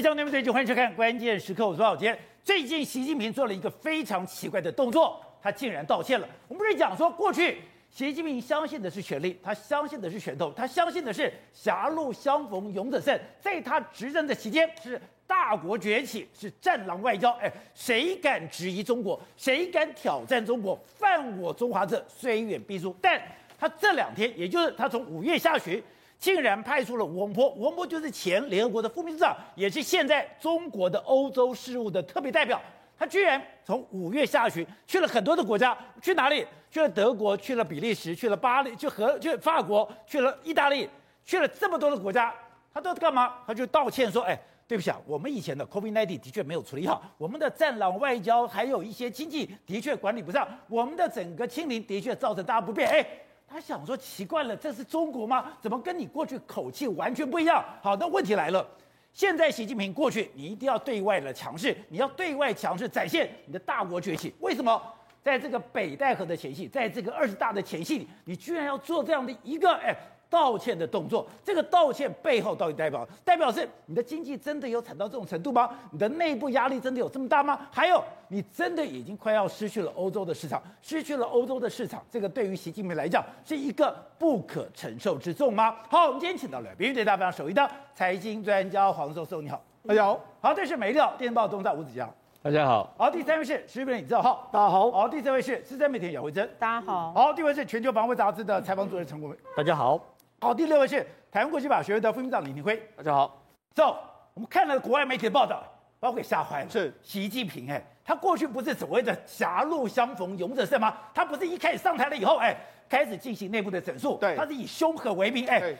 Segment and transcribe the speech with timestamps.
[0.00, 2.18] 面向对面对就欢迎收看关键时刻，我是宝杰。
[2.42, 6.26] 最近习近平做了一个非常奇怪的动作，他竟然道歉了。
[6.48, 7.58] 我们不是讲说过去
[7.90, 13.20] 习近平相信的是权力，他相信的是拳头，他相信的是狭路相逢勇者胜。
[13.42, 17.32] 在他执政的期间是大国崛起，是战狼外交。
[17.32, 19.20] 哎，谁敢质疑中国？
[19.36, 20.82] 谁敢挑战中国？
[20.86, 22.96] 犯我中华者，虽远必诛。
[23.02, 23.20] 但
[23.58, 25.82] 他这两天，也就是他从五月下旬。
[26.20, 32.60] 竟然派出了吴洪波，吴洪波就是前联合国的副秘书长，也是现在中国的欧洲事务的特别代表。
[32.98, 36.46] 他居然从五月下旬去了很多的国家，去哪里？
[36.70, 40.86] 去了德国，去了比利时，去了巴黎，去和去法国，去了意大利，
[41.24, 42.34] 去了这么多的国家，
[42.72, 43.36] 他都干嘛？
[43.46, 53.06] 他就道歉说：“哎，对不起啊，我们以前的 COVID-19 的确没有处理好，我们的战狼外交还有一些经济的确管理不上，我们的整个清零的确造成大家不便。”哎。
[53.50, 55.52] 他想说奇怪了，这是中国吗？
[55.60, 57.64] 怎么跟你过去口气完全不一样？
[57.82, 58.64] 好，那问题来了，
[59.12, 64.32] 现在习近平过去，你一定要对外的强势，你要对外强势，展现你的大国崛起。
[64.38, 64.80] 为什么
[65.20, 69.92] 在这个北戴河的前夕，在这个二十大的前夕，你居然要做这样的一个哎？
[70.30, 75.68] 道歉的动作，这个道歉背后到底代表代表是你的经济真的有惨到这种程度吗？
[75.90, 77.58] 你的内部压力真的有这么大吗？
[77.72, 85.74] 还有，你真的已经快要失去了欧洲的市场，失去了欧洲的市场，这个对于习近平来讲是一个不可承受之重吗？
[85.88, 90.20] 好，我们今天请到了别人对大方首义的财经专家黄寿寿，你好，大家好。
[90.40, 92.08] 好，这是美丽岛电报东大吴子江，
[92.40, 92.94] 大家好。
[92.96, 94.90] 好，第三位是时事评论李正浩，大家好。
[94.92, 97.12] 好，第四位是资深媒体姚慧珍，大家好。
[97.12, 100.00] 好，第五位是全球防卫杂志的采访主任陈国伟，大家好。
[100.42, 103.44] 好，第六位是台湾国际法学会的副秘书长李明辉，大家好。
[103.74, 103.98] 走，
[104.32, 105.62] 我们看了国外媒体的报道，
[106.00, 106.70] 把我给吓坏了。
[106.70, 110.96] 是习近平，哎，他过去不是所谓的狭路相逢勇者胜吗？
[111.12, 112.56] 他不是一开始上台了以后，哎，
[112.88, 115.76] 开始进行内部的整肃，对，他是以凶狠为名，哎，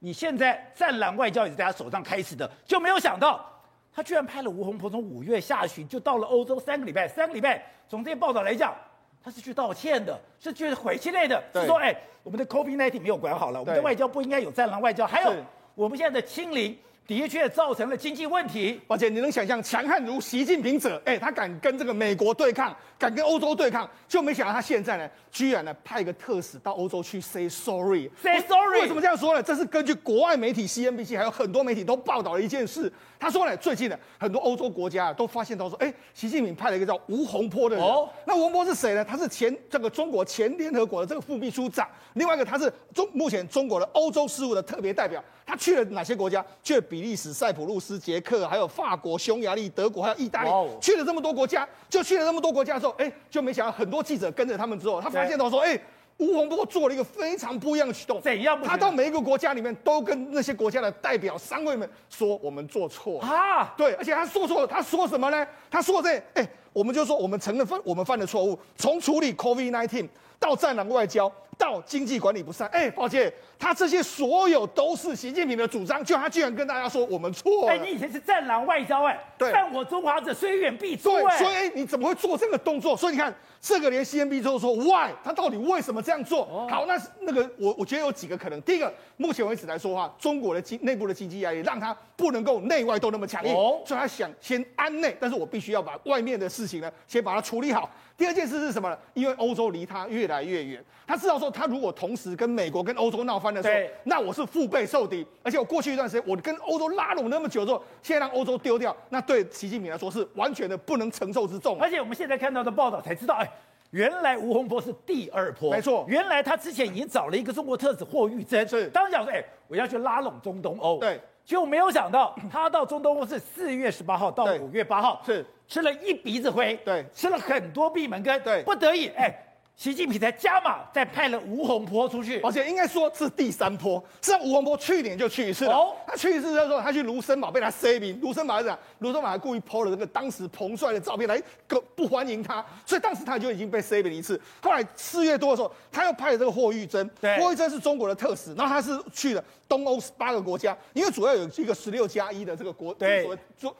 [0.00, 3.48] 你现在战狼外交也是在他手上开始的，就没有想到
[3.92, 8.74] 他居然派了吴洪波从五月下旬就到了欧洲三个礼拜，三个礼拜，从这些报道来讲。
[9.22, 15.32] 他是去道歉的，是去悔气类的，是说，哎，我们的 COVID-19 没有管好了，我们的外交不应该有战狼外交，还有
[15.74, 16.76] 我们现在的清零。
[17.10, 28.82] 的确造成了经济问题，而且你能想象强悍如习近平者，哎，他敢跟这个美国对抗，敢跟欧洲对抗，就没想到他现在呢，居然呢派个特使到欧洲去 say sorry，say sorry。
[28.82, 29.42] 为什么这样说呢？
[29.42, 32.92] 这是根据国外媒体 CNBC 还有很多媒体都报道了一件事。
[33.18, 37.84] 他说呢，最近呢很多欧洲国家都发现到说，哎，习近平派了一个叫吴洪波的人。
[37.84, 39.04] 哦，那吴洪波是谁呢？
[39.04, 45.20] 他是前这个中国前联合国的这个副秘书长，另外一个他是中目前中国的欧洲事务的特别代表。
[45.50, 46.44] 他去了哪些国家？
[46.62, 50.50] 去了比利时、塞浦路斯、捷克，还有法国、匈牙利、德国，还有意大利。
[50.80, 55.76] 去了这么多国家，就去了这么多国家之后，哎，就没想到很多记者跟着他们之后，他发现到说，哎，
[56.18, 58.20] 吴洪波做了一个非常不一样的举动。
[58.20, 58.62] 怎样？
[58.62, 63.74] 他到每一个国家里面，都跟那些国家的代表、商会们说，我们做错了啊。
[63.76, 65.44] 对，而且他说错了，他说什么呢？
[65.68, 71.30] 他说这，哎，我们就说我们承认犯我们犯的错误，从处理 COVID-19 到战狼外交。
[71.60, 77.72] 到经济管理不善，哎，抱歉，他这些所有都是习近平的主张，就他居然跟大家说我们错了。
[77.72, 81.10] 哎，你以前是战狼外交，哎，对，犯我中华者，虽远必诛。
[81.10, 82.96] 对，所以哎，你怎么会做这个动作？
[82.96, 86.44] 所以你看，这个连 CNBC 都说 why，他到底为什么这样做？
[86.44, 88.60] 哦、好，那那个我我觉得有几个可能。
[88.62, 97.90] 第一个，目前为止来说的话，中国的经内部的经济压力让他不能够内外都那么强硬，哦、所以他想先安内，但是我必须要把外面的事情呢，先把它处理好。
[98.20, 98.98] 第二件事是什么呢？
[99.14, 105.26] 因为欧洲离他越来越远，他知道说，他如果同时跟美国跟欧洲闹翻的时候，那我是腹背受敌。
[105.42, 111.80] 而且我过去一段时间，我跟欧洲拉拢那么久之后，现在让欧洲丢掉，那对习近平来说是完全的不能承受之重。
[111.80, 113.50] 而且我们现在看到的报道才知道，哎，
[113.92, 121.18] 原来吴洪波是第二波，没错，原来他之前已经找了一个中国特使霍玉珍，是当时讲说，哎，我要去拉拢中东欧，对。
[121.50, 125.44] 就没有想到，他到中东欧是四月十八号到五月八号，是。
[125.66, 129.36] 吃了一鼻子灰，对，吃了很多闭门羹，对，不得已，哎。
[129.80, 133.98] 习近平才加码，再派了吴洪波出去，而且应该说是第三波。
[134.20, 135.72] 实际上，吴洪波去年就去一次了。
[135.72, 138.20] 哦，他去一次的时候，他去卢森堡被他塞名。
[138.20, 144.38] 卢森堡是这样，卢森堡还故意 po 了这个当时彭帅的照片来不不欢迎他，所以当时他就已经被塞名一次。
[144.60, 147.08] 后来四月多的时候，他又派了这个霍玉珍。
[147.18, 153.26] 对，霍玉珍是中国的特使，然后他是去了东欧十八个国家，因为主要有一个十六加一的这个国，对。
[153.58, 153.74] 中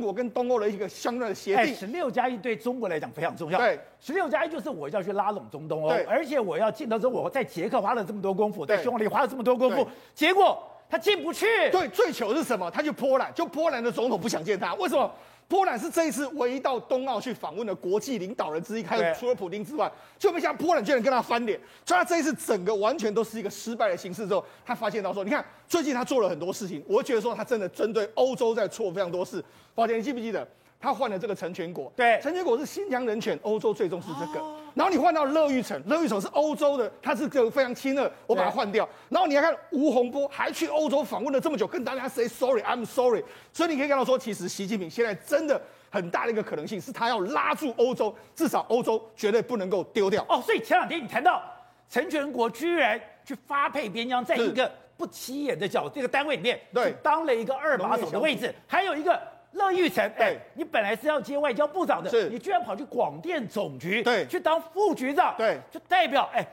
[0.00, 3.58] 国跟东欧的一个相关的协定，十六加一对中国来讲非常重要。
[3.58, 11.46] 对，十六加一就是我要去拉拢中东欧，对而且我要进到中国，我在捷克花了这么多功夫，在匈牙利花了这么多功夫，结果他进不去。
[11.70, 12.70] 对，最糗是什么？
[12.70, 15.10] 他去波兰，就波兰的总统不想见他，为什么？
[15.48, 21.58] 波兰是这一次唯一到冬奥去访问的国际领导人之一，还有除了普京之外，就没想到波兰居然跟他翻脸。
[21.84, 29.42] 所以他这一次整个完全都是一个失败的形式之后，他发现到说，你看最近他做了很多事情，我觉得说他真的针对欧洲在做非常多事。
[29.74, 30.46] 宝田，你记不记得？
[30.86, 34.38] 他换了这个成全国，对，成全国是新疆人权，欧洲最终是这个。
[34.38, 38.88] 哦、然后你换到乐玉成，乐玉成是欧洲的，他是个非常亲热，我把它换掉。
[39.08, 43.24] 然后你还看吴洪波，还去欧洲访问了这么久，跟大家 say sorry，I'm sorry。
[43.52, 45.60] 所以你可以看到说，其实习近平现在真的
[45.90, 50.24] 很大的一个可能性是他要拉住欧洲，至少欧洲绝对不能够丢掉。
[50.28, 51.42] 哦，所以前两天你谈到
[51.90, 59.20] 成全国居然去发配边疆，在一个不起眼的角这个单位里面，对，当了一个二把手的位置，还有一个。
[59.56, 66.48] 乐玉成，哎、欸，你本来是要接外交部长的，是，你居然跑去广电总局，对，去当副局长，对，就代表，哎、欸，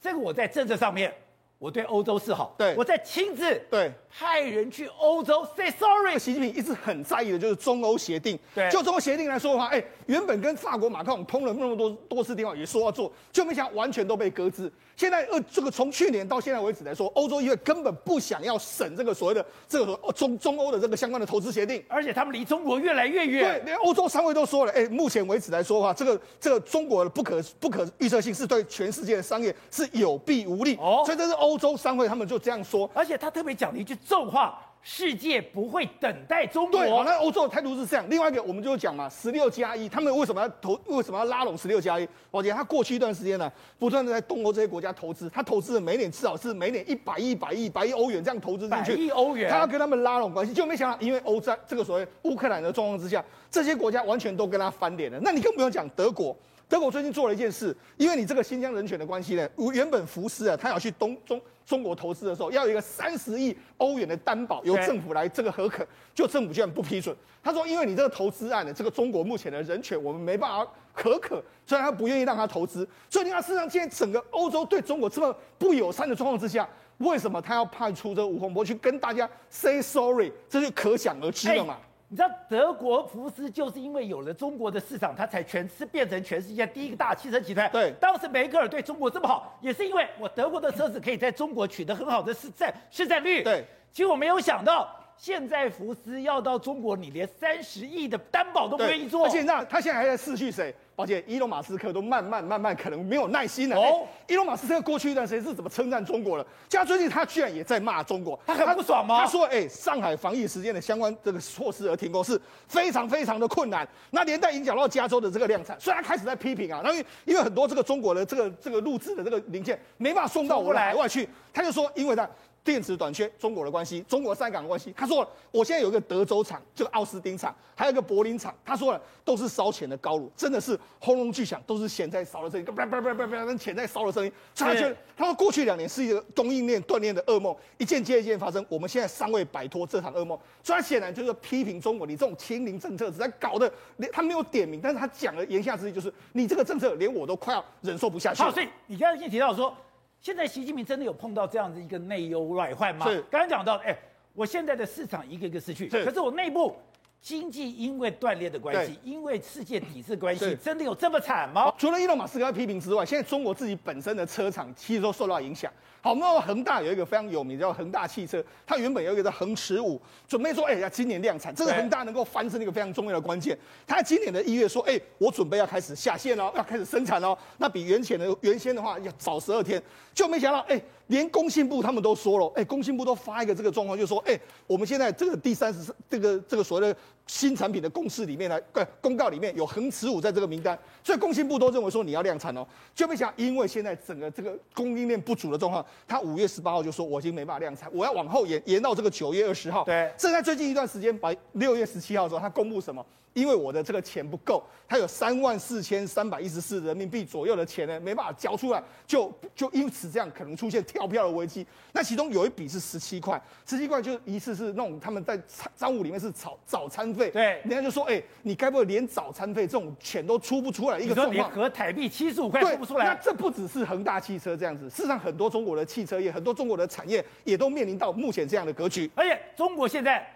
[0.00, 1.12] 这个我在政策上面，
[1.58, 6.18] 我对欧洲示好，对，我在亲自，对，派人去欧洲 say sorry。
[6.18, 14.70] 习近平一直很在意的就是中欧协定，对，就中欧协定来说的话，哎、欸，原本跟法国马克龙通了那么多多次电话，也说要做，就没想到完全都被搁置。
[14.96, 23.60] 现在呃，这个从去年到现在为止来说，欧洲议会根本不想要审这个所谓的这个中中欧的这个相关的投资协定，而且他们离中国越来越远。
[23.60, 30.74] 对，连欧洲商会都说了，哎，目前为止来说的话，这个这个中国的不可不可预测性是对全世界的商业是有弊无利。
[30.76, 34.58] 哦，所以这是欧洲商会他们就这样说，而且他特别讲了一句重话。
[34.80, 36.80] 世界不会等待中国。
[36.80, 38.06] 对，那欧洲的态度是这样。
[38.08, 40.80] 另外一个，我们就讲嘛，十六加一，他们为什么要投？
[40.86, 42.08] 为什么要拉拢十六加一？
[42.30, 48.94] 我觉得，他过去一段时间呢，不断的在东欧这些国家投资，他投资的每年至少是每年一百亿、百亿、百亿欧元这样投资进去。
[48.94, 49.50] 百亿欧元。
[49.50, 55.18] 他要跟他们拉拢关系，就没想到，因为欧战这个所谓乌克兰的状况之下，这些国家完全都跟他翻脸了。
[55.20, 56.34] 那你更不用讲德国。
[56.68, 67.14] 德国最近做了一件事，因为你这个新疆人权的关系呢，原本福斯啊，他要去东中中国投资的时候，要有一个三十亿欧元的担保，由政府来这个核可，就政府居然不批准。
[67.42, 72.88] 他说，因为你这个投资案呢，这个中国目前的人权我们没办法可可，所以他不愿意让他投资。
[73.10, 76.66] 所以你看，事实上，现在整个欧洲对中国这么不友善的状况之下，
[76.96, 80.32] 为什么他要派出这个吴洪波去跟大家 say sorry？
[80.48, 81.76] 这就可想而知了嘛。
[82.10, 87.70] 你知道德国福斯就是因为有了中国的市场，它才全是变成全世界第一个大汽车集团。
[87.70, 93.42] 对，当时梅克尔对中国这么好，也是因为我德国的车子可以在中国取得很好的市占市占率。
[93.42, 93.62] 对，
[93.92, 99.24] 结果没有想到，现在福斯要到中国，你连三十亿的担保都不愿意做。
[99.26, 100.72] 而且那他现在还在失去谁？
[100.94, 103.76] 而且伊隆马斯克都慢慢慢慢可能没有耐心了。
[103.76, 106.46] 哦、欸，伊隆马斯克过去一段时间是怎么称赞中国的？
[106.68, 109.18] 加最近他居然也在骂中国，他很不爽吗？
[109.18, 115.78] 他，他说：“哎、欸，上海防疫时间的相关这个措施而停工是非常非常的困难，那连带影响到加州的这个量产。
[115.80, 122.28] 所以他开始在批评啊，那因为因为很多这个中国的这个这个录制的这个零件没办法送到我们海外去，他就说，因为他。”
[122.68, 124.92] 电池短缺，中国的关系，中国塞港的关系。
[124.94, 128.54] 他说了，我现在有一个德州厂，这个奥斯汀厂，还有一个柏林厂。
[128.62, 134.30] 他说了，都是烧钱的高炉，真的是轰隆巨响，都是钱在烧的声音，叭叭叭叭叭，跟钱在烧的声音。
[134.54, 138.62] 他觉得，他说过去两年是一个供应链断裂的噩梦，一件接一件发生。
[138.68, 148.50] 我们现在尚未摆脱这场噩梦，所以他显然就是批评中国，你这种清零政策，只在搞的，连他没有点名，但是他讲了言下之意就是，你这个政策连我都快要忍受不下去了。
[148.50, 149.74] 好，所以你刚才先提到说。
[150.20, 153.06] 现在习近平真的有碰到这样的一个内忧外患吗？
[153.08, 153.96] 是，刚刚讲到，哎，
[154.34, 156.76] 我现在的市场一个一个失去，可是我内部
[157.20, 161.72] 经济因为断裂的关系，因为世界体制关系，真的有这么惨吗？
[161.76, 165.70] 除了伊隆马斯克批评之外，现在中国自己本身的车厂其实都受到影响。
[166.00, 173.58] 好，那恒大有一个非常有名叫恒大汽车，它原本有一个叫恒驰五，准备说，哎呀，今年量产，这是恒大能够翻身的一个非常重要的关键。
[173.86, 179.82] 它在今年的一月说，哎，我准备要开始下线了，要开始生产了，那比原先的原先的话要早十二天，
[180.14, 180.80] 就没想到，哎。
[181.08, 186.96] 连工信部他们都说了，哎，工信部都发一个这个状况，就说，哎，我们现在这个第三十这个这个所谓的
[187.28, 188.58] 新产品的公示里面呢，
[189.00, 199.84] 公告里面有恒驰五在这个名单，所以工信部都认为说你要量产哦，就没想因为现在整个这个供应链不足的状况，他五月十八号就说我已经没办法量产，我要往后延延到这个九月二十号。
[199.84, 203.04] 对，正在最近一段时间，把六月十七号的时候，他公布什么？
[203.34, 211.64] 因为我的这个钱不够，他有三万四千三百一十四人民币左右的钱呢，没办法交出来，就就因此这样可能出现跳票的危机。
[211.92, 215.40] 那其中有一笔是十七块，十七块就一次是那种他们在
[215.76, 217.30] 商务里面是早早餐费。
[217.30, 220.98] 对，人家就说，哎，你该不会连早餐费这种钱都出不出来？
[220.98, 223.04] 一个状况，你合台币七十五块出不出来？
[223.04, 229.10] 那这不只是恒大汽车这样子，事实上很多中国的汽车业，很多中国的产业也都面临到目前这样的格局。
[229.14, 230.26] 而且中国现在。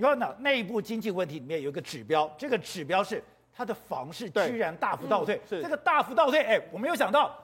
[0.00, 3.20] 你看呢，内部经济问题里面有一个指标，这个指标是
[3.52, 5.34] 它的房市居然大幅倒退。
[5.34, 7.34] 嗯、是这个大幅倒退，哎，我没有想到，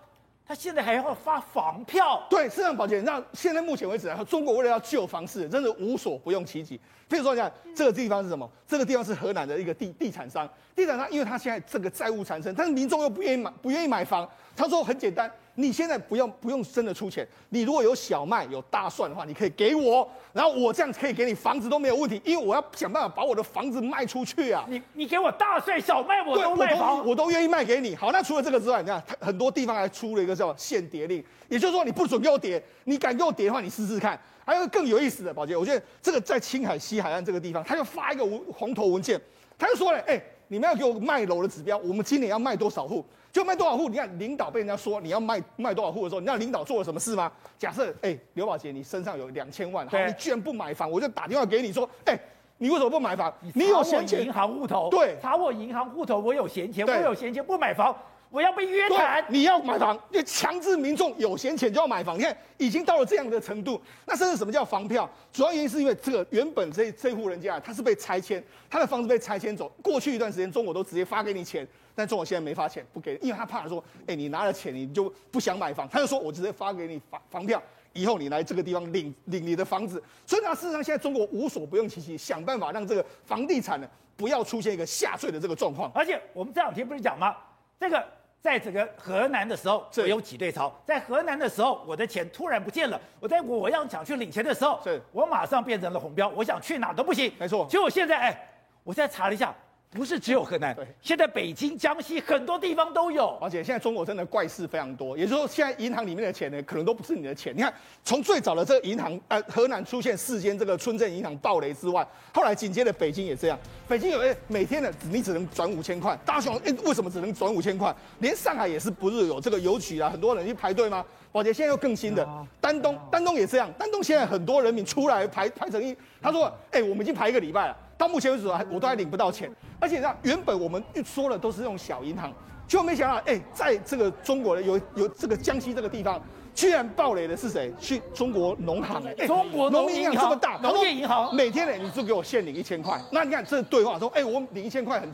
[0.47, 2.25] 他现在还要发房票。
[2.31, 6.79] 对，市场保险，那现在目前为止啊，中国为了要救房市，真的无所不用其极。
[7.15, 8.51] 譬如说，你看这个地方是什么？
[8.67, 14.29] 这个地方是河南的一个地地产商，地产商因为他现在这个债务缠身，但是民众又不愿意买，不愿意买房。
[14.57, 24.65] 他说很简单，你现在不用不用真的出钱，你如果有小麦有大蒜的话，你可以给我，然后我这样可以给你房子都没有问题，因为我要想办法把我的房子卖出去啊。
[24.69, 27.95] 你你给我大蒜小麦我都卖房，我都愿意卖给你。
[27.95, 34.19] 好，那除了这个之外，你看很多地方还出了一个叫限跌令，也就是说你不准给我跌，你敢给我跌的话，你试试看。
[34.45, 39.21] 还有更有意思的，宝杰，我觉得这个在青海西海岸这个地方，他就发一个红头文件，
[39.59, 43.05] 他就说了，哎，你们要给我卖楼的指标，我们今年要卖多少户？
[43.33, 43.89] 就卖多少户？
[43.89, 47.33] 你看领导被人家说你要卖卖多少户的时候，你知道领导做了什么事吗？
[47.59, 52.17] 假设，哎，刘宝杰，你身上有两千万，好，你居然不买房，我就打电话给你说，哎，
[52.59, 53.33] 你为什么不买房？
[53.55, 54.23] 你有闲钱？
[54.25, 57.97] 银行户头，对，查我银行户头，我有闲钱，我有闲钱不买房。
[58.35, 62.19] 我要被约谈，你要买房，就强制民众有闲钱就要买房。
[62.19, 63.81] 你看，已经到了这样的程度。
[64.07, 65.09] 那甚至什么叫房票？
[65.33, 69.69] 主要原因是因为这个原本这这户人家他是被拆迁，他的房子被拆迁走。
[69.81, 71.65] 过去一段时间，中国都直接发给你钱，
[71.95, 77.63] 但中国现在没发钱，不给，因为他怕说，哎，你拿了钱你就不想买房，他就说我直接发给你房房票，
[77.93, 80.03] 以后你来这个地方领领你的房子。
[80.27, 85.89] 所以呢，事实上现在中国无所不用其极，想办法让这个房地产呢不要出现一个下坠的这个状况。
[85.95, 87.37] 而且我们这两天不是讲吗？
[87.79, 88.05] 这个。
[88.45, 90.71] 在整个河南的时候，我有挤兑槽。
[90.85, 93.01] 在河南的时候，我的钱突然不见了。
[93.19, 96.29] 我在我要想去领钱的时候，是我马上变成了红标。
[96.29, 97.33] 我想去哪都不行。
[97.39, 97.67] 没错。
[97.71, 98.49] 结果现在，哎，
[98.83, 99.55] 我现在查了一下。
[99.95, 103.29] 不是只有河南，对，现在北京、江西很多地方都有。
[103.41, 107.55] 而且现在中国真的怪事非常多，也就是说，现在银行里面的钱呢，可能都不是你的钱。
[107.57, 107.73] 你看，
[108.03, 113.57] 从最早的这个银行，呃，河南出现四间这个村镇银行暴雷之外，后来紧接着北京也这样。
[113.87, 116.19] 北京有哎，每天的你只能转五千块。
[116.27, 117.95] 大家想，哎，为什么只能转五千块？
[118.19, 120.11] 连上海也是不是有这个邮局啊？
[120.11, 121.05] 很多人去排队吗？
[121.31, 122.27] 宝杰现在又更新的，
[122.61, 123.73] 丹东，丹东也这样。
[123.79, 127.77] 丹东现在很多人民出来排排成一，他说，哎，我们已经排一个礼拜了。
[128.05, 132.31] 到目前为止还我都还领不到钱，而且让原本我们说的都是这种小银行，
[132.69, 136.21] 就没想到哎，在这个中国的有有这个江西这个地方，
[136.55, 137.73] 居然暴雷的是谁？
[137.81, 145.11] 去中国农行哎，中国农民银行这么大，农业银行每天呢你就给我限领一千块，那你看这对话说哎，我领一千块很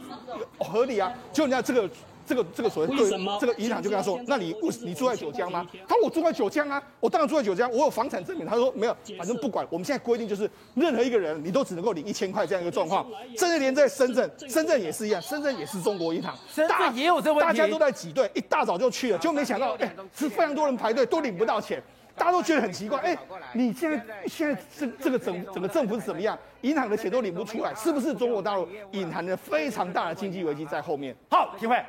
[0.59, 1.89] 合理啊，就人家这个。
[2.31, 3.11] 这个这个所谓对
[3.41, 5.67] 这个银行就跟他说，那你你住在九江吗？
[5.89, 8.47] 他说我住在九江啊，我当然住在九江，我有房产证明。
[8.47, 9.67] 他说没有，反正不管。
[9.69, 13.05] 我们现在规定就是，任何一个人你都只能够领一千块这样一个状况。
[13.37, 21.83] 甚至连在深圳，深圳也是一样，深圳也是中国银行，深圳也有这问题，大家都在挤兑，一大早就去了，就没想到哎，是非常多人排队都领不到钱，
[22.17, 23.19] 大家都觉得很奇怪，哎，
[23.55, 26.39] 你现在现在这这个整整个政府是怎么样？
[26.61, 31.17] 银行的钱都领不出来，是不是中国大陆隐含着非常大的经济危机在后面？
[31.31, 31.83] 好，体会。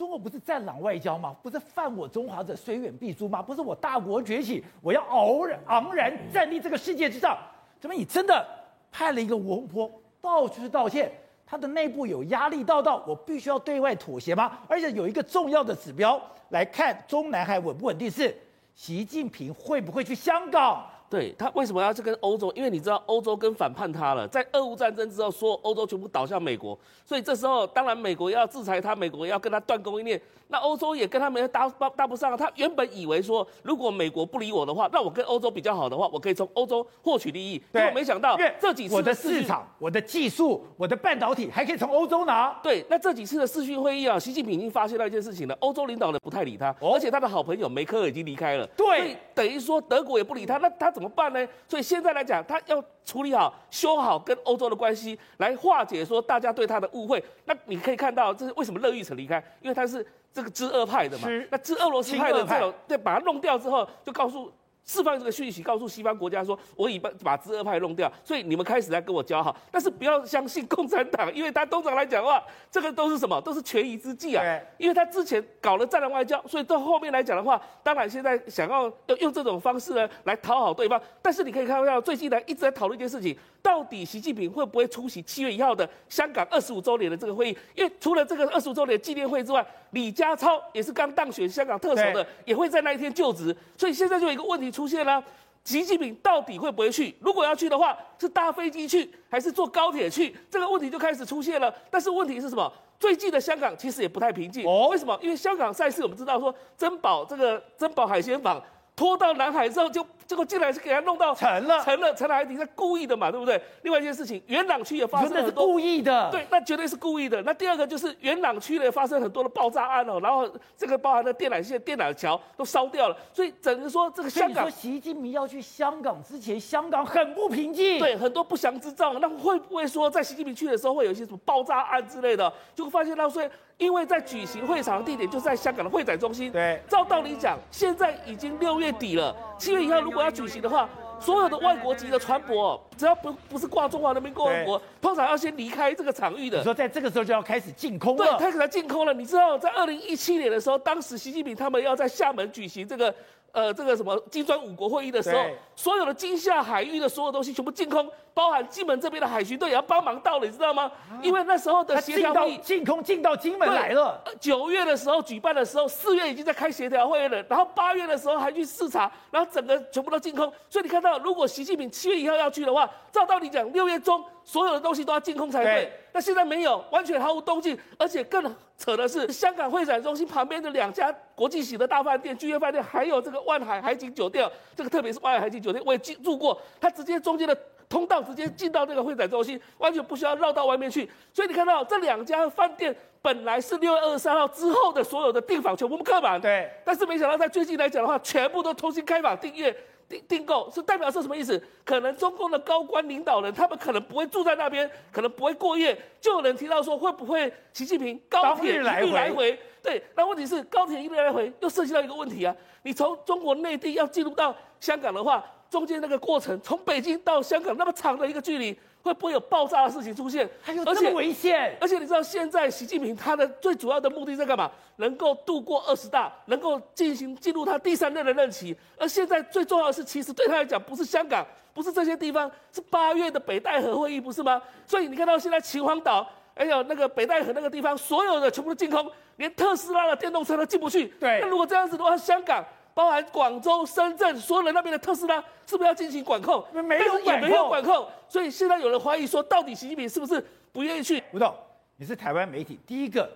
[0.00, 1.36] 中国不是战狼外交吗？
[1.42, 3.42] 不是犯我中华者虽远必诛吗？
[3.42, 7.36] 不是我大国崛起，我要傲然昂然站立这个世界之上。
[7.78, 8.48] 怎么你真的
[8.90, 9.92] 派了一个王婆
[10.22, 11.12] 到处去道歉？
[11.44, 14.60] 他的内部有压力到到，我必须要对外妥协吗？
[14.66, 18.34] 而且有一个重要的指标来看中南海稳不稳定是
[18.74, 20.82] 习近平会不会去香港？
[21.10, 22.52] 对，他为什么要去跟欧洲？
[22.54, 30.20] 因为你知道欧洲跟反叛他了，在俄乌战争之后，所有欧洲全部倒向美国，所以这时候当然美国要制裁他，美国要跟他断供应链。
[30.52, 32.36] 那欧洲也跟他们搭搭搭不上。
[32.36, 37.56] 他原本以为说，如果美国不理我的话，那我跟欧洲比较好的话，我可以从欧洲获取利益。
[37.72, 42.50] 结果没想到这几次我的市场、我的技术、我的半导体还可以从欧洲拿。
[42.64, 48.66] 对，那这几次的视讯会议啊，习近平已经发现了一件事情了，欧洲领导人不太理他，而且他的好朋友梅克尔已经离开了。
[48.76, 51.46] 对，等于说德国也不理他，那他怎么办呢？
[51.68, 57.22] 所以现在来讲，他要处理好、修好跟欧洲的关系，来化解说大家对他的误会。
[57.44, 61.28] 那你可以看到，这是为什么乐玉成离开，因为他是这个知俄派的嘛。
[61.50, 64.52] 那知俄罗斯派的这种，对，把他弄掉之后，就告诉。
[64.84, 73.40] 释放这个讯息，告诉西方国家说，我已把把资俄派弄掉，所以你们开始来跟我交好，但是不要相信共产党，因为他通常来讲的话，这个都是什么？
[73.40, 74.42] 都是权宜之计啊。
[74.42, 81.00] 对因为他之前搞了战狼外交，所以到后面来讲的话，当然现在想要要用这种方式呢来讨好对方。
[81.22, 87.58] 但是你可以看到，最近呢一直在讨论一件事情，到底习近平会不会出席七月一号的香港二十五周年的这个会议？
[87.74, 93.54] 因为除了这个二十五周年纪念会之外，李家超也是刚当选香港特首的，也会在那一天就职。
[93.76, 95.22] 所以现在就有一个问题出现了：
[95.64, 97.14] 习近平到底会不会去？
[97.20, 100.34] 如果要去的话，是搭飞机去还是坐高铁去？
[100.50, 101.72] 这个问题就开始出现了。
[101.90, 102.72] 但是问题是什么？
[102.98, 104.66] 最近的香港其实也不太平静。
[104.66, 105.18] 哦，为什么？
[105.22, 108.62] 因为香港赛事我们知道说珍宝这个珍宝海鲜坊。
[108.96, 110.06] 拖到南海之后就。
[110.30, 113.60] 结果进来是给他弄到沉了，沉了，沉了海底，是故意的嘛，对不对？
[113.82, 117.42] 另外一件事情，元朗区也发生很多，是故意的，对，那绝对是故意的。
[117.42, 129.12] 那第二个就是元朗区呢发生很多的爆炸案哦，然后这个包含的电缆线、电缆桥都烧掉了，所以整个说这个香港，说习近平要去香港之前，香港很不平静，对，很多不祥之兆。
[129.14, 132.52] 那会不会说在习近平去的时候会有一些什么爆炸案之类的？
[132.72, 133.42] 就会发现到说。
[133.80, 136.52] 因为在举行会场的地点就是在香港的会展中心。
[136.52, 140.88] 对，照道理讲，现在已经六月底了，七月一号如果要举行的话，
[141.20, 146.58] 所有的外国籍的船舶，只要不不是挂中华人民共和国，通常要先离开这个场域的。
[146.58, 148.24] 你说在这个时候就要开始净空了？
[148.24, 149.12] 对，开始要进空了。
[149.12, 153.14] 你知道，在二零一七年的时候，当时习近平他们要在厦门举行这个。
[153.52, 160.90] 呃，这个什么金砖五国会议的时候，所有的金厦海域的所有东西全部净空，包含金门这边的海巡队也要帮忙到了，你知道吗？
[161.20, 164.22] 因为那时候的协调会议净空进到金门来了。
[164.38, 170.50] 九月的时候举办的时候，四月已经在开协调会了，然后八月的时候还去视察，然后整个全部都净空。
[170.68, 175.74] 所以你看到，如果习近平七月一号要去的话，照道理讲，六月中所有的东西都要净空才对。
[175.74, 187.56] 对那现在没有，完全毫无动静，而且更扯的是，香港会展中心旁边的两家国际型的大饭店，君悦饭店，还有这个万海海景酒店，这个特别是万海海景酒店，我也进住过，它直接中间的
[187.88, 191.08] 通道直接进到这个会展中心，完全不需要绕到外面去。
[191.32, 199.76] 所以你看到这两家饭店本来是六月二十三号之后的所有的订房全部客满，对，但是没想到在最近来讲的话，全部都重新开放订阅。
[200.10, 201.62] 订订购是代表是什么意思？
[201.84, 205.96] 可能中共的高官领导人，他们可能不会住在那边，可能不会过夜。
[206.20, 209.56] 就有人提到说，会不会习近平高铁一律来回？
[209.80, 212.54] 对，那问题是高铁一律来回，又涉及到一个问题啊。
[212.82, 218.76] 你从中国内地要进入到香港的话，中间那个过程，从北京到香港那么长的一个距离。
[219.02, 220.48] 会不会有爆炸的事情出现？
[220.62, 221.76] 还有这么危险？
[221.80, 224.70] 而且你知道现在习近平他的最主要的目的在干嘛？
[224.96, 228.76] 能够度过二十大，能够进行进入他第三任的任期。
[228.98, 234.60] 而现在最重要的是，其实对他来讲，不是香港，不是这些地方，是八月的北戴河会议，不是吗？
[234.86, 241.06] 所以你看到现在秦皇岛，还有那个北戴河那个地方，所有的全部都净空，连特斯拉的电动车都进不去。
[241.18, 241.40] 对。
[241.40, 242.62] 那如果这样子的话，香港。
[243.00, 246.62] 包含广州、深圳所有人那边的特斯拉，是不是要进行管控？
[246.84, 248.06] 没有管控，也没有管控。
[248.28, 251.22] 所以现在有人怀疑说，到底习近平是不是不愿意去？
[251.32, 251.50] 吴董，
[251.96, 253.26] 你是台湾媒体第一个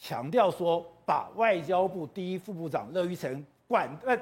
[0.00, 4.16] 强调说，把外交部第一副部长乐玉成管呃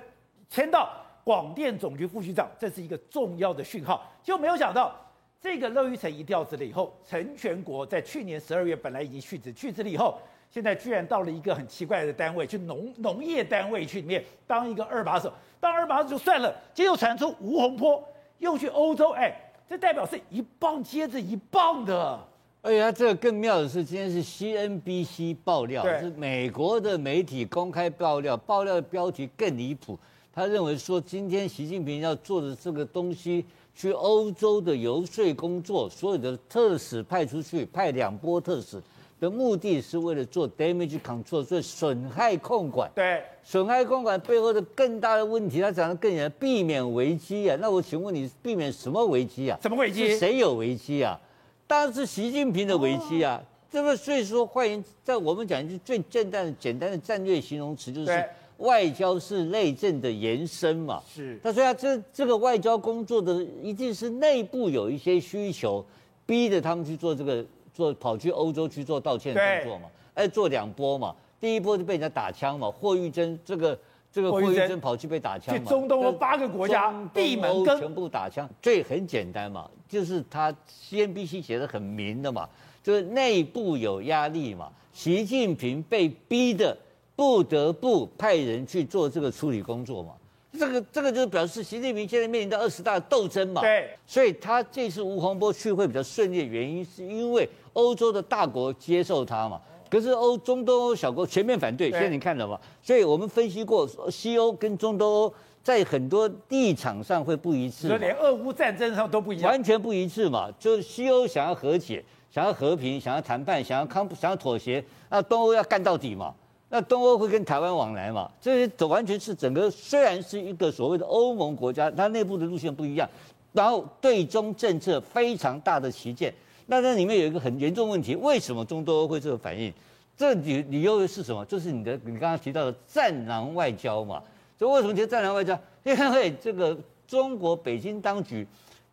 [0.48, 0.90] 签到
[1.22, 4.02] 广电总局副局长，这是一个重要的讯号。
[4.22, 4.96] 就没有想到，
[5.38, 10.18] 这个乐玉成一调职了以后，陈全国在去年十二月本来已经去职，去职了以后。
[10.56, 18.02] 现在居然到了一个很奇怪的单位，去农农业单位去里面当一个二把手，当二把手就算了，接又传出吴洪波
[18.38, 19.38] 又去欧洲，哎，
[19.68, 22.18] 这代表是一棒接着一棒的。
[22.62, 29.98] 而且他这个更妙的是，今天是 CNBC 爆料，是美国的媒体公开爆料，爆料的标题更离谱，
[30.32, 38.82] 他认为说今天习近平要做的这个东西，去欧洲的游说工作，所有的特使派出去，派两波特使。
[39.18, 42.90] 的目的是为了做 damage control，做损害控管。
[42.94, 47.56] 对，损害控管背后的更大的问题，他讲的更严，避免危机啊。
[47.58, 49.58] 那我请问你，避免什么危机啊？
[49.62, 50.14] 什么危机？
[50.18, 51.18] 谁有危机啊？
[51.66, 53.42] 当然是习近平的危机啊。
[53.70, 58.24] 这个、哦、所以说，换言在我们讲一句最简单的、简单的战略形容词，就是
[58.58, 61.02] 外交是内政的延伸嘛。
[61.10, 61.40] 是。
[61.42, 65.82] 他说啊，这这个外交工作的一定是内部有一些需求，
[66.26, 67.42] 逼着他们去做这个。
[67.76, 69.88] 做跑去欧洲去做道歉的动作嘛？
[70.14, 72.70] 哎，做两波嘛，第一波就被人家打枪嘛。
[72.70, 73.78] 霍玉珍这个
[74.10, 75.60] 这个霍玉珍跑去被打枪嘛。
[75.60, 78.48] 去中东八个国家闭门羹，全部打枪。
[78.62, 80.50] 这很简单嘛，就是他
[80.90, 82.48] CNBC 写的很明的嘛，
[82.82, 84.72] 就是内部有压力嘛。
[84.94, 86.74] 习近平被逼的
[87.14, 90.14] 不得不派人去做这个处理工作嘛。
[90.56, 93.60] 这个这个就是表示习近平现在面临到二十大的斗争嘛。
[93.60, 97.48] 对，所以他这次吴洪波去会比较顺利的原因是因为。
[97.76, 101.90] 欧洲的大国接受他嘛，可是欧中东欧小国全面反对。
[101.90, 102.58] 现在你看到吗？
[102.82, 110.48] 所以我们分析过，西欧跟中东欧在很多立场上会不一致，就连俄乌战争上都不一样，完全不一致嘛。
[110.58, 116.34] 就是西欧想要和解，想要和平，想要谈判，想要康，想要妥协，那东欧要干到底嘛。
[116.68, 118.28] 那东欧会跟台湾往来嘛？
[118.40, 123.08] 这些完全是整个，虽然是一个所谓的欧盟国家，它内部的路线不一样，
[123.52, 126.34] 然后对中政策非常大的旗舰。
[126.66, 129.72] 那这里面有一个很严重问题，为什么中东欧会这个反应？
[130.16, 131.44] 这理理由是什么？
[131.44, 134.20] 就是你的你刚刚提到的战狼外交嘛。
[134.58, 135.56] 所以为什么提战狼外交？
[135.84, 136.76] 因为这个
[137.06, 138.44] 中国北京当局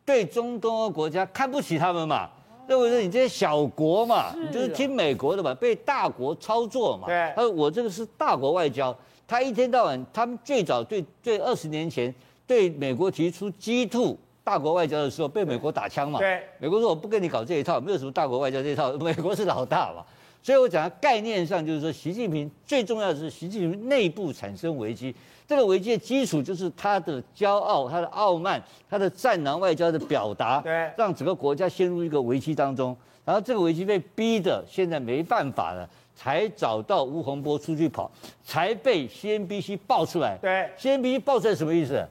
[0.05, 2.29] 对中东欧国家看不起他们嘛。
[2.67, 7.07] 认为说你这些小国嘛，你就是听美国的嘛，被大国操作嘛。
[7.07, 7.33] 对。
[7.35, 8.95] 他说我这个是大国外交，
[9.27, 12.13] 他一天到晚，他们最早对对二十年前
[12.47, 16.19] 对美国提出 G two 大国外交的时候，被美国打枪嘛。
[16.19, 16.41] 对。
[16.59, 20.03] 美国说我不跟你搞这一套，没有什么大国外交这一套， 美国是老大嘛。
[20.41, 25.15] 所以我讲概念上就是说，习近平最重要的是习近平内部产生危机。
[25.47, 32.95] 这个危机的基础就是他的骄傲、他的傲慢、他的战狼外交的表达，对，让整个国家陷入一个危机当中。
[33.25, 38.11] 然后这个危机被逼的，现在没办法了，才找到吴洪波出去跑，
[38.43, 40.37] 才被 CNBC 爆出来。
[40.41, 42.05] 对，CNBC 爆出来什么意思？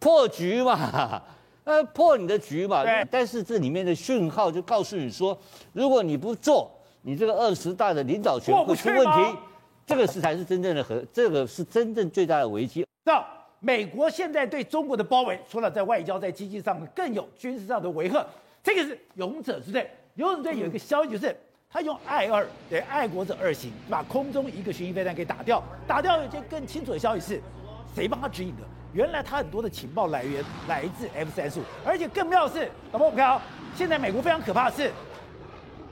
[0.00, 1.22] 破局嘛，
[1.64, 2.82] 呃，破你的局嘛。
[2.82, 3.06] 对。
[3.10, 5.36] 但是这里面的讯号就告诉你说，
[5.72, 6.68] 如果你不做，
[7.02, 9.38] 你这个二十大的领导权会出问题。
[9.88, 12.86] 这个是才是真正的和，这个是真正最大的危机。
[13.04, 13.24] 那
[13.58, 18.24] 美国现在对中国的包围，除了在外交、在经济上，更有军事上的维和。
[18.62, 19.90] 这个是勇者之队。
[20.16, 21.34] 勇者之队有一个消息，就是
[21.70, 25.62] 他用爱二对爱国者二型，把空中一个巡弋飞弹给打掉。
[25.86, 27.42] 打掉有一件更清楚的消息是，
[27.94, 28.62] 谁帮他指引的？
[28.92, 33.42] 原来他很多的情报来源来自 F 三十五，而且更妙的是，老婆我们看啊，
[33.74, 34.92] 现在美国非常可怕的是，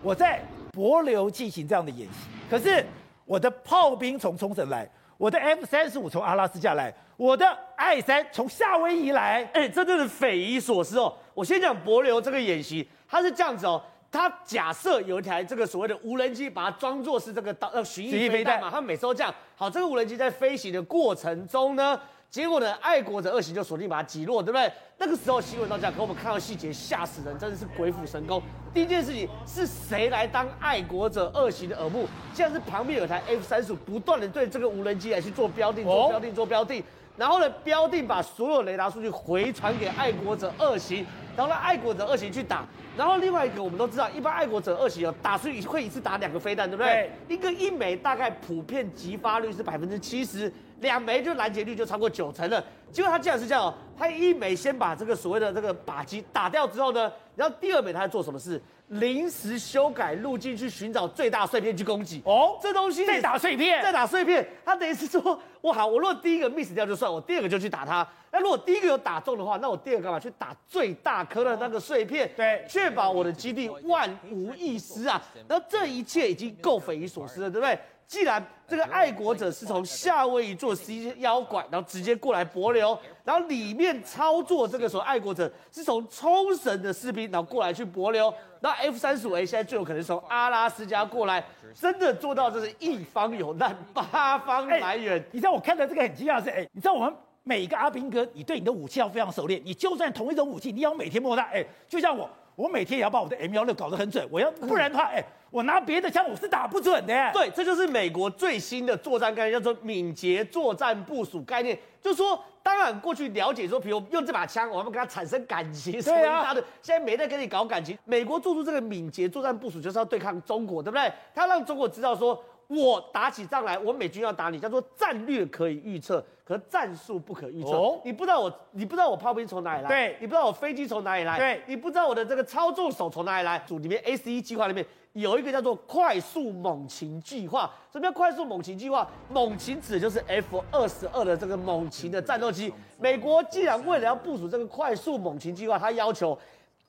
[0.02, 2.85] 我在帛琉进行这样的演习，可是。
[3.26, 11.12] 我的炮兵从冲绳来，我的 F 三十五从阿拉斯加来，我的 I 三从夏威夷来，哎，这真的是匪夷所思哦。
[11.34, 19.34] 我先讲博流这个演习，它是这样子哦，他假设有一台这个所谓的无人机，把它装作是这个导呃巡弋飞弹嘛，他每次都这样。
[19.56, 22.00] 好，这个无人机在飞行的过程中呢。
[22.30, 24.70] 结果呢，爱国者二型就锁定把它击落，对不对？
[24.98, 28.42] 那个时候新闻到这样，可我们看到细节吓死人，真的是鬼斧神工。
[28.74, 32.06] 第一件事情是谁来当爱国者二型的耳目？
[32.34, 36.82] 现在是旁边有台 F 三十五，不断的对这个无人机来去做标定，做标定，做标定。
[37.16, 41.05] 然后呢，标定把所有雷达数据回传给爱国者二型，
[41.37, 42.64] 然后让爱国者二型去打。
[42.96, 47.11] 然后另外一个我们都知道，一般爱国者二型哦打出会一次打两个飞弹，对不对？
[47.26, 50.52] 对一个一枚大概普遍击发率是百分之七十。
[50.81, 58.61] 两枚就拦截率就超过九成了，结果他竟然是这样哦，他一枚先把这个所谓的这个靶机打掉之后呢，然后第二枚他在做什么事？
[58.88, 62.22] 临时修改路径去寻找最大碎片去攻击。
[62.25, 68.07] 哦，这东西再打碎片，再打碎片，他等于是说，我好，我如果第一个 miss 掉就算，我第二个就去打他。
[68.31, 70.20] 那如果第一个有打中的话，那我第二个干嘛？
[70.20, 75.22] 去打最大颗的那个碎片，对，确保我的基地万无一失啊。
[75.49, 77.79] 然后这一切已经够匪夷所思了，对不对？
[78.07, 95.20] 既然这个爱国者是从夏威夷做 C 腰拐，然后直接过来帛琉，然后里面操作这个时候爱国者是从冲绳的士兵，然后过来去帛琉，然后 F 三十五 A 现在最有可能是从阿拉斯加过来，真的做到这是一方有难八方来援。
[95.32, 97.12] 你知道我看到这个很惊讶是，哎，你知道我们
[97.42, 102.30] 每一个阿兵哥，你对你的武器要非常熟练，你就算同一种武器，你要每天摸它，哎，就像我。
[102.56, 107.30] 我每天也要把我的 M 幺六搞得很准， 我要不然的话，哎，我拿别的枪我是打不准的。
[107.32, 111.78] 对，这就是美国最新的作战概念，叫做敏捷作战部署概念。
[112.00, 117.98] 就是说，当然过去了解说，比如用这把枪，我们跟他产生感情，所以他的现在没在跟你搞感情。
[118.04, 121.12] 美国做出这个敏捷作战部署，就是要对抗中国，对不对？
[121.34, 122.42] 他让中国知道说。
[122.68, 127.70] 我打起仗来，我美军要打你，叫做战略可以预测，可战术不可预测。
[127.70, 133.57] 哦、你不知道我，你不知道我炮兵从哪里来，对，你不知道我飞机从哪里来，对，你不知道我的这个操纵手从哪里来。
[133.61, 137.72] 组里面 A C E 计划里面有一个叫做快速猛禽计划。
[137.92, 139.09] 什么叫快速猛禽计划？
[139.31, 142.72] 猛禽指的就是 F 二十二的这个猛禽的战斗机。
[142.98, 146.37] 美国既然为了要部署这个快速猛禽计划，它要求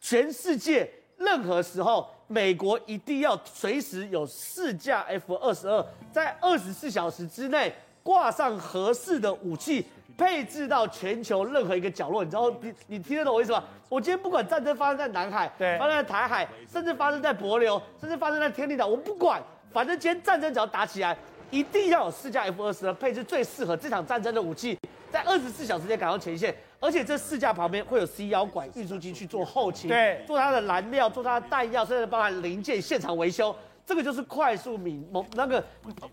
[0.02, 2.10] 全世界任何时候。
[2.28, 9.86] 美国一定要随时有四架 F 二十二，在二十四小时之内挂上合适的武器，
[10.18, 12.24] 配置到全球任何一个角落。
[12.24, 13.64] 你知道，你你听得懂我意思吗？
[13.88, 21.18] 我今天不管战争发生在南海，对，发生在台海，甚至发生在帛琉，甚至发生在天地岛，我不管，反正今天战争只要打起来，
[21.50, 24.78] 一定要有四架 F 二十二，配置最适合这场战争的武器，
[25.10, 26.54] 在二十四小时内赶到前线。
[26.80, 33.56] 而且这四架旁边会有 C 腰管运输机去做后勤，对，做它的燃料，做它的弹药，甚至包含零件现场维修。
[33.86, 35.64] 这个就是快速敏猛那个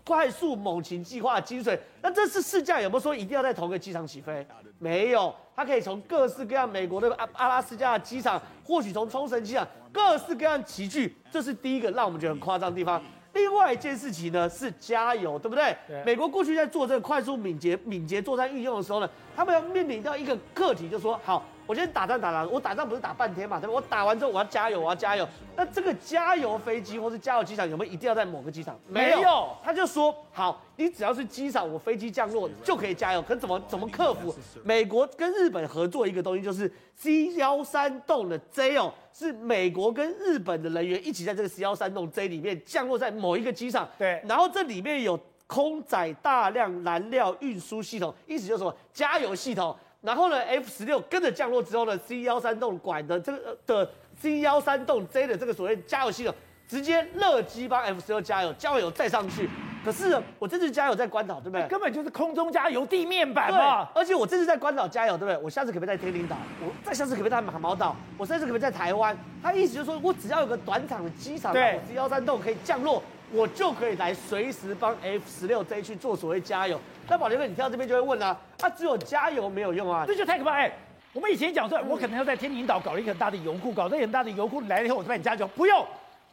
[0.05, 1.77] 快速猛禽计划的精髓。
[2.01, 4.47] 那这次试驾有没有说一定要在同一个机场起飞？
[4.79, 11.17] 没有，它可以从各式各样美国的阿阿拉斯加的机场，或许从冲绳机场，各式各样齐聚。
[11.29, 13.03] 这是第一个让我们觉得很夸张的地方。
[13.35, 15.75] 另外一件事情呢是加油，对不对？
[15.87, 16.03] 对。
[16.03, 23.73] 美国过去在做这个快速敏捷敏捷作战运用的时候呢，他们要面临到一个课题，就是说好，我今天打仗打了，我打仗不是打半天嘛，对吧？
[23.73, 25.27] 我打完之后我要加油，我要加油。
[25.55, 28.79] 那这个加油飞机或是加油机场有没有一定要在某个机场？
[28.87, 33.21] 没有，他就说好，你只要是机场，我飞机降落就可以加油。
[33.21, 34.35] 可怎么怎么克服？
[34.63, 43.89] 美国跟日本合作一个东西，就是 C 幺三栋的 J 哦，是美国跟日本的人员一起在这个 C 幺三栋 J 里面降落在某一个机场。
[43.97, 48.75] 对，然后这里面有空载大量燃料运输系统，意思就是什么？
[48.93, 49.75] 加油系统。
[50.05, 53.89] 然后呢，F 十六跟着降落之后呢，C 幺三洞管的这个的
[54.19, 56.33] C 幺三洞 J 的这个所谓加油系统，
[56.67, 59.49] 直接热机帮 F 十六加油，加油再上去。
[59.83, 61.67] 可是，我这次加油在关岛，对不对？
[61.67, 63.87] 根本就是空中加油，地面版嘛。
[63.93, 65.37] 而且我这次在关岛加油，对不对？
[65.43, 66.35] 我下次可不可以在天宁岛？
[66.59, 67.95] 我再下次可不可以在马毛岛？
[68.17, 69.15] 我下次可不可以在台湾？
[69.43, 73.01] 他意思就是说我只要有个短场的机场，对，C 幺三洞可以降落。
[73.35, 76.79] 我就可以来随时帮 F 十六 Z 去做所谓加油。
[77.09, 80.05] 那宝杰哥，你听到这边就会问啊，啊，只有加油没有用啊？
[80.07, 80.51] 这就太可怕！
[80.51, 80.71] 哎，
[81.11, 85.45] 我们以前讲说，我可能要在天宁岛搞一个很大的油库，搞一个很大的油库，来了以后我就帮你加油。
[85.49, 85.85] 不用，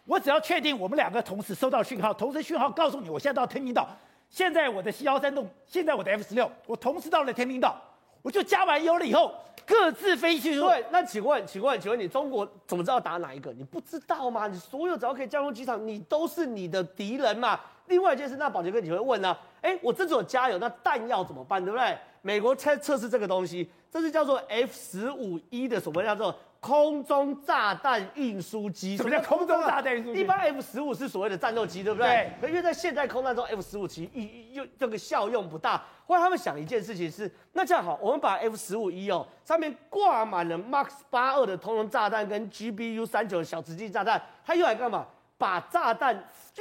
[0.04, 3.88] 我只要确定我们两个同时收到讯号，同时讯号告诉你，我现在到天宁岛，
[4.30, 7.76] 现在我的 C 幺三洞，现在我的 F 十六，我同时到了天宁岛，
[8.22, 9.34] 我就加完油了以后。
[9.66, 10.58] 各自飞去。
[10.58, 13.52] 对，那请问，请问，请问你中国怎么知道打哪一个？
[13.52, 14.46] 你不知道吗？
[14.46, 17.58] 你所有只要可以降落机场，你都是你的敌人嘛。
[17.86, 19.40] 另外一件事，那保洁哥你会问呢、啊？
[19.62, 21.64] 哎，我这种加油，那弹药怎么办？
[21.64, 21.98] 对不对？
[22.22, 26.34] 美国测测试这个东西，这是叫做 F 十五 E 的什么叫做。
[26.62, 30.20] 空中炸弹运输机，什么叫空中炸弹运输机？
[30.20, 32.06] 一般 F 十五是所谓的战斗机，对不对？
[32.06, 32.32] 对。
[32.40, 34.10] 可因为在现在空战中，F 十五其实
[34.52, 35.82] 用这个效用不大。
[36.06, 45.04] 后来他们想一件事情是，那这样好，我们把 F 十五一哦上面挂满了 Max 八二的通用炸弹跟 GBU 三九的小直径炸弹，它用来干嘛？
[45.36, 46.16] 把炸弹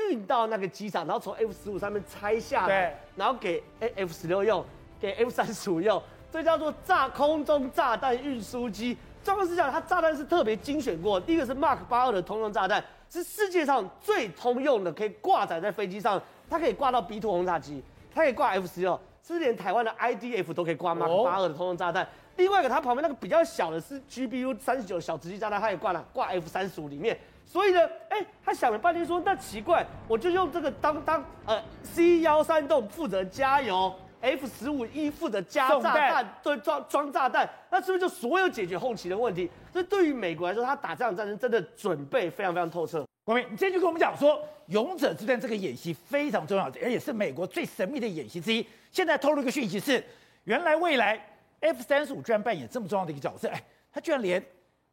[0.10, 3.64] 运到那个机场，然后从 F 十五上面拆下来，对然后给
[3.96, 4.66] F 十六用，
[5.00, 8.98] 给 F 三十五用，这叫做炸空中炸弹运输机。
[9.24, 11.20] 状况是这样，它炸弹是特别精选过。
[11.20, 16.22] 第一个是 Mark 八二的通用炸弹，是世界上最通用的，可以挂载在飞机上。
[16.50, 17.82] 它可以挂到 B two 轰炸机，
[18.14, 22.06] 它可以挂 F 十六，甚至连台湾的 IDF 都可以挂 Mark 八二的通用炸弹。
[22.36, 27.18] 另外一个，它旁边那个比较小的是 GBU 三十九小直径炸弹，它也挂了挂 F 三十五里面。
[27.46, 33.94] 所以呢，哎，他想了半天说，那奇怪，我就用这个当当呃 C 幺三栋负责加油。
[34.22, 39.50] F 十五依附的加炸弹，对，装装炸弹，那是不是就所有解决后勤的问题？
[39.74, 43.06] 所以对于美国来说，他打这场战争真的准备非常非常透彻。
[43.24, 48.66] 国铭，你今天就跟我们讲说，勇者之战这个演习非常重要，而且是美国最神秘的演习之一。
[48.92, 50.04] 现在透露一个讯息是，
[50.44, 51.20] 原来未来
[51.60, 54.44] F 三十五居然扮演这么重要的一个角色，哎，他居然连。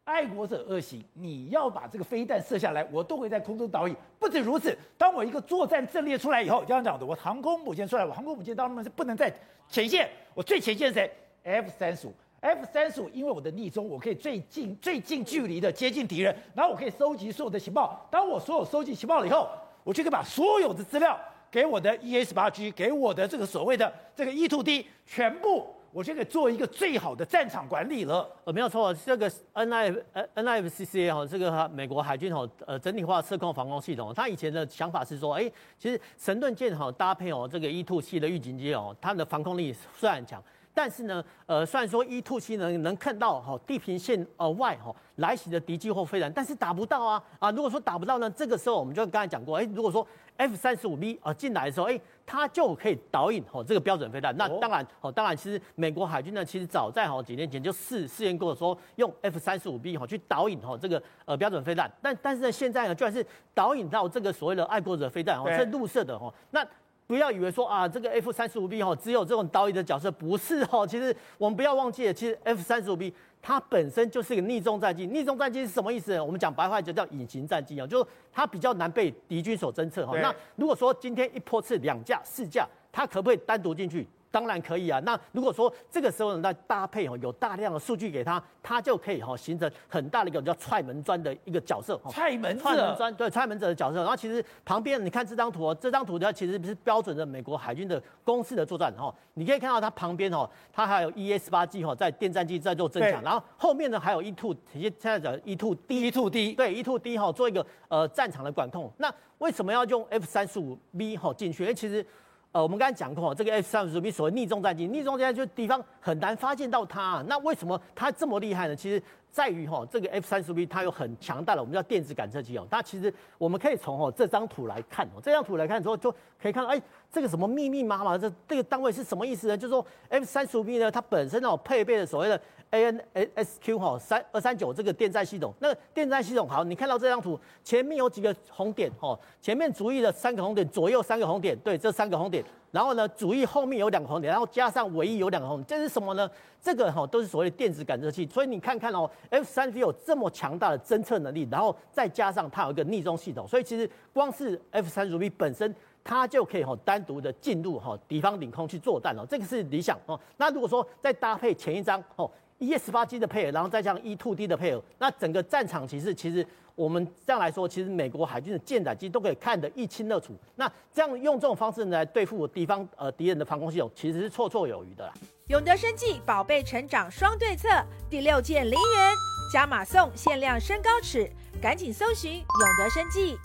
[0.08, 3.94] 爱国者恶行，你要把这个飞弹射下来，我都会在空中导引。
[4.18, 9.30] 不止如此，当我一个作战阵列出来以后，这样讲的，我航空母舰出来，我航空母舰当然是不能在
[9.68, 11.12] 前线，我最前线是谁
[11.44, 18.08] ？F 三十五，F 三十五，因为我的逆中，我可以最近最近距离的接近敌人，然后我可以收集所有的情报。
[18.10, 19.46] 当我所有收集情报了以后，
[19.84, 25.66] 我就可以把所有的资料给我的 EA 十八 G，给我的这个所谓的这个 E two D 全部。
[25.92, 28.28] 我就可以做一个最好的战场管理了。
[28.44, 29.94] 呃，没有错，这个 N I
[30.34, 40.42] N I F C C 哈，这个美国海军哈呃整体化测控防空系统，它以前的想法是说，哎，其实神盾舰哈搭配哦这个 E two 七的预警机哦，它的防空力虽然强。
[40.74, 47.50] 但是呢，呃，虽然说 E-2C 能能看到哈地平线呃外哈来袭的敌机或飞弹，但是打不到啊啊！
[47.50, 50.06] 如果说打不到呢，这个时候我们就刚才讲过，哎，如果说
[50.38, 54.34] F-35B 啊进来的时候，哎，它就可以导引哦这个标准飞弹。
[54.38, 61.92] 那当然哦，当然其实美国海军呢，其实早在好几年前就试试验过说用 F 三十五 B 哈去导引哦这个呃标准飞弹。
[62.00, 66.66] 但但是呢，现在呢，居然是导引到这个所谓的爱国者飞弹哦，是绿色的哦那。
[67.08, 70.86] 不要以为说啊，这个 F 三十五 B 哈只有这种导引的角色，不是哦。
[70.86, 73.10] 其实我们不要忘记了，其实 F 三十五 B
[73.48, 75.06] 它本身就是一个逆中战机。
[75.06, 76.20] 逆中战机是什么意思？
[76.20, 80.14] 我们讲白话就叫隐形战机啊，就是它比较难被敌军所侦测哈。
[80.20, 84.06] 那如果说今天一波次两架、四架，它可不可以单独进去？
[84.30, 85.00] 当然可以啊。
[85.00, 92.00] 那如果说这个时候呢，那搭配哦有大量的数据给他，他就可以哈形成很大的一个叫踹门砖的一个角色。
[92.10, 93.98] 踹门踹门砖对踹门者的角色。
[93.98, 99.14] 然后其实旁边你看这张图哦，这张图它其实是标准的美国海军的公式的作战哈。
[99.34, 106.82] 你可以看到它旁边哦，它还有 E 十八 G 哈在电战机在做增强，然后后面呢还有 E two 现在讲 E two D E two D 对 E
[106.82, 108.92] two D 哈做一个呃战场的管控。
[108.98, 111.62] 那为什么要用 F 三十五 B 哈进去？
[111.62, 112.04] 因为其实。
[112.52, 117.22] 呃，我们刚才讲过，这个 F 三十五 B 所谓逆中战机，逆中战机就是敌方很难发现到它。
[117.28, 118.74] 那为什么它这么厉害呢？
[118.74, 122.66] 其实在于哈，这个 F 三十五 B 它有很强大的我们叫电子感测器哦。
[122.70, 126.10] 它其实我们可以从哦这张图来看哦，这张图来看之后就
[126.40, 126.80] 可以看到，哎，
[127.12, 129.56] 这个什么密密麻麻的这这个单位是什么意思呢？
[129.56, 135.54] 就是说 F 三十五 B 呢，它本身哦配备了所谓的 ANSQ 哈三二三九这个电战系统。
[135.60, 142.44] 那个电战系统好，你看到这张图前面有几个红点哦，前面主翼的三个红点，左右三个红点，对，这三个红点。
[142.70, 146.30] 然后呢，主翼后面有两个红点，然后加上尾翼有两个红点，这是什么呢？
[146.60, 148.26] 这个哈都是所谓的电子感测器。
[148.26, 160.18] 所以你看看哦，F 三十有这么强大的侦测能力，然后再加上它有一个逆中系统，所以其实光是 F 三十 B 本身，它就可以哈单独的进入哈敌方领空去作战了，这个是理想哦。
[160.36, 166.46] 那如果说再搭配前一张哦 E 十八 G 的配合，然后再加 E two D 的配合，那整个战场其实其实。
[166.78, 170.32] 我们这样来说，其实美国海军的舰载机都可以看得一清二楚。
[170.54, 175.12] 那这样用这种方式来对付敌方呃敌人的防空系统，其实是绰绰有余的啦。
[175.48, 177.68] 永德生技宝贝成长双对策，
[178.08, 179.12] 第六件零元
[179.52, 181.28] 加码送限量身高尺，
[181.60, 182.44] 赶紧搜寻永
[182.78, 183.36] 德生技。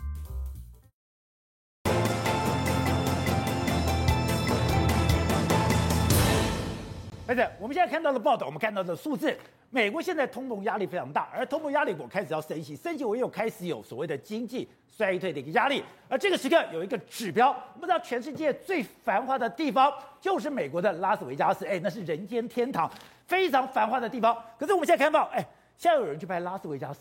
[7.26, 9.36] 而且我们现在看到的报道，我们看到的数字。
[9.70, 15.84] 美国现在通膨压力非常大，而通膨压力我开始要升息，升级我又开始有所谓的经济衰退的一个压力。
[16.08, 22.92] 而这个时刻有一个指标，我们知道全世界最繁华的地方就是美国的拉斯维加斯，哎，那是人间天堂，
[23.26, 24.38] 非常繁华的地方。
[24.60, 25.44] 可是我们现在看到，哎。
[25.78, 27.00] 现在有人去拍拉斯维加斯，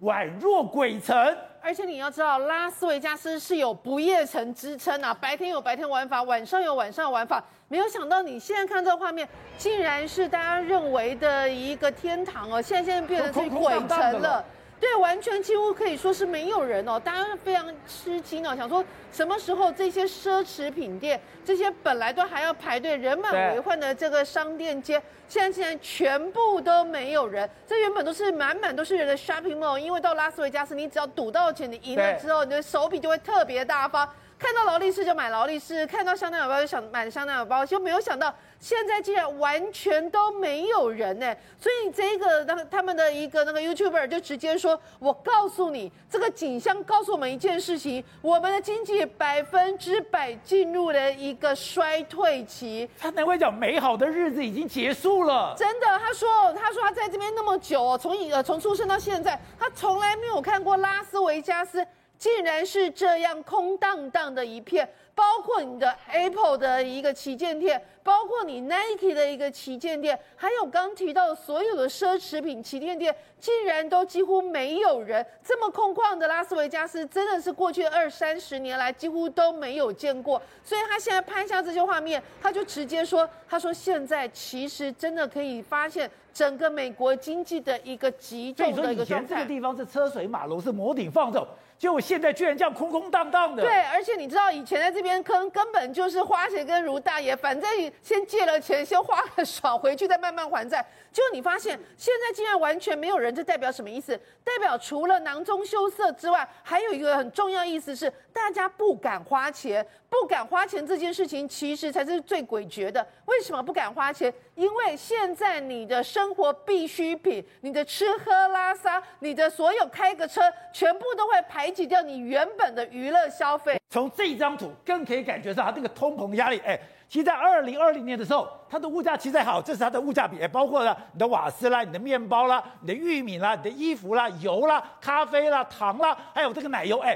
[0.00, 1.14] 宛若鬼城。
[1.60, 7.42] 而且你要知道，拉斯维加斯是有不夜城之称啊，白天有白天玩法，晚上有晚上玩法。
[7.68, 14.44] 没有想到你现在看这个画面，竟然是大家认为的一个天堂哦，现在现在变成是鬼城了。
[14.82, 27.48] 对，完全几乎可以说是没有人哦，大家非常吃惊哦，想说什么时候这些奢侈品店，这些本来都还要排队人满为患的这个商店街，现在竟然全部都没有人。
[27.64, 34.08] 这原本都是满满都是人的 shopping mall，因为到拉斯维加斯，你只要赌到钱，你赢了之后，你的手笔就会特别大方。
[34.42, 41.32] 看到劳力士就买劳力士，看到香奈儿包就想买香奈儿包，就没有想到现在竟然完全都没有人呢。
[41.60, 55.54] 所以这个他他们的一个那个 YouTuber 就直接说：“我告诉你，这个景象告诉我们一件事情，我们的经济百分之百进入了一个衰退期。”他难怪讲美好的日子已经结束了。
[55.56, 61.86] 真的，他说他说他在这边那么久哦，从呃从出生到现在，他从来没有看过拉斯维加斯。
[62.22, 75.26] 竟然是这样空荡荡的一片，包括你的 Apple 的一个旗舰店，包括你 Nike 的一个旗舰店，还有刚提到的所有的奢侈品旗舰店，竟然都几乎没有人。
[75.42, 80.40] 这么空旷的拉斯维加斯，真的是过去二三十年来几乎都没有见过。
[80.62, 91.44] 所以他现在拍下这些画面，他就直接说：“他说现在其实真的可以发现整个美国经济的一个极重的一个状态。”以前这个地方是车水马龙，是摩顶放辍。
[91.82, 93.60] 结果现在居然这样空空荡荡的。
[93.60, 97.68] 对，而且你知道以前在这边坑根本就是花钱跟如大爷，反正
[98.00, 100.86] 先借了钱，先花个爽，回去再慢慢还债。
[101.12, 104.18] 就你发现现在竟然完全没有人，这代表什么意思？
[104.42, 113.06] 代表除了囊中羞涩之外，还有一个很重要意思是，大家不敢花钱，不敢花钱这件事情其实才是最诡谲的。
[113.26, 114.32] 为什么不敢花钱？
[114.54, 120.40] 因为现在你的生活必需品，你的吃喝拉撒，你的所有开个车，
[120.72, 123.80] 全部都会排挤掉你原本的娱乐消费。
[123.90, 126.58] 从这张图更可以感觉到它这个通膨压力。
[126.64, 126.78] 哎，
[127.12, 137.14] 其实在二零二零年的时候，它的物价其实还好，这是它的物价比，也，包括了你的瓦斯啦、你的面包啦、你的玉米啦、你的衣服啦、油啦、咖啡啦、糖啦，还有这个奶油，哎，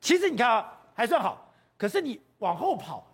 [0.00, 1.46] 其实你看啊，还算好。
[1.76, 3.04] 可是你往后跑。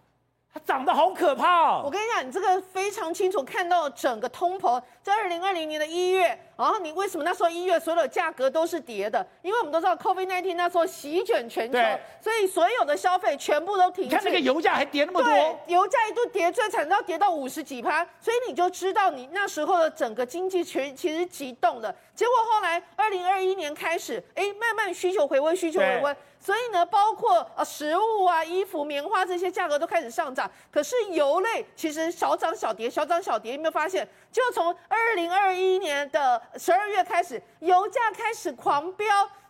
[0.57, 1.83] 它涨得好可怕哦！
[1.85, 9.25] 我跟你讲，你这个非常清楚看到整个通膨，在二零二零年的一月，然后你为什么那时候一月所有的价格都是跌的？
[9.43, 11.79] 因为我们都知道 COVID-19 那时候席卷全球，
[12.23, 14.05] 所以所有的消费全部都停。
[14.07, 21.95] 你看那个油价还跌那么多，对，油价一度跌最惨到跌到五十几趴，所以你就知道你那时候的整个经济全其实急冻的。
[22.14, 26.17] 结果后来二零二一年开始，哎，慢慢需求回温，需求回温。
[26.40, 33.55] 所以呢，包括呃食物啊、衣服、棉花这些价格都开始上涨，可是油类其实小涨小跌，小涨小跌。
[33.55, 34.07] 有没有发现？
[34.35, 39.07] 就从二零二一年的十二月开始，油价开始狂飙。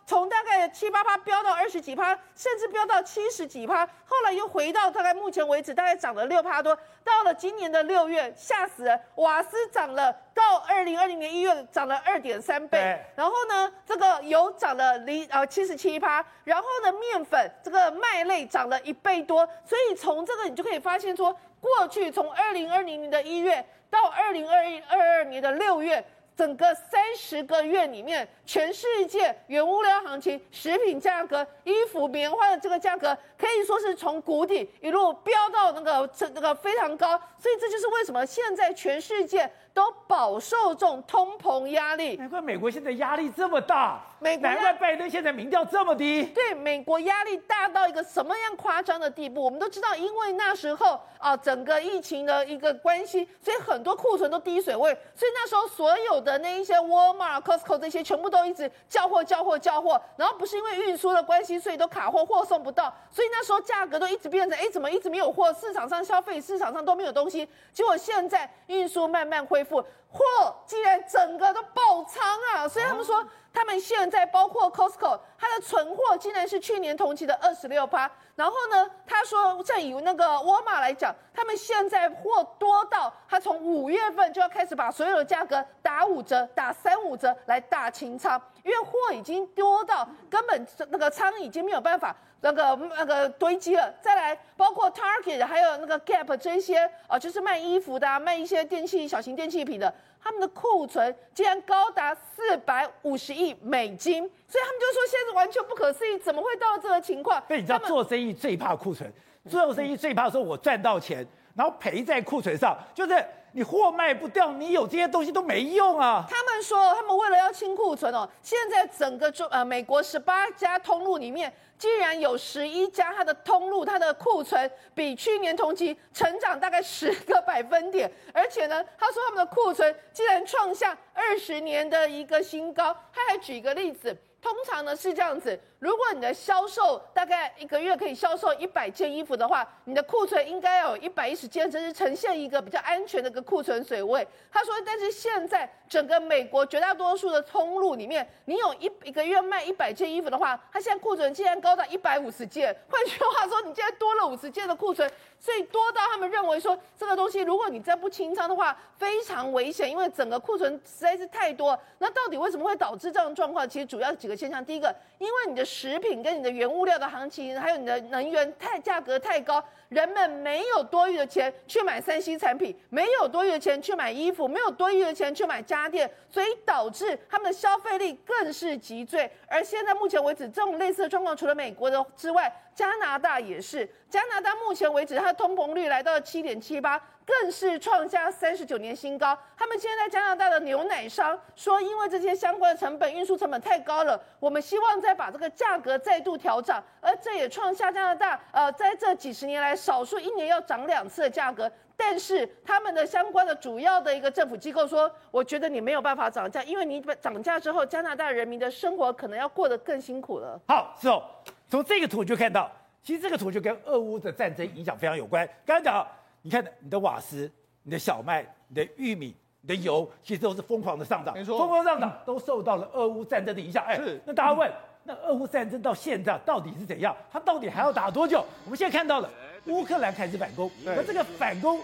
[0.07, 6.77] 从大概七八趴飙到二十几趴，甚至飙到七十几趴，后来又回到大概目前为止大概涨了六趴多。
[7.03, 13.03] 到了今年的六月，吓死人，瓦斯涨了，到二零二零年一月涨了二点三倍。
[13.15, 19.43] 然后呢，这个油涨了零呃七十七趴，然后呢，面粉这个麦类涨了一倍多。
[19.65, 26.03] 所以从这个你就可以发现说，过去从二零二零年的一月到二零二一二二年的六月。
[26.35, 37.19] 整个三十个月里面，全世界原物料行情、食品价格、衣服、棉花的这个价格，可以说是从谷底一路飙到那个这那个非常高。
[37.37, 42.15] 所以这就是为什么现在全世界都饱受这种通膨压力。
[42.15, 46.23] 难怪美国现在压力这么大，美难怪拜登现在民调这么低。
[46.25, 49.43] 对，美国压力大到一个什么样夸张的地步？
[49.43, 65.53] 我们都知道，因为那时候啊，整个疫情的一个关系，所以很多库存都低水位，所以那时候所有的那一些 Walmart、Costco 这些全部都都一直叫货、叫货、叫货，然后不是因为运输的关系，所以都卡货，货送不到，所以那时候价格都一直变成，哎，怎么一直没有货？
[65.53, 72.67] 市场上消费市场上都没有东西，结果现在运输慢慢恢复，货竟然整个都爆仓啊！
[72.67, 73.25] 所以他们说。
[73.55, 78.11] 他们现在包括 Costco，它的存货竟然是去年同期的二十六趴。
[78.35, 93.93] 然后呢，他说，再以那个沃尔玛来讲，他们现在货多到他从五月份就要开始把所有的价格打五折、打三五折来大清仓，因为货已经多到根本那个仓已经没有办法那个那个堆积了。
[94.01, 99.93] 再来，包括 Target 还有那个 Gap 这些啊，就是卖衣服的、啊、卖一些电器、小型电器品的。
[100.19, 107.39] 他们的库存竟然高达四百五十亿美金，所以他们就说现在是完全不可思议，怎么会到这个情况？
[107.45, 109.13] 所以你知道做生意最怕库存，
[109.47, 113.23] 做生意最怕说我赚到钱，然后赔在库存上，就是
[113.55, 116.25] 你货卖不掉，你有这些东西都没用啊。
[116.29, 121.51] 他们说他们为了要清库存哦，现在整个中呃美国十八家通路里面。
[121.77, 132.95] 竟然有十一家，它的通路、它的库存比去年同期成长大概十个百分点，而且呢，他说他们的库存竟然创下二十年的一个新高。
[133.13, 135.59] 他还举一个例子，通常呢是这样子。
[135.79, 144.25] 如果你的销售大概一个月可以销售一百件衣服的话，你的库存应该要有一百一十件，这是呈现一个比较安全的一个库存水位。
[144.49, 152.75] 他说，但是现在整个美国绝大多数的通路里面，你有一一个月卖一百件衣服的话，他现在库存竟然高达一百五十件。
[152.89, 161.77] 换句话说，你现在多了五十件的库存，所以多到他们认为说这个东西，如果你再不清仓的话，非常危险，因为整个库存实在是太多。
[161.99, 163.67] 那到底为什么会导致这样的状况？
[163.67, 165.64] 其实主要几个现象，第一个，因为你的。
[165.65, 179.29] 食品跟你的原物料的行情，还有你的能源太价格太高，人们没有多余的钱去买三 C 产品，没有多余的钱去买衣服，没有多余的钱去买家电，所以导致他们的消费力更是急坠。
[179.47, 183.89] 而现在目前为止，这种类似的状况，除了美国的之外，加拿大也是。
[184.09, 187.01] 加拿大目前为止，它的通膨率来到了七点七八。
[187.25, 189.37] 更是创下三十九年新高。
[189.57, 196.83] 他们现在在加拿大的牛奶商说，因为这些相关的成本、运输成本太高了，我们希望再把这个价格再度调涨。
[197.01, 201.71] 而这也创下加拿大呃在这几十年来少数一年要涨两次的价格。
[201.97, 210.59] 但是他们的相关的主要的一个政府机构说，我觉得你没有办法涨价，因为你涨价之后，加拿大人民的生活可能要过得更辛苦了。
[210.67, 211.23] 好，是哦，
[211.69, 212.69] 从这个图就看到，
[213.01, 215.47] 其实这个图就跟俄乌的战争影响非常有关。
[215.65, 216.07] 刚刚讲。
[216.45, 223.83] 你看，你的瓦斯、你的小麦、你的玉米、你的油，其实都是疯狂的上涨，没错，疯狂上涨都受到了俄乌战争的影响。
[223.83, 224.21] 哎，是。
[224.27, 224.71] 那大家问，
[225.03, 227.17] 那俄乌战争到现在到底是怎样？
[227.31, 228.45] 它到底还要打多久？
[228.63, 229.29] 我们现在看到了。
[229.65, 231.81] 乌克兰开始反攻，那这个反攻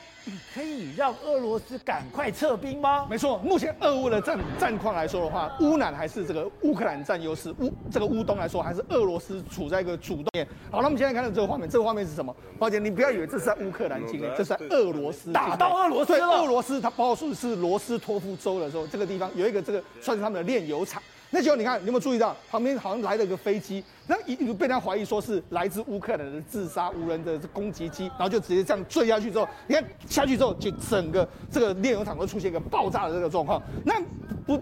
[0.53, 3.07] 可以让俄罗斯赶快撤兵吗？
[3.09, 10.47] 没错，目前俄乌的战战况来说的话，乌南还是这个乌克兰占优势，乌这个乌东来说还是俄罗斯处在一个主动面。
[10.69, 12.35] 好，那我们现在看到这个画面，这个画面是什么？
[12.59, 16.27] 抱歉，你不要以为这是在乌克兰境内，这是在俄罗斯打到俄罗斯了。
[16.27, 21.01] 俄罗斯它包括是罗斯托夫州的时候，这个地方有一个这个算是他们的炼油厂。
[21.31, 23.83] 那时候你看，你有没有注意到旁边好像来了一个飞机？
[24.05, 33.61] 那一被他怀疑说是来自乌克兰的自杀无人的攻击机，然后就直接这样坠下去之后，你看下去之后，就整个这个炼油厂都出现一个爆炸的这个状况。
[33.85, 34.01] 那
[34.45, 34.61] 不。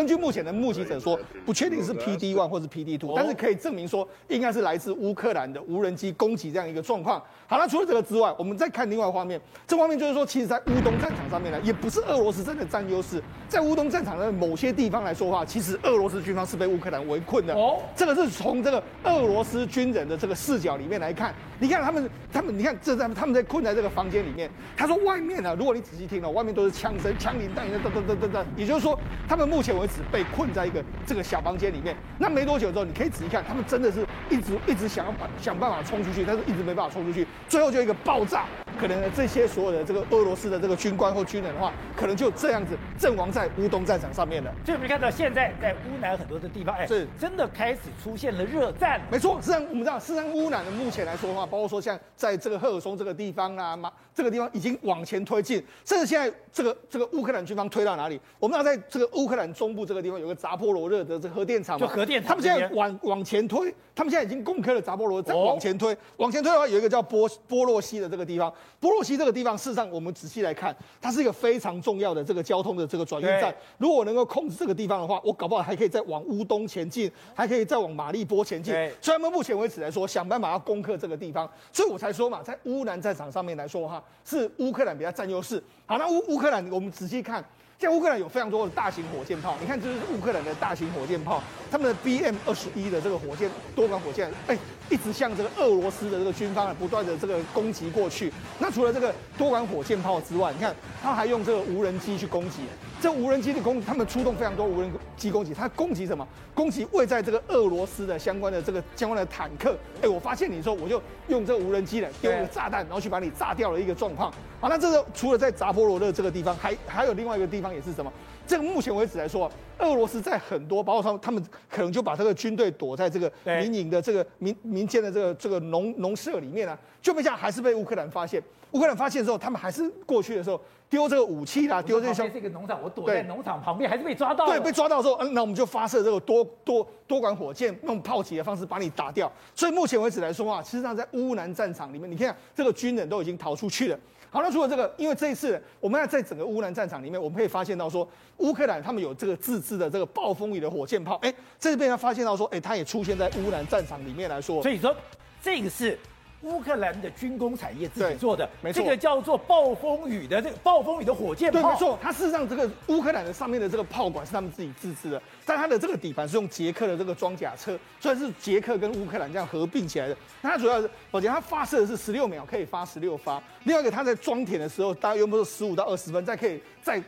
[0.00, 7.22] 根据目前的目击者说，不确定是 PD one 或是 PD two，但是可以证明说应该是来自乌克兰的无人机攻击这样一个状况。
[7.46, 17.52] 好了，除了这个之外，我们再看另外画面，这画面就是说，其实，在乌东战场上面呢，也不是俄罗斯真的占优势，在乌东战场的某些地方来说的话，其实俄罗斯军方是被乌克兰围困的。
[17.52, 28.98] 哦，这个是从这个俄罗斯军人的这个视角里面来看，你看他们，他们，你看这在他们在困在这个房间里面，他说外面呢，如果你仔细听了，外面都是枪声、枪林弹雨，噔噔噔噔噔，也就是说，
[29.28, 29.70] 他们目前。
[29.80, 38.44] 为止被困在一个这个小房间里面，那没多久之后，你可以仔细看，他们真的是一直一直想要把想办法冲出去，但是一直没办法冲出去，最后就一个爆炸，
[38.78, 44.52] 可能这些所有的这个俄罗斯的这个军官或军人的话，可能就这样子阵亡在乌东战场上面了。
[44.64, 49.00] 所以我们看到现在在乌南很多的地方，哎，是真的开始出现了热战。
[49.10, 58.20] 没错，实际上我们知道，事实上乌南的目前来说的话，包括说像在这个赫尔松这个地方啊，马这个地方已经往前推进，甚至现在这个这个乌克兰军方推到哪里？
[58.38, 78.74] 我们知道在这个乌克兰中部这个地方有个扎波罗热的这个核电厂嘛，就核电厂，他们现在往往前推，他们现在已经攻克了扎波罗，再往前推，往前推的话有一个叫波波洛西的这个地方，波洛西这个地方事实上我们仔细来看，它是一个非常重要的这个交通的这个转运站，如果能够控制这个地方的话，我搞不好还可以再往乌东前进，还可以再往马利波前进。
[79.00, 85.62] 所以他们目前为止来说，想办法要攻克这个地方，所以我才说嘛，在乌南战场上面来说的话，是乌克兰比较占优势。
[85.86, 87.44] 好，那乌乌克兰，我们仔细看。
[87.80, 94.58] 在乌克兰有非常多的大型火箭炮，你看这是乌克兰的大型火箭炮，他们的 BM 二十一的这个火箭多管火箭，哎，
[94.90, 98.30] 一直向这个俄罗斯的这个军方啊不断的这个攻击过去。
[98.58, 102.58] 那除了这个多管火箭炮之外，你看他还用这个无人机去攻击。
[103.00, 106.26] 这无人机的攻，他们出动非常多无人机攻击，他攻击什么？
[106.52, 109.74] 攻击位在这个俄罗斯的相关的这个相关的坦克。
[110.02, 114.30] 哎，我发现你说，我就用这个无人机来丢一个炸弹，然后去把你炸掉了一个状况。
[114.60, 118.12] 好，那这个除了在扎波罗热这个地方，还还有另外一个地方也是什么？
[118.46, 128.42] 这个目前为止来说，俄罗斯在很多，包括他们，他们可能就把这个军队躲在这个民营的这个民民间的这个这个农农舍里面啊，就没想还是被乌克兰发现。
[128.72, 130.60] 乌克兰发现之后，他们还是过去的时候。
[130.90, 132.28] 丢这个武器啦，丢这些。
[132.30, 134.44] 这个农场，我躲在农场旁边，还是被抓到。
[134.46, 139.30] 对，被抓到之后，嗯，那我们就发射这个多多多管火箭，用炮击的方式把你打掉。
[139.54, 143.96] 所以目前为止来说啊，其实上在乌南战场里面，你看这个军人都已经逃出去了。
[144.30, 148.08] 好，那除了这个，因为这一次我们要在整个乌兰战场里面，我们可以发现到说，
[148.38, 154.62] 乌克兰他们有这个自制的这个暴风雨的火箭炮，哎，这边他发现到说，哎，它也出现在乌兰战场里面来说。
[154.62, 154.94] 所以说，
[155.42, 155.98] 这个是。
[156.42, 161.98] 乌克兰的军工产业自己做的，没错，这个叫做暴风雨的这个暴风雨的火箭炮，对，没错。
[162.00, 170.16] 它事实上这个乌克兰的上面的这个炮管是他们自己自制的，但它的这个底盘是用捷克的这个装甲车，所以是捷克跟乌克兰这样合并起来的。
[170.40, 177.04] 那它主要是，我觉得它发射的是十六秒可以发十六发，另外一个它在装填的时候大概用不是十五到二十分，再可以再再。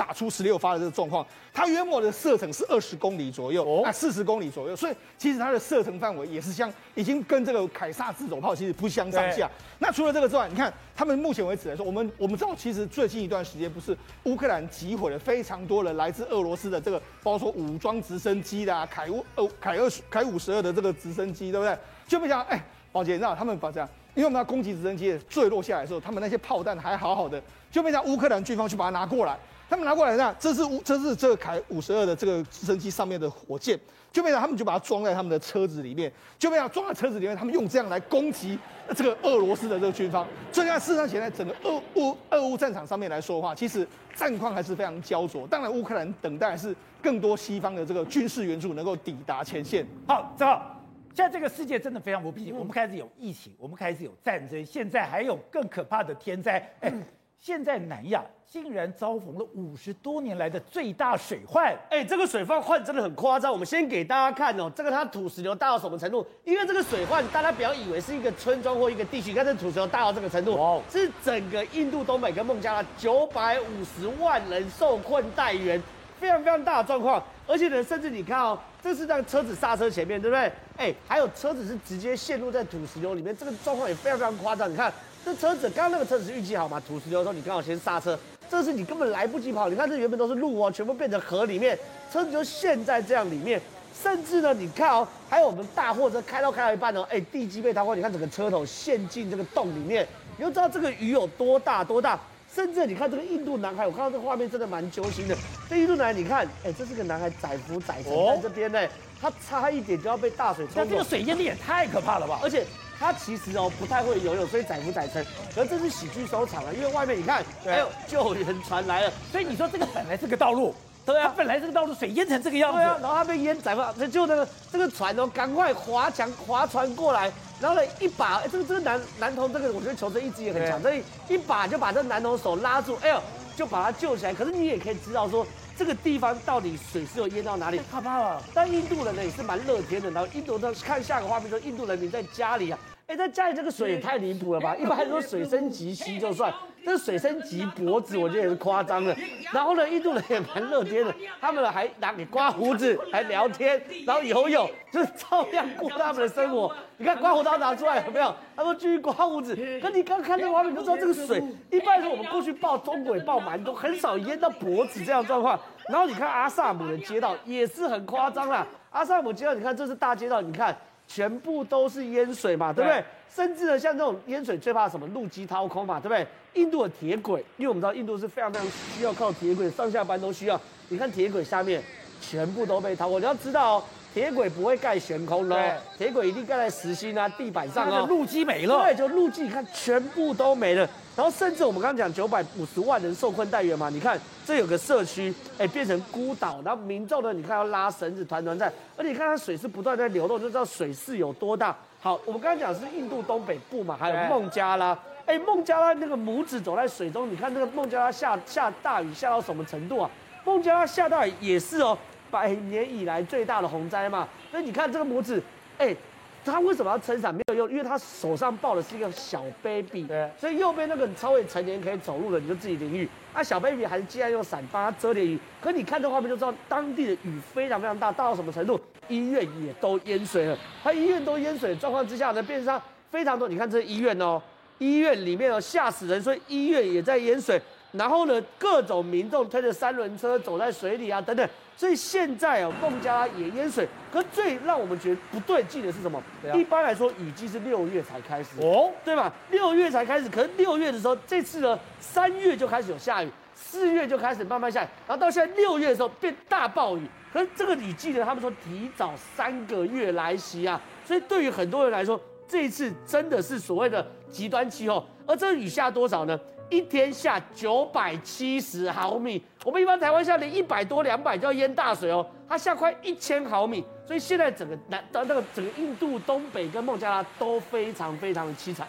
[0.00, 9.46] 打出十六发的这个状况，它约莫的射程是二十公里左右，啊，四十公里左右，所以其实它的射程范围也是相已经跟这个凯撒自走炮其实不相上下。
[9.78, 21.76] 那除了这个之外，你看他们目前为止来说，我们我们知道，其实最近一段时间不是乌克兰击毁了非常多的来自俄罗斯的这个，包括说武装直升机的啊，凯乌呃凯二凯五十二的这个直升机，对不对？
[22.08, 29.36] 就没想到，哎，宝杰，你知道他们把这样，因为我们要攻击直升机坠落下来的时候，他们那些炮弹还好好的，就没想到乌克兰军方去把它拿过来。
[29.70, 33.78] 他们拿过来呢，这是乌，这是这个凯五十二的这个直升机上面的火箭，
[34.10, 38.58] 就变成他们就把它装在他们的车子里面，就变成装在车子里面，他们用这样来攻击
[38.96, 40.26] 这个俄罗斯的这个军方。
[40.50, 45.46] 所以看事实上，现在整个俄乌俄乌战场上面来说的话，其实战况还是非常焦灼。
[45.46, 49.86] 当然，乌克兰等待是更多西方的这个军事援助能够抵达前线。
[50.08, 50.82] 好，正好，
[51.14, 56.68] 现在这个世界真的非常不平静，我们开始有疫情，我们开始有战争，现在还有更可怕的天灾。
[56.80, 56.92] 哎，
[57.40, 58.24] 现在南亚。
[58.52, 61.72] 竟然遭逢了五十多年来的最大水患！
[61.88, 63.52] 哎，这个水患患真的很夸张。
[63.52, 66.26] 我们先给大家看哦，这个它土石流大到什么程度？
[66.42, 75.80] 因为这个水患，大家不要以为是一个村庄或一个地区，你看这土石流大到这个程度，哦，是整个印度东北跟孟加拉九百五十万人受困待援，
[76.18, 77.22] 非常非常大的状况。
[77.46, 80.52] 而且呢，甚至你看哦，这是让车子刹车前面，对不对？
[80.76, 84.68] 哎，还有车子是直接陷入在土石流里面，这个状况也非常非常夸张。
[84.68, 84.92] 你看
[85.24, 86.80] 这车子，刚刚那个车子是运气好嘛？
[86.80, 88.18] 土石流的时候你刚好先刹车。
[88.48, 91.78] 这是你根本来不及跑，你看这原本都是路哦，全部变成河里面，
[92.12, 93.60] 车子就陷在这样里面，
[94.02, 100.04] 甚至呢，你看哦，还有我们大货车开到开到一半哦，哎，地基被掏空，你看整个车头陷进这个洞里面，
[100.36, 102.18] 你就知道这个雨有多大多大。
[102.52, 105.36] 甚至你看这个印度男孩，我看到这个画面真的蛮揪心的。
[105.68, 108.88] 这印度男孩，你看，哎，这是个男孩载浮载沉在这边呢，
[109.20, 110.80] 他差一点就要被大水冲走。
[110.82, 112.40] 那这个水淹的也太可怕了吧？
[112.42, 112.66] 而且。
[113.00, 115.24] 他其实哦不太会游泳，所以载浮载沉。
[115.54, 119.12] 可是这是喜剧收场了，因为外面你看，还有救援船来了。
[119.32, 120.74] 所以你说这个本来是个道路，
[121.06, 133.20] 对啊，本来这个道路水淹成这个样子，对啊，然后他被淹载浮，就那个这个船哦，赶快划桨划船过来，然后呢一把，哎，这个这个男男童，这个我觉得求生意志也很强，所以一把就把这个男童手拉住，哎呦，
[133.56, 134.34] 就把他救起来。
[134.34, 135.46] 可是你也可以知道说。
[135.78, 137.78] 这个地方到底水是有淹到哪里？
[137.78, 138.42] 太可怕了。
[138.52, 140.10] 但印度人呢也是蛮乐天的。
[140.10, 142.78] 然后印度人看下个画面说，印度人民在家里啊，
[143.10, 144.76] 哎，在家里这个水也太离谱了吧？
[144.76, 146.54] 一般来说水深及膝就算，
[146.84, 149.12] 这水深及脖子，我觉得也是夸张的。
[149.52, 156.72] 然后呢，印度人也蛮乐天的，他们还拿你刮胡子，还聊天，然后游泳，就是照样过他们的生活。
[156.98, 158.32] 你看刮胡刀拿出来有没有？
[158.54, 159.56] 他说继续刮胡子。
[159.82, 161.42] 可你刚看这个画面就知道，这个水
[161.72, 165.58] 一般来说我们过去报中国也报蛮多，很少淹到脖子这样状况。
[165.88, 170.76] 然后你看阿萨姆的街道也是很夸张啦，阿萨姆街道，你看这是大街道，你看。
[171.12, 173.00] 全部都是淹水嘛，对不对？
[173.00, 173.04] 对，
[173.34, 175.04] 甚至呢，像这种淹水最怕什么？
[175.08, 176.24] 路基掏空嘛，对不对？
[176.54, 180.60] 印度的铁轨，因为我们知道印度是非常非常需要靠铁轨，上下班都需要。
[180.88, 181.82] 你看铁轨下面
[182.20, 183.84] 全部都被掏空，你要知道哦。
[184.12, 188.06] 铁轨不会盖悬空的，铁轨一定盖在实心啊地板上哦。
[188.08, 190.88] 路基没了，对，就路基，你看全部都没了。
[191.16, 201.76] 然后甚至我们刚刚讲九百五十万人受困待援嘛，你看这有个社区，哎，变成孤岛，然后民众呢，你看要拉绳子团团转，而且你看它水是不断在流动，就知道水势有多大。
[202.00, 204.96] 好，我们刚刚讲的是印度东北部嘛，还有孟加拉，
[205.26, 210.10] 哎，孟加拉那个母子走在水中，你看那个孟加拉下下大雨下到什么程度啊？
[210.44, 211.96] 孟加拉下大雨也是哦。
[212.30, 215.42] 百年以来最大的洪灾嘛，所以你看这个母子，
[215.78, 215.96] 哎、欸，
[216.44, 217.70] 他为什么要撑伞没有用？
[217.70, 223.08] 因为他手上抱的是一个小 baby，对，所以右边那个稍微成年可以走路的，你就自己淋雨。
[223.32, 225.38] 啊，小 baby 还是既然用伞帮他遮点雨。
[225.60, 228.80] 可你看这画面就知道，当地的雨非常非常大，大到什么程度？
[229.08, 230.58] 医院也都淹水了。
[230.82, 232.80] 他医院都淹水的状况之下呢，变成
[233.10, 233.48] 非常多。
[233.48, 234.40] 你看这医院哦，
[234.78, 237.60] 医院里面哦吓死人，所以医院也在淹水。
[237.92, 241.48] 然后呢，各种民众推着三轮车走在水里啊，等等。
[241.76, 243.88] 所以现在哦，孟加拉也淹水。
[244.12, 246.22] 可最让我们觉得不对劲的是什么？
[246.44, 249.32] 啊、一般来说，雨季是六月才开始哦，对吧？
[249.50, 250.28] 六月才开始。
[250.28, 257.08] 可是六月的时候，这次呢，三月就开始有下雨，四月就开始慢慢下雨，然后到现在六月的时候变大暴雨。
[257.32, 260.80] 可是这个雨季呢，他们说提早三个月来袭啊。
[261.04, 265.06] 所以对于很多人来说，这一次真的是所谓的极端气候。
[265.26, 266.38] 而这个雨下多少呢？
[266.70, 278.86] 一天下九百七十毫米，我们一般台湾下连一百多、两百就要淹大水哦，它下快一千毫米，所以现在整个南到那个整个印度东北跟孟加拉都非常非常的凄惨。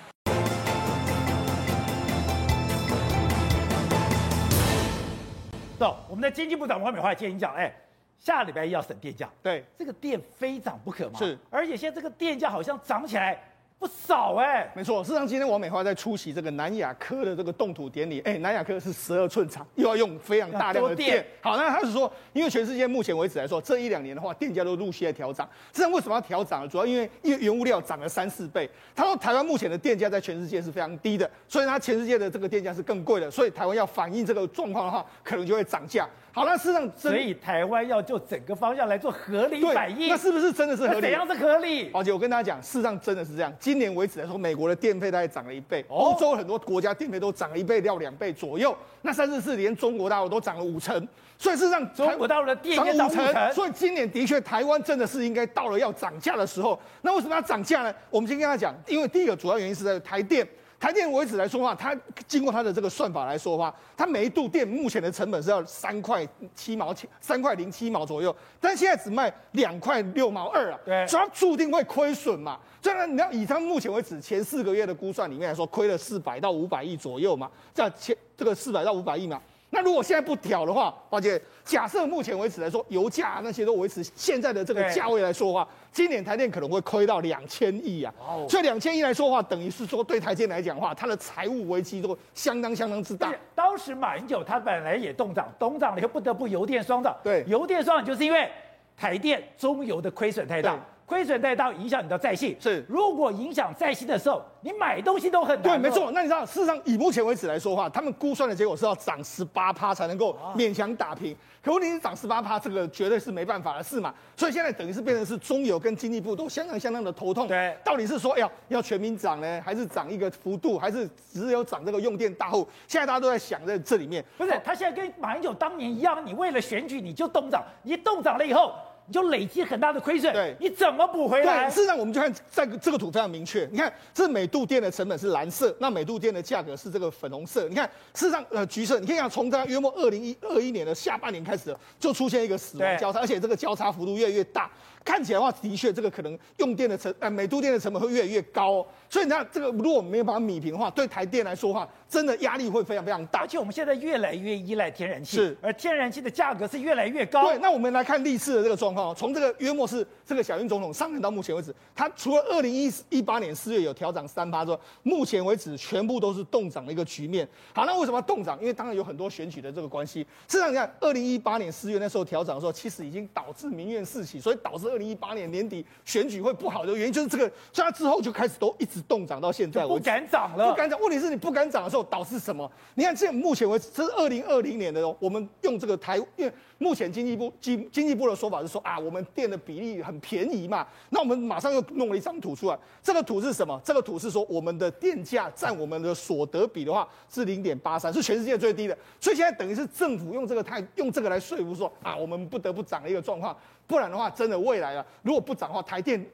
[5.80, 7.74] 走，我们的经济部长王美花建议讲，哎，
[8.20, 13.44] 下礼拜一要省电价，对，这个电非涨不可嘛，是，而且现在这个电价好像涨起来。
[13.82, 15.04] 不少哎、欸，没错。
[15.04, 18.20] 事实上，今天王美花在出席这个南亚科的这个动土典礼。
[18.20, 21.26] 哎，南亚科是十二寸厂，又要用非常大量的电。
[21.42, 25.50] 好，那他是说，因为全世界目前为止来说，这一两年的话，电价都陆续在调涨。
[25.74, 26.68] 实际上，为什么要调涨呢？
[26.68, 28.70] 主要因为因为原物料涨了三四倍。
[28.96, 33.32] 他说，台湾目前的电价在全世界是非常低的，所以它全世界的这个电价是更贵的。
[33.32, 36.08] 所以台湾要反映这个状况的话，可能就会涨价。
[36.34, 41.02] 好，那事实上，所以台湾要就整个方向来做合理反应，那是不是真的是合理？
[41.02, 41.92] 怎样是合理？
[41.94, 43.54] 而且我跟大家讲，事实上真的是这样。
[43.60, 48.74] 今年为止来说，美国的电费大概涨了一倍，欧洲很多国家电费都涨了一倍到两倍左右。
[49.02, 51.06] 那甚至是连中国大陆都涨了五成。
[51.38, 53.54] 所以事实上，中国大陆的电涨五成。
[53.54, 56.80] 所以今年的确，台湾真的是应该到了要涨价的时候。
[57.02, 57.94] 那为什么要涨价呢？
[58.10, 60.48] 我们先跟大家讲，因为第一个主要原因是在台电。
[60.82, 61.96] 台电为止来说的话，它
[62.28, 72.60] 经过它的这个算法来说的话，它每一度电目前的成本是要三块七毛钱，三块零七毛左右，但现在只卖两块六毛二啊，对，所以它注定会亏损嘛。
[72.82, 79.40] 虽然你要以它目前为止前四个月的估算里面来说，亏了四百到五百亿左右嘛，这样前这个四百到五百亿嘛。
[79.70, 81.40] 那如果现在不调的话，而且
[81.72, 88.14] 假设目前为止来说，油价那些都维持现在的这个价位来说的话，今年台电可能会亏到两千亿啊。
[88.20, 88.46] 哦。
[88.50, 93.34] 所以两千亿来说的话，等于是说对台电来讲的话，它的财务危机都相当相当之大。
[93.56, 97.16] 当时马英九他本来也动涨，动涨了以后不得不油电双涨。
[97.24, 97.46] 对。
[97.48, 98.52] 油电双涨就是因为
[98.98, 100.78] 台电中油的亏损太大。
[101.12, 102.56] 亏损太大，影响你的在信。
[102.58, 105.64] 是，如果影响在信的时候，你买东西都很难。
[105.64, 106.10] 对，没错。
[106.14, 111.36] 那你知道，事实上以目前为止来说的话，他们估算的结果是要涨十八趴才能够勉强打平。
[111.62, 114.14] 可问题是涨十八趴，这个绝对是没办法的事嘛。
[114.38, 117.46] 所以现在等于是变成是中油跟经济部都相当相当的头痛。
[117.46, 122.66] 对，到底是说要要全民涨呢，还是涨一个幅度，还是只有涨这个用电大户？
[122.88, 124.24] 现在大家都在想在这里面。
[124.38, 128.74] 不是，他现在跟马英九当年一样，你为了选举你就动涨，你动涨了以后。
[129.08, 131.66] 你就累积很大的亏损，对，你怎么补回来？
[131.66, 133.68] 对，事实上我们就看这个这个图非常明确。
[133.72, 137.68] 你看，这每度电的成本是蓝色，那每度电的价格是这个粉红色。
[137.68, 144.70] 你看，事实上呃橘色，你可以看从它约莫二零一二一年的下半年开始就出现一个死亡交叉，而且这个交叉幅度越来越大。
[145.04, 148.88] 看起来的话，的确这个可能用电的成呃每度电的成本会越来越高、哦。
[149.10, 153.42] 所以你看这个，如果我们没有把它米平的话，对台电来说的话，真的压力会非常非常大。
[153.42, 157.44] 而且我们现在越来越依赖天然气，是，而天然气的价格是越来越高。
[157.44, 167.48] 对，那我们来看历次的这个状况哦，从这个约莫是这个小英总统上任到目前为止，他除了二零一一八年四月有调涨三趴之外，目前为止全部都是冻涨的一个局面。
[167.74, 168.60] 好，那为什么要冻涨？
[168.62, 170.22] 因为当然有很多选举的这个关系。
[170.48, 177.50] 事实上，你看二零一八年四月那时候调涨的时候，其实已经导致民怨四起，所以导致二零一八年年底选举会不好的原因就是这个。
[177.72, 179.86] 所以他之后就开始都一直动涨到现在。
[179.88, 181.00] 不敢涨了，不敢涨。
[181.00, 182.70] 问题是你不敢涨的时候，导致什么？
[182.96, 185.16] 你看，这目前为止，这是二零二零年的哦。
[185.20, 190.86] 我们用这个台，因为目前经济部经经济部的说法是说啊，我们电的比例很便宜嘛。
[191.10, 192.78] 那我们马上又弄了一张图出来。
[193.02, 193.80] 这个图是什么？
[193.84, 198.98] 这个图是说我们的电价占我们的所得比的话是零点八三，是全世界最低的。
[199.20, 203.56] 所以现在等于是政府用这个台用这个来说服说啊，我们不得不涨的一个状况。
[203.92, 206.26] 不然的话，真的未来啊，如果不涨的话，台电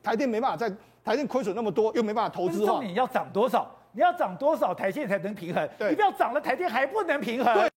[0.00, 0.72] 台电没办法再。
[1.02, 3.68] 台电亏损那么多，又没办法投资的话，你要涨多少？
[3.92, 5.68] 你要涨多少台电才能平衡？
[5.76, 7.52] 对，你不要涨了台电还不能平衡。
[7.54, 7.68] 对。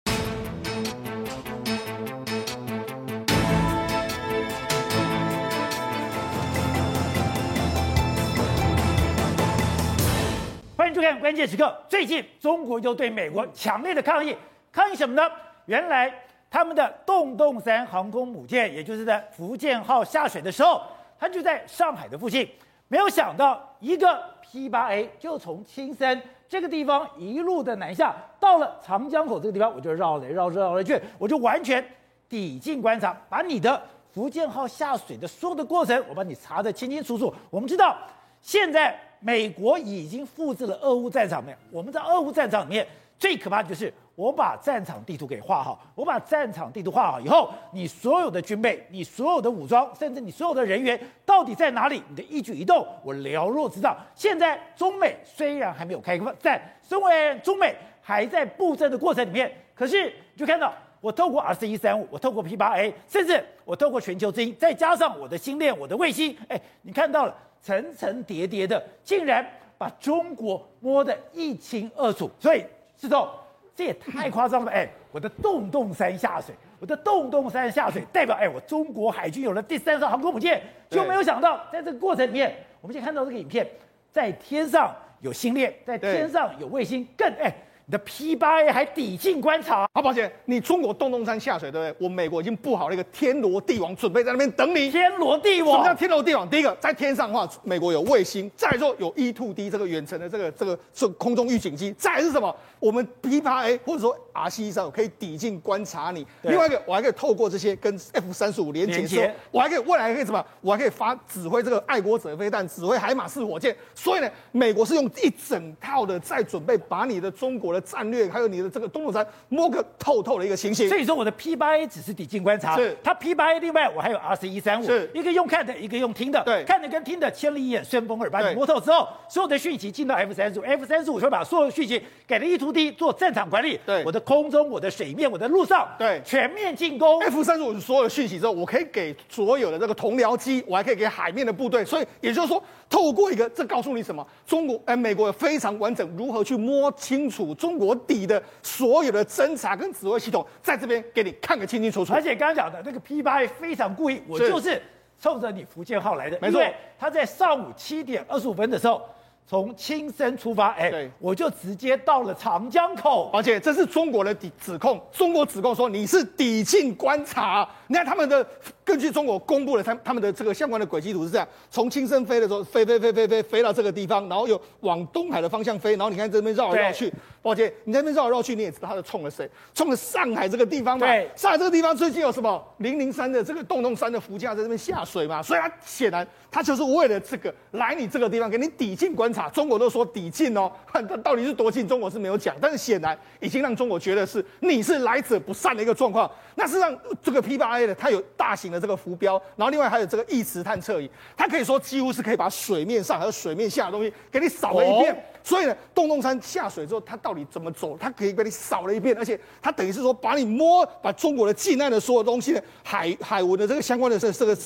[10.76, 11.74] 欢迎收看关键时刻。
[11.88, 14.36] 最近中国又对美国强烈的抗议，
[14.72, 15.22] 抗议什么呢？
[15.66, 16.12] 原来
[16.52, 20.82] 他们的洞洞三航空母舰，也就是在福建号下水的时候，
[21.18, 22.46] 它就在上海的附近。
[22.88, 31.82] 没有想到，一个 P8A 就从青森这个地方一路的南下，到了长江口这个地方，我就绕来绕绕来去，我就完全
[32.28, 33.82] 抵近观察，把你的
[34.12, 37.34] 福建号下水的所有的过程，我把你查得清清楚楚。
[37.48, 37.96] 我们知道，
[38.42, 42.86] 现在美国已经复制了俄乌战场面，我们在俄乌战场里面
[43.18, 43.90] 最可怕的就是。
[44.14, 52.02] 我把战场地图给画好，我把战场地图画好以后，你所有的军备、你所有的武装，甚至你所有的人员到底在哪里？
[52.08, 53.96] 你的一举一动，我了若指掌。
[54.14, 69.44] 现在中美虽然还没有开战，身为中美还在布阵的过程里面，可是就看到我透过 R 四一三五，我透过 P 八 A，甚至我透过全球之鹰，再加上我的星链、我的卫星，哎，你看到了层层叠叠的，竟然
[69.78, 72.30] 把中国摸得一清二楚。
[72.38, 72.62] 所以，
[73.00, 73.41] 是的。
[73.74, 74.72] 这也太夸张了吧！
[74.72, 83.66] 哎，我的洞洞山下水，我的洞洞山下水，代表哎，我中国海军有了第三艘航空母舰，就没有想到，在这个过程里面，我们先看到这个影片，
[84.10, 87.52] 在天上有星链，在天上有卫星，更哎。
[87.86, 92.06] 你的 P8A 还抵近观察，好，宝姐，你中国洞洞山下水，对不对？
[92.06, 94.90] 我美国已经布好了一个天罗地网，准备在那边等你。
[94.90, 96.48] 天罗地网，什么叫天罗地网？
[96.48, 102.54] 第一个，在天上的话，美国有卫星；再来说有 E-2D 这个远程的这个这个是空中预警机；再来是什么？
[102.78, 106.26] 我们 P8A 或者说 RC-135 可以抵近观察你。
[106.42, 110.44] 另外一个，我还可以透过这些跟 F-35 连接，接我还可以未来还可以什么？
[110.60, 113.76] 我还可以发指挥这个爱国者飞弹，指挥海马式火箭。
[113.94, 120.88] 所以呢，美国是用一整套的在准备把你的中国的战略，还有你的这个洞洞山摸个透透的一个情形。
[120.88, 126.42] 所以说我的 P 八 A 只是抵近观察，是它 P 八 A 另外我还有 R C 一三五，是一个用看的，一个用听的。
[126.44, 133.78] 对，看的跟听的千里眼、顺风耳，把你摸透之后，所有的讯息进到 F 三十五，F 三十五会把所有的讯息给了 E-2D 做战场管理。
[133.84, 137.20] 对，我的空中、我的水面、我的路上，对，全面进攻。
[137.22, 141.84] F 三十五所有的讯息之后，我可以给所有的这个同僚机，我还可以给海面的部队。
[141.84, 144.26] 所以也就是说，透过一个，这告诉你什么？
[144.46, 148.42] 中国哎，美国有非常完整，如何去摸清楚中国底的。
[148.60, 154.82] 所有的侦察跟指挥系统在这边给你看个清清楚楚，而且刚刚讲的那个 P 八 A 非常故意，我就是
[155.20, 156.60] 冲着你福建号来的，没错，
[156.98, 159.00] 他在上午七点二十五分的时候。
[159.44, 167.68] 从青森出发，哎，对，我就直接到了长江口，而且这是中国的指控，中国指控说你是抵近观察。
[167.88, 168.46] 你看他们的，
[168.84, 177.12] 根据中国公布的他他们的这个相关的轨迹图是这样：从青森飞的时候，飞飞飞飞飞飞到这个地方，然后又往东海的方向飞，然后你看这边绕来绕去。
[177.40, 179.50] 抱歉，你在那边绕来绕去，你也知道他是冲了谁？
[179.74, 181.06] 冲了上海这个地方嘛。
[181.06, 182.62] 对，上海这个地方最近有什么？
[182.78, 189.48] 零零三的这个洞洞山的浮架在这边下水嘛，所以他显然他就是为了这个来你这个地方给你抵近观察。
[189.48, 196.30] 中国都说抵近哦，看它到底是多近，中国是没有讲，但是显然已经让中国觉得是你是来者不善的一个状况。
[196.54, 205.12] 那事实上，这个 P8A 的它有大型的这个浮标，然后另外还有这个异磁探测仪，它可以说几乎是可以把水面上还有水面下的东西给你扫了一遍。
[205.12, 214.56] 哦、所以呢，洞洞山下水之后，它到底怎么走，它可以被你扫了一遍，而且它等于是说把你摸，把中国的近岸的所有东西呢，海海文的这个相关的这个、这个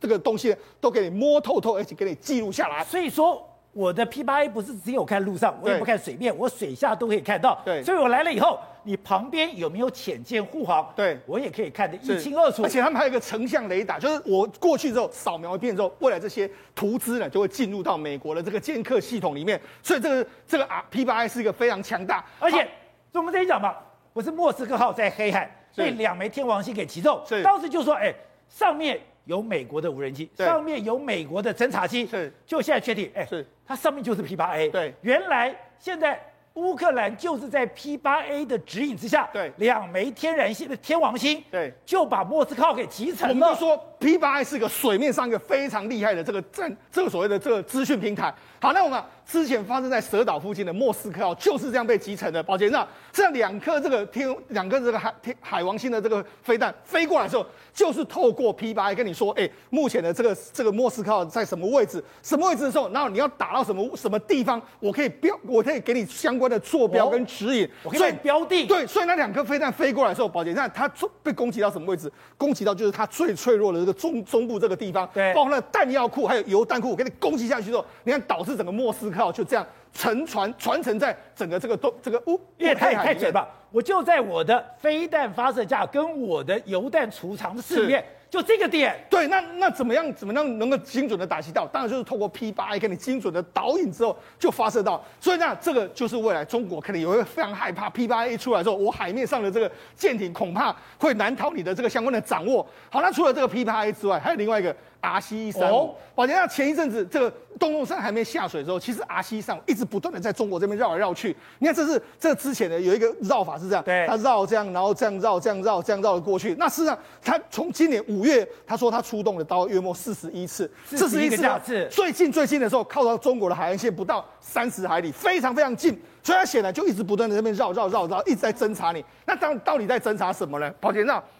[0.00, 2.84] 这个东西呢，都给你摸透透，而且给你记录下来。
[2.84, 3.46] 所以说。
[3.76, 7.60] 我的 P 八 A 不是只有看陆上，我也不看水面，我水下都可以看到。
[7.62, 10.90] 对，所以我来了以后，你旁边有没有潜舰护航？
[10.96, 11.18] 对。
[11.26, 12.62] 我也可以看得一清二楚。
[12.62, 22.68] 而且他们还有一个成像雷达，就是我过去之后扫描一遍之后，未来这些图资呢就会进入到美国的这个剑客系统里面，所以这个这个啊 P 八 A 是一个非常强大，而且好。
[23.12, 23.74] 我们这一讲嘛，
[24.14, 25.82] 不是莫斯科号在黑海是。
[25.82, 27.42] 被两枚天王星给击中，是。
[27.42, 28.14] 当时就说，哎，
[28.48, 36.20] 上面有美国的无人机，上面有美国的侦察机，是，就现在确定，哎，是，它上面就是 P8A，对原来现在。
[36.56, 43.34] 乌克兰就是在 P8A 的指引之下，对两枚天然星的天王星，对，就把莫斯科给击沉了。
[43.34, 48.34] 我们就说 P8A 是个水面上一个非常厉害的这个战，这个所谓的这个资讯平台。
[48.58, 52.40] 好，那我们之前发生在蛇岛附近的莫斯科号就是这样被击沉的。
[52.42, 62.02] 宝杰，那这两颗这个天，两颗这个海天海王星的这个飞弹飞过来的时候，就是透过 P8I 跟你说，哎，目前的这个这个莫斯科号在什么位置？
[62.22, 68.68] 什么位置的时候，然后你要打到什么什么地方，我可以标，我可以给你相关的坐标跟指引，我可以标定。
[68.68, 70.88] 对，所以那两颗飞弹飞过来的时候，宝杰，那它
[71.24, 72.10] 被攻击到什么位置？
[72.38, 88.04] 攻击到就是它最脆弱的这个中中部这个地方，对，包括那弹药库还有油弹库，我给你攻击下去之后，你看导致整个莫斯科号就这样沉船传承在整个这个东这个乌，因为太太准吧，我就在我的飞弹发射架跟我的油弹储藏室里面。
[88.28, 90.12] 就这个点，对，那那怎么样？
[90.12, 91.64] 怎么样能够精准的打击到？
[91.68, 95.02] 当然就是透过 P 八 A 给你精准的导引之后就发射到。
[95.20, 102.66] 所以那这个就是未来中国可能也会非常害怕 P 八 A 出来之后，我海面上的这个舰艇恐怕会难逃你的这个相关的掌握。
[102.90, 105.64] 好，那除了这个 P 八 A 之外，还有另外一个 RC-135。
[105.64, 111.36] 哦，宝杰，那前一阵子这个动作山还没下水的时候，其实 RC-135 一直不断的在中国这边绕来绕去。
[111.58, 116.54] 你看，这是这之前的有一个绕法是这样，对，他绕这样，然后这样绕，这样绕，这样绕了过去。
[116.58, 121.42] 那事实上，他从今年五月，他说他出动了到约莫四十一次，四十一次。
[121.90, 125.98] 最近最近的时候，靠到中国的海岸线不到三十海里，非常非常近。
[126.22, 129.04] 所以他显然就一直不断的在那边绕绕绕绕，一直在侦查你。
[129.24, 130.68] 那当到底在侦查什么呢？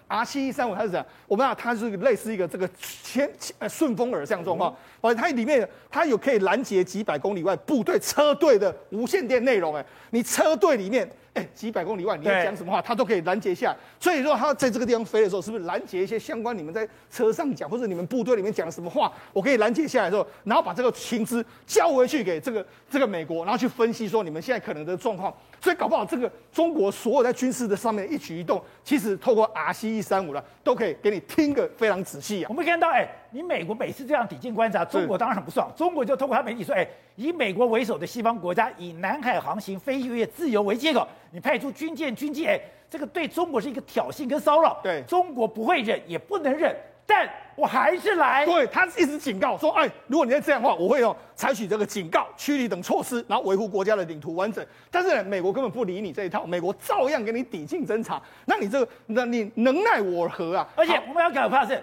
[0.09, 1.07] R 七一三五它是怎样？
[1.27, 2.69] 我们知道它是类似一个这个
[3.03, 4.75] 千呃顺风耳这样状况。
[5.15, 9.75] 它里面它有可以拦截几百公里外部队车队的无线电内容。
[9.75, 11.09] 哎，你车队里面。
[11.37, 13.77] 哎，几百公里外，你要讲什么话，它都可以拦截下来。
[14.01, 25.31] 所以说，它在这个地方飞的时候，是不是拦截一些相关你们在车上讲，或者你们部队里面讲的什么话，我可以拦截下来之后，然后把这个情资交回去给这个这个美国，然后去分析说你们现在可能的状况。
[25.61, 32.47] 所以搞不好这个中国所有在军事的上面一举一动，其实透过 RC-135 了，都可以给你听个非常仔细啊。
[32.49, 33.07] 我们看到，哎，
[33.37, 35.71] 你美国每次这样抵近观察，中国当然很不爽。
[35.77, 41.07] 中国就通过他媒体说，哎，以美国为首的西方国家以南海航行飞越自由为借口。
[41.31, 42.59] 你派出军舰、军机，哎，
[42.89, 44.81] 这个对中国是一个挑衅跟骚扰。
[44.83, 46.75] 对，中国不会忍，也不能忍，
[47.07, 48.47] 但我还是来。
[48.47, 54.65] 对，他一直警告说，哎，如果你再这样的话，我会用采取这个警告、驱离等措施，然后维护国家的领土完整。
[54.91, 58.19] 但是呢，美国根本不理你这一套，美国照样给你抵近侦查。
[58.47, 60.67] 那你这个，那你能奈我何啊？
[60.75, 61.83] 而且我们要搞怕的是，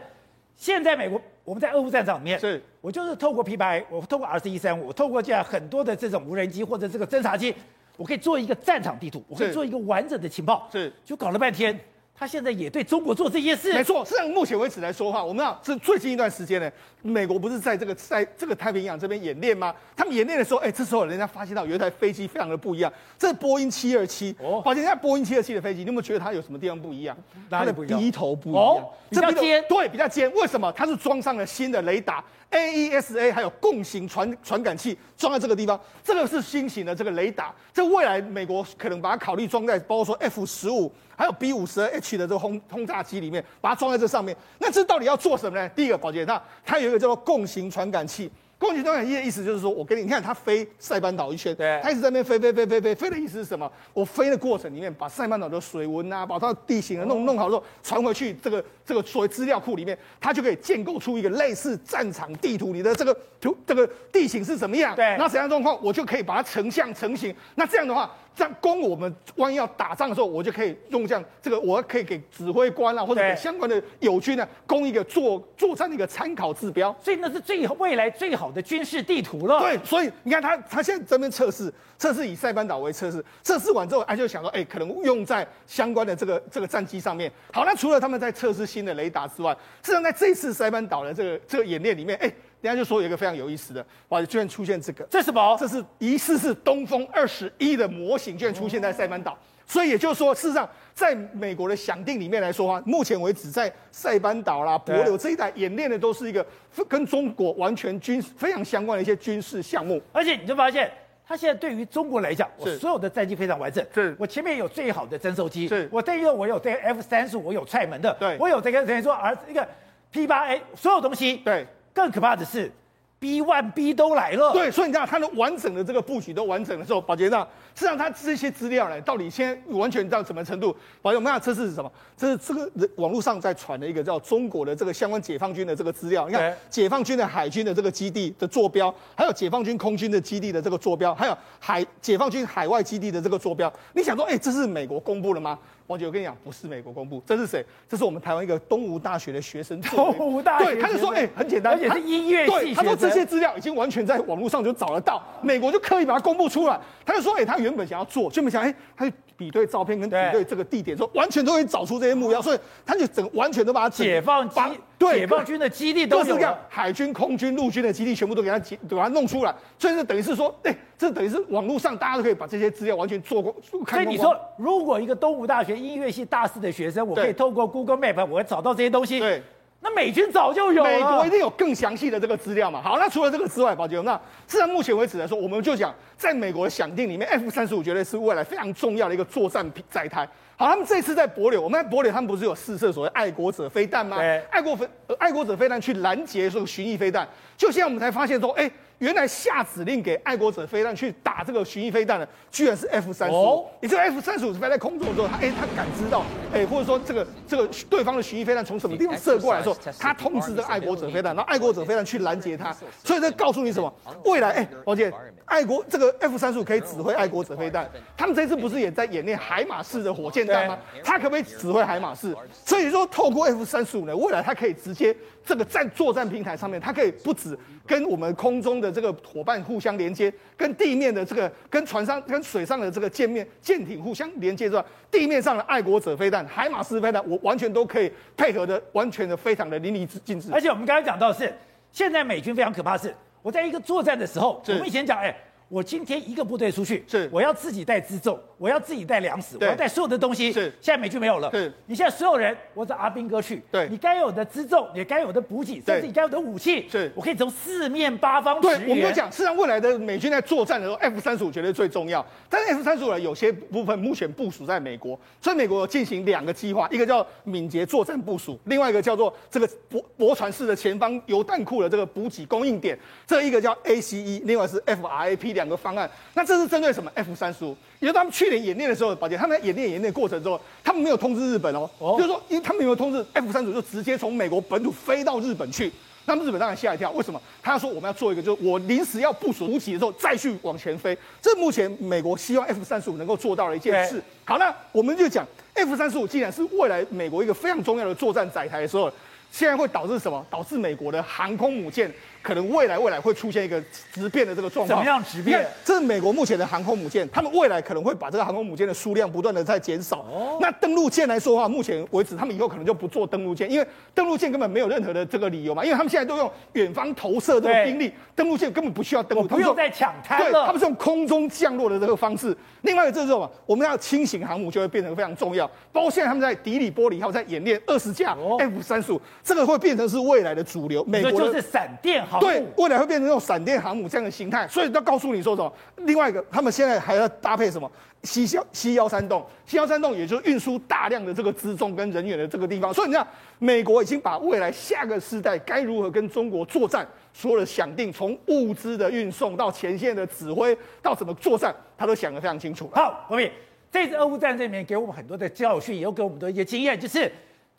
[0.56, 7.54] 现在美国我们在俄乌战场里面，是我就是透过 P8I，我透过 RC-135，我透过这样很多的这种无人机或者这个侦察机。
[7.96, 11.80] 我可以做一个战场地图，我可以做一个完整的情报，是，就搞了半天，
[12.24, 14.06] 他现在也对中国做这些事，没错。
[14.06, 16.72] 实际上，目前为止来说的话，我们要这最近一段时间呢，
[17.02, 19.76] 美国不是在这个在这个太平洋这边演练吗？
[19.94, 24.34] 他们演练的时候，哎，这时候人家发现到有一台飞机非常的不一样，这是波音七二七。
[24.40, 27.18] 哦，发现在波音七二七的飞机，你有没有觉得它有什么地方不一样？
[27.50, 30.32] 它的鼻头不一样，哦、比较尖，对，比较尖。
[30.32, 30.72] 为什么？
[30.72, 32.24] 它是装上了新的雷达。
[32.52, 37.52] AESA 还有共型传传感器装在这个地方，这个是新型的这个雷达。
[37.74, 40.90] 这未来美国可能把它考虑装在，包括说 F 十五
[41.24, 44.36] 还有 B 五十二 H 的这个轰轰炸机里面，把它装在这上面。
[44.60, 45.70] 那这到底要做什么呢？
[45.70, 48.30] 第一个，宝杰，那它有一个叫做共形传感器。
[48.58, 53.72] 共形传感器的意思就是说，我给你，你看它飞塞班岛一圈，对，它一直在那边飞飞飞飞飞飞的意思是什么？
[53.94, 64.94] 我飞的过程里面，把塞班岛的水文啊，把它的地形啊弄弄好之后，传回去这个这个所谓资料库里面，它就可以建构出一个类似战场地图，你的这个图这个地形是怎么样？
[64.94, 67.34] 对，那怎样状况，我就可以把它成像成型。
[67.56, 68.12] 那这样的话。
[68.36, 76.96] 这样供我们万一要打仗的时候，我就可以用这样这个，我可以给指挥官啊，或者给相关的友军呢，供一个作作战的一个参考指标。
[77.02, 79.60] 所以那是最未来最好的军事地图了。
[79.60, 87.32] 对，所以你看他他现在这边测试，测试以塞班岛为测试，测试完之后，他就想说，哎，可能用在相关的这个这个战机上面。
[87.52, 89.52] 好，那除了他们在测试新的雷达之外，
[89.84, 92.34] 实际上在这次塞班岛的这个这个演练里面，哎。
[92.64, 95.58] 人家就说有一个非常有意思的，哇，居然出现这个，这是什么？
[95.60, 99.38] 这是疑似是东风二十一的模型，居然出现在塞班岛。
[99.66, 106.46] 所以也就是说，事实上，在美国的想定里面来说的话，目前为止在塞班岛啦、帛琉这一带演练的都是一个
[106.88, 110.02] 跟中国完全军非常相关的一些军事项目。
[110.14, 110.90] 而且你就发现，
[111.28, 119.68] 他现在对于中国来讲，我所有的战机非常完整，是我前面有最好的侦受机，是我这个我有这个 F 三十五，我有踹门的，对我有这个等于说而一个
[120.12, 121.68] P 八 A 所有东西，对。
[121.94, 122.72] 更可怕的是
[123.20, 124.52] ，B one B 都来了。
[124.52, 127.40] 对，所以你知道它的完整的这个布局都完整的时候，宝杰那
[127.76, 130.76] 实际上它这些资料呢，到底现在完全到什么程度？
[131.02, 131.92] 宝杰，我们看这是什么？
[132.18, 136.28] 这是这个网络上在传的一个叫中国的这个相关解放军的这个资料。
[136.28, 143.72] 你看解放军的海军的这个基地的坐标，还有解放军空军的基地的这个坐标，还有海解放军海外基地的这个坐标。
[143.94, 145.58] 你想说，哎，这是美国公布的吗？
[145.94, 147.64] 王姐，我跟你讲，不是美国公布，这是谁？
[147.88, 150.18] 这是我们台湾一个东吴大学的学生做的。
[150.18, 156.80] 东吴大学对，他就说，哎，很简单，而且是音乐系对，他说这些资料已经完全在网络上就找得到，美国就刻意把它公布出来。
[157.06, 173.54] 他就说，哎，他原本想要做，就没想，哎，他就比对照片跟比对这个地点，说完全都可以找出这些目标，所以他就整完全都把它解放机把对解放军的基地都有各式各样，海军、空军、陆军的基地全部都给他解，给他弄出来，所以这等于是说，哎，这等于是网络上大家都可以把这些资料完全做过。
[173.62, 179.20] 所以你说，如果一个东吴大学音乐系大四的学生，我可以透过 Google Map，我会找到这些东西。
[179.20, 179.44] 对。
[179.86, 182.82] 那美军早就有了，美国一定有更详细的这个资料嘛？
[182.82, 184.18] 好，那除了这个之外，宝杰，那
[184.48, 190.26] 至到目前为止来说，我们就讲，在美国的想定里面，F 三十五绝对是未来非常重要的一个作战载台。
[190.56, 194.18] 好，他们这次在柏柳，我们在柏柳，他们不是有试射所谓爱国者飞弹吗？
[194.50, 197.28] 爱国飞、呃、爱国者飞弹去拦截这个巡弋飞弹，
[197.58, 198.72] 就现在我们才发现说，哎、欸。
[199.00, 203.68] 原来下指令给爱国者飞弹去打这个巡弋飞弹的，居然是 F 三十五。
[203.82, 206.22] 你这个 F 三十五是飞在空中的时候，他哎、欸，他感知到，
[206.54, 212.76] 哎、欸，或者说这个这个对方的巡弋飞弹从什么地方射过来的时候，他通知这个爱国者飞弹，然后爱国者飞弹去拦截他。
[213.04, 213.94] 所以这告诉你什么？
[214.26, 215.12] 未来，哎、欸，抱歉，
[215.54, 217.88] 爱国这个 F 三十五可以指挥爱国者飞弹。
[218.18, 220.80] 他们这次不是也在演练海马式的火箭弹吗？
[221.04, 222.36] 他可不可以指挥海马式？
[222.66, 240.50] 所以说，透过 F 三十五呢，未来它可以直接这个战作战平台上面，它可以不止跟我们空中的这个伙伴互相连接，跟地面的这个跟船上、跟水上的这个舰面舰艇互相连接之外，地面上的爱国者飞弹、海马式飞弹，我完全都可以配合的，完全的非常的淋漓尽致。
[240.52, 241.54] 而且我们刚才讲到的是，
[241.92, 243.14] 现在美军非常可怕是，
[243.44, 245.36] 我在一个作战的时候，我们以前讲，哎。
[245.74, 250.52] 我今天一个部队出去，是我要自己带辎重，我要自己带粮食，我要带所有的东西。
[250.52, 251.50] 是现在美军没有了。
[251.50, 253.60] 是你现在所有人，我找阿兵哥去。
[253.72, 262.24] 对，你该有的辎重，也该有的补给，甚至你该有的武器，是我可以从四面八方对，我们就讲，实际上未来的美军在作战的时候，F 三十五绝对最重要。
[262.48, 272.96] 但是 F 三十五呢，有些部分目前部署在美国，所以美国有进行两个计划，一个叫敏捷作战部署，另外一个叫做这个驳驳船式的前方油弹库的这个补给供应点，
[273.26, 276.10] 这一个叫 ACE，另外是 FRAP 两个方案。
[276.34, 285.92] 那这是针对什么？F 三十五，也就是他们去年演练的时候，宝杰他们在演练演练过程中，他们没有通知日本哦，哦就是说，因为他们没有通知 F 三十五，就直接从美国本土飞到日本去，
[286.26, 287.42] 那么日本当然吓一跳，为什么？
[287.62, 294.22] 他说我们要做一个，就是我临时要部署补给的时候再去往前飞，这目前美国希望 F 三十五能够做到的一件事。
[294.46, 299.12] 好，那我们就讲 F 三十五既然是未来美国一个非常重要的作战载台的时候，
[299.52, 300.46] 现在会导致什么？
[300.50, 302.12] 导致美国的航空母舰。
[302.44, 303.82] 可能未来未来会出现一个
[304.12, 304.88] 直变的这个状况。
[304.88, 305.66] 怎么样直变？
[305.86, 310.18] 这是美国目前的航空母舰，他们未来可能会把这个航空母舰的数量不断的在减少。
[310.18, 310.58] 哦。
[310.60, 320.52] 那登陆舰来说的话，目前为止他们以后可能就不做登陆舰，因为登陆舰根本没有任何的这个理由嘛，因为他们现在都用远方投射这个兵力，登陆舰根本不需要登陆，不用再抢滩了。
[320.52, 322.56] 对，他们是用空中降落的这个方式。
[322.82, 323.50] 另外一个这是什么？
[323.66, 331.04] 我们要轻型航母就会变成非常重要，包括现在他们在迪里波里号在演练二十架 F 三十五，这个会变成是未来的主流。
[331.06, 332.48] 美国就是闪电航母。
[332.48, 333.14] 对，未来会变。
[333.14, 335.72] 成那种闪电航母这样的形态，所以要告诉你说什么？
[335.98, 337.90] 另外一个，他们现在还要搭配什么
[338.24, 342.92] 西幺西幺三洞西幺三洞也就是运输大量的这个辎重跟人员的这个地方。
[342.92, 343.26] 所以你看，
[343.60, 352.90] 美国已经把未来下个世代该如何跟中国作战，所有的想定，从物资的运送到前线的指挥到怎么作战，他都想得非常清楚。
[352.94, 353.50] 好，国民，
[353.92, 357.32] 这次俄乌战争里面给我们很多的教训，也有给我们的一些经验，就是。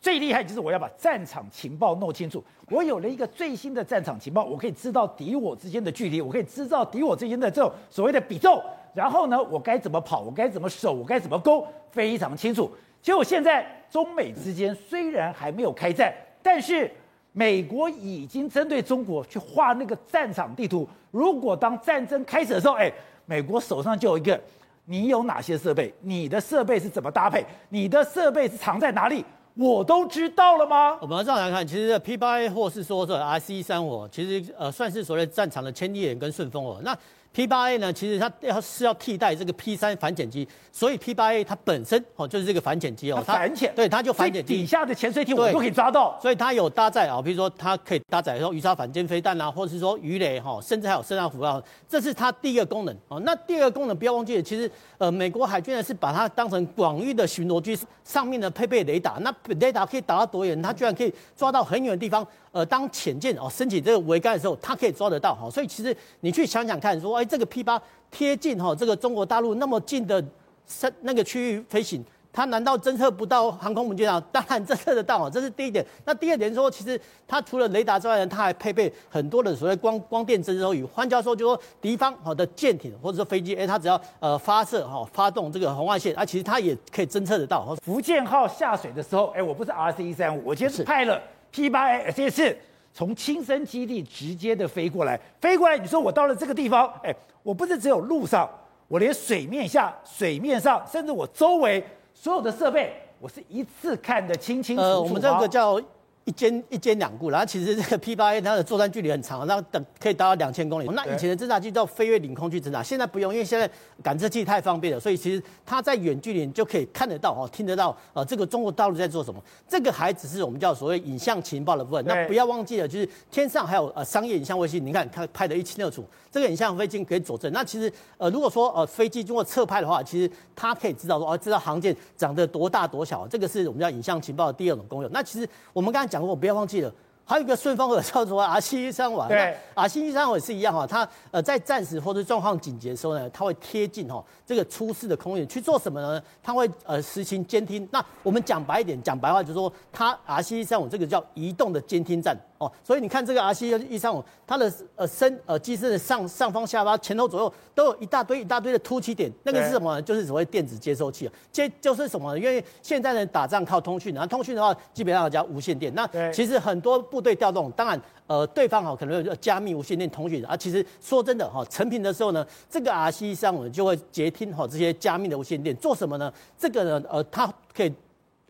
[0.05, 2.43] 最厉害就是我要把战场情报弄清楚。
[2.69, 8.61] 我有了一个最新的战场情报，我可以知道敌我之间的距离，我可以知道敌我之间的这种所谓的比重。
[8.93, 12.69] 然后呢，我该怎么跑，我该怎么守，我该怎么攻，非常清楚。
[13.01, 16.91] 结果现在中美之间虽然还没有开战，但是
[17.31, 20.87] 美国已经针对中国去画那个战场地图。
[21.09, 22.93] 如果当战争开始的时候，哎，
[23.25, 24.39] 美国手上就有一个，
[24.85, 25.91] 你有哪些设备？
[26.01, 27.43] 你的设备是怎么搭配？
[27.69, 29.25] 你的设备是藏在哪里？
[29.55, 30.97] 我都知道了吗？
[30.99, 36.81] 我们要这样来看，其实 P 八 A 或是说这 RC 三五，其实呃算是所谓战场的千里眼跟顺风耳。
[36.83, 36.97] 那
[37.35, 53.19] P 八 A 呢，其实它要是要替代这个 P 三反潜机，所以 P 八 A 它本身哦就是这个反潜机哦，它反潜，对，它就反潜底下的潜水艇我们都可以抓到，所以它有搭载啊，比如说它可以搭载说鱼叉反舰飞弹啊，或者是说鱼雷哈，甚至还有声纳浮标，这是它第一个功能哦。
[53.25, 60.61] 那第二个功能不要忘记了，其实呃美国海军呢是把它当成广域的巡逻机，上面呢配备雷达，那雷达可以打到多远？
[60.61, 62.25] 它居然可以抓到很远的地方。
[62.55, 70.23] 呃，当潜舰哦升起这个桅杆的时候，它可以抓得到哈，所以其实你去想想看，说哎，这个 P 八贴近哈这个中国大陆那么近的
[70.65, 72.01] 深那个区域飞行，
[72.31, 74.23] 它难道侦测不到航空母舰啊？
[74.31, 75.85] 当然侦测得到啊，这是第一点。
[76.05, 76.97] 那第二点说，其实
[77.27, 80.81] 它除了雷达之外呢，它还配备很多的所谓光光电侦收仪。
[80.81, 87.75] 换教授就说，敌方好的舰艇或者说飞机，哎，它只要呃发射哈发动这个红外线啊，其实它也可以侦测得到。
[87.83, 91.21] 福建号下水的时候，哎，我不是 RC 一三五，我今天是派了。
[91.55, 92.57] P 八 A S 四
[92.93, 98.49] 从亲身基地直接的飞过来，飞过来，你说我到了这个地方，哎，我不是只有路上，
[98.89, 101.81] 我连水面下、水面上，甚至我周围
[102.13, 104.87] 所有的设备，我是一次看得清清楚楚。
[104.87, 105.81] 呃，我们这个叫。
[106.25, 110.87] 一间一间两顾，然后其实这个 P 八 A 它的作战距离很长，然后等可以达到两千公里。
[110.87, 113.69] 那以前的侦察机叫飞越领空去侦察，现在不用，因为现在
[114.01, 119.39] 感测器太方便了，所以其实它在远距离就可以看得到哦，听得到啊，这个中国大陆在做什么。
[119.69, 122.03] 这个还只是我们叫所谓影像情报的部分。
[122.05, 127.51] 那不要忘记了，就是天上还有呃商业影像卫星，你看它拍得一清二楚，这个影像飞机可以佐证。
[127.53, 135.11] 那其实呃如果说呃飞机经过侧拍的话，其实它可以知道说哦，知道航舰长得多大多小，这个是我们叫影像情报的第二种功用。
[135.11, 136.93] 那其实我们刚才讲过，不要忘记了。
[137.27, 146.21] 还有一个顺风耳叫做 R 七一三五，对，R 七一三五也是一样哈，它呃在战时或者状况紧急的时候呢，它会贴近哈这个出事的空域去做什么呢？
[146.43, 147.89] 它会呃实行监听。
[147.91, 152.37] 那我们讲白一点，讲白话就是说，它 R 七一三五这个叫移动的监听站。
[152.57, 160.01] 哦，所以你看这个 R C 一三五，它的呃身呃机身的上上方、下巴、前头左右都有一大堆一大堆的凸起点，那个是什么呢？
[160.01, 161.33] 就是所谓电子接收器啊。
[161.51, 162.39] 接就是什么呢？
[162.39, 165.93] 因为现在呢打仗靠通讯，然后通讯的话基本上叫无线电。
[165.93, 170.55] 那其实很多部队调动，当然呃对方哈可能有加密无线电通讯啊。
[170.55, 176.31] 其实说真的哈，成品的时候呢，这个 R C 一三五就会接听哈这些加密的无线电，做什么呢？
[176.57, 177.93] 这个呢呃它可以。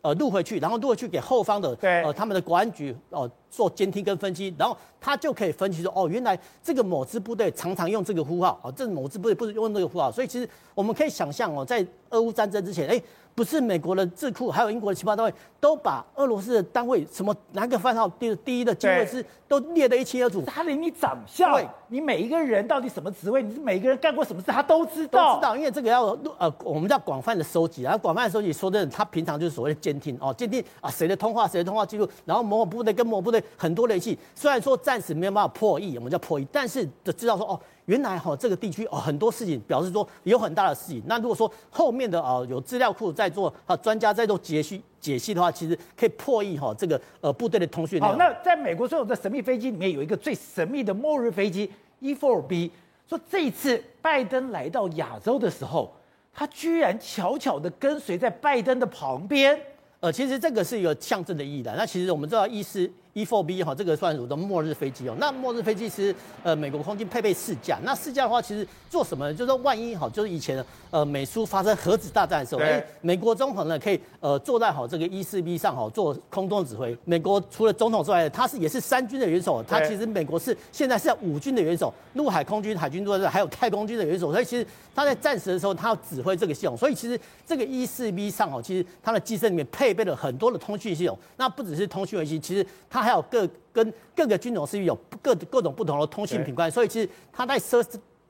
[0.06, 13.02] 呃，录回去，然后录回去给后方的，对，呃，他们的国安局哦、呃、做监听跟分析，然后他就可以分析说，哦，原来这个某支部队常常用这个呼号，啊、哦，这某支部队不是用这个呼号，所以其实我们可以想象哦，在俄乌战争之前，哎。
[13.36, 20.42] 不是美国的智库，还有英国的情报单位，都把俄罗斯的单位什么哪个番号第第一的机位是都列得一清二楚。
[20.46, 25.34] 他连你长相，你每一个人到底什么职位，你是每一个人干过什么事，他都知道。
[25.34, 26.06] 都知道，因为这个要
[26.38, 37.60] 呃，我们叫广泛的收集，然后广泛的收集，说真的，他平常就是所谓的监听哦，监听啊谁的通话，谁的通话记录，然后某某部队跟某某部队很多联系，虽然说暂时没有办法破译，我们叫破译，但是就知道说哦。
[37.86, 41.02] 原来哈这个地区哦很多事情表示说有很大的事情。
[41.06, 48.00] 那如果说后面的啊有资料库在做啊专家在做解析解析的话，其实可以破译哈这个呃部队的通讯。
[48.00, 51.70] 好，那在美国所有的神秘飞机里面有一个最神秘的末日飞机
[52.02, 52.70] E4B，
[53.08, 55.92] 说这一次拜登来到亚洲的时候，
[56.34, 59.58] 他居然悄悄的跟随在拜登的旁边。
[60.00, 61.74] 呃，其实这个是一个象征的意义的。
[61.76, 62.90] 那其实我们知道 E 四。
[63.16, 65.16] E4B 哈，这个算我的末日飞机哦？
[65.18, 67.78] 那末日飞机其实呃，美国空军配备四架。
[67.82, 69.32] 那四架的话，其实做什么呢？
[69.32, 76.94] 就是说万一哈，就是以前呃美苏发生核子大战的时候，哎，美国总统呢可以呃坐在好这个 E4B 上哈做空中指挥。
[77.06, 79.62] 美国除了总统之外，他是也是三军的元首。
[79.62, 84.30] 他其实美国是现在是五军的元首，陆海空军、海军都在这，还有太空军的元首。
[84.30, 86.76] 所以其实他在战时的时候，他要指挥这个系统。
[86.76, 91.18] 所以其实这个 E4B 上哈，其实它的机身里面配备了很多的通讯系统。
[91.38, 97.80] 那不只是通讯卫星，其实它还有各跟各个军种是有各各种不同的通信频宽，所以其实它在设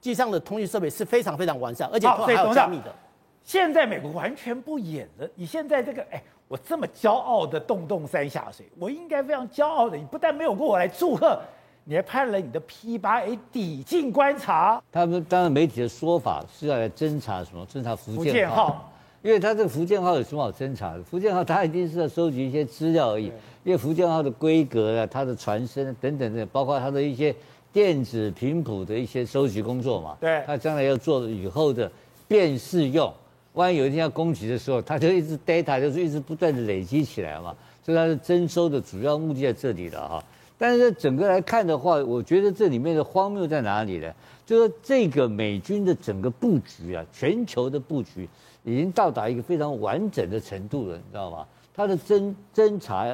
[0.03, 2.95] 机上的通讯设备是非常非常完善，而且还有加密的。
[3.43, 9.97] 现在美国完全不演了，你现在这个哎，我这么骄傲的洞洞山下水，我应该非常骄傲的。
[9.97, 11.41] 你不但没有过我来祝贺，
[11.85, 14.83] 你还派了你的 P 八 A 抵近观察。
[14.93, 17.67] 他们当然媒体的说法是要来侦查什么？
[17.67, 18.93] 侦查福建号。
[19.27, 21.03] 因为他这个福建号有什么好侦查的？
[21.03, 23.25] 福建号它一定是要收集一些资料而已。
[23.65, 27.35] 因为福建号的规格啊，它的船身等等的，包括它的一些
[27.73, 30.17] 电子频谱的一些收集工作嘛。
[30.21, 30.45] 对。
[30.47, 31.91] 它将来要做以后的
[32.29, 33.13] 辨识用，
[33.55, 37.53] 万一有一天要攻击的时候，它就一直 data 就是一直不断的累积起来嘛。
[37.85, 40.25] 所以它是征收的主要目的在这里了哈。
[40.57, 44.15] 但是整个来看的话，我觉得这里面的荒谬在哪里呢？
[44.47, 48.29] 就是这个美军的整个布局啊，全球的布局。
[48.67, 51.47] 已经到达一个非常完整的程度了，你知道吗？
[51.73, 53.07] 它的侦侦查、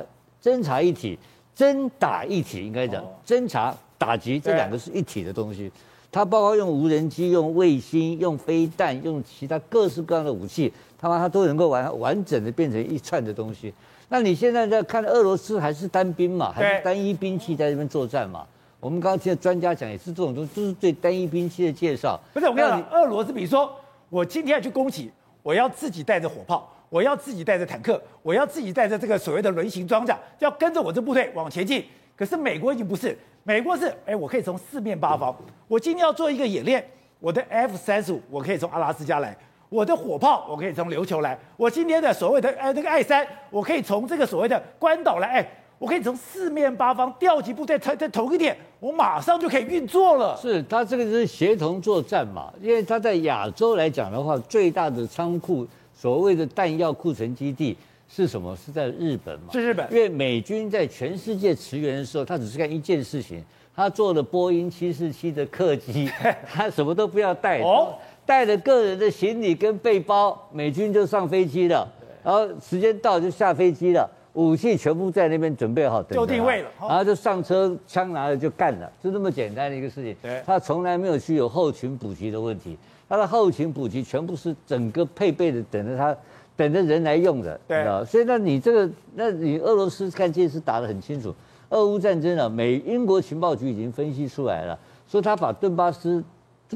[0.42, 1.18] 侦查一体、
[1.55, 5.70] 侦打一体，应该讲侦查打击这两个是一体的东西。
[6.11, 13.72] 它包括用无人机、用卫星、用飞弹、用其他各式各样的武器，它把它都能够完完整的变成一串的东西。
[14.09, 18.46] 那你现在在看俄罗斯还是单兵嘛，还是单一兵器在这边作战嘛？
[18.78, 22.18] 我们刚刚听专家讲也是这种东西，都是对单一兵器的介绍。
[22.34, 23.70] 不是我跟你讲，俄罗斯比如说
[24.11, 25.11] 我今天要去攻击，
[25.43, 31.84] 我要自己带着火炮，我要自己带着坦克，我要自己带着这个所谓的轮型装甲，要跟着我这部队往前进。
[32.14, 35.34] 可是美国已经不是，美国是哎，我可以从四面八方，
[35.66, 36.84] 我今天要做一个演练，
[37.18, 39.36] 我的 F 三十五我可以从阿拉斯加来。
[39.68, 45.28] 我的火炮，我可以从琉球来；我今天的所谓的呃那个爱三，我可以从这个所谓的关岛来。
[45.28, 45.51] 哎，
[45.83, 50.39] 我可以从四面八方调集部队，在在同一点，我马上就可以运作了。
[50.41, 57.76] 是，它这个是协同作战嘛，因为它在亚洲来讲的话，最大的仓库，所谓的弹药库存基地
[58.09, 58.55] 是什么？
[58.55, 59.48] 是在日本嘛？
[59.51, 59.85] 是日本。
[59.90, 63.43] 因为美军在全世界驰援的时候，他只是干一件事情，
[63.74, 66.09] 他做了波音七四七的客机，
[66.47, 67.61] 他什么都不要带。
[67.61, 67.93] 哦。
[68.24, 71.85] 带着个人的行李跟背包，美军就上飞机了，
[72.23, 80.16] 然后时间到就下飞机了，武器全部在那边准备好，就定位了，然后就上车，枪拿了就干了，就这么简单的一个事情。
[80.22, 82.76] 对，他从来没有去有后勤补给的问题，
[83.09, 86.16] 他的后勤补给全部是整个配备的，等着他，
[86.56, 91.34] 等着人来用的，对，所以那你这个，那你俄罗斯看这次打得很清楚，
[91.68, 94.78] 俄乌战争啊，美英国情报局已经分析出来了，
[95.09, 96.22] 说他把顿巴斯。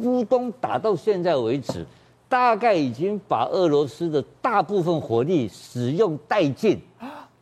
[0.02, 1.82] 乌东打到现在为止，
[2.28, 6.78] 大概已经把俄罗斯的大部分火力使用殆尽，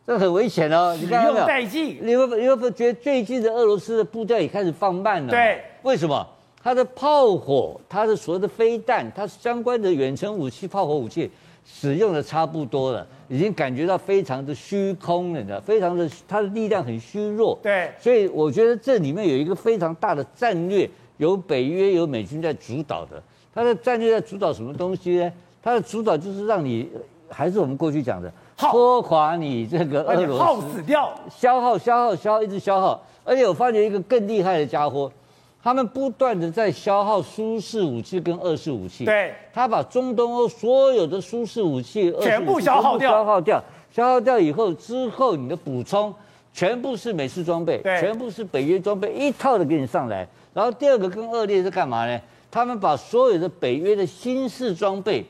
[0.05, 0.95] 这很危险哦。
[0.99, 5.29] 使用殆尽，你会你会觉得最近的俄罗斯的步调也开始放慢了？
[5.29, 6.27] 对，为什么？
[6.61, 11.29] 它的炮火，它的所谓的飞弹，它相关的远程武器、炮火武器
[11.63, 17.57] 使用的差不多了，已经感觉到非常的虚空了，你知道，非常的它的力量很虚弱。
[17.61, 20.89] 对，所以我觉得这里面有一个非常大的战略。
[21.17, 23.23] 由北约由美军在主导的，
[23.53, 25.31] 它的战略在主导什么东西呢？
[25.63, 26.89] 它的主导就是让你，
[27.29, 33.01] 还是我们过去讲的，拖垮你这个俄罗斯，耗死掉，消耗消耗消耗，一直消耗。
[33.23, 35.11] 而且我发觉一个更厉害的家伙，
[35.61, 39.03] 他们不断的在消耗苏式武器跟二式武器。
[39.03, 46.13] 对，他把中东欧所有的苏式武器、武器全部消耗掉，消耗掉，消耗掉以后之后，你的补充
[46.53, 50.27] 全部是美式装备，全部是北约装备，一套的给你上来。
[50.53, 52.21] 然后第二个更恶劣是干嘛呢？
[52.49, 55.25] 他们把所有的北约的新式装备，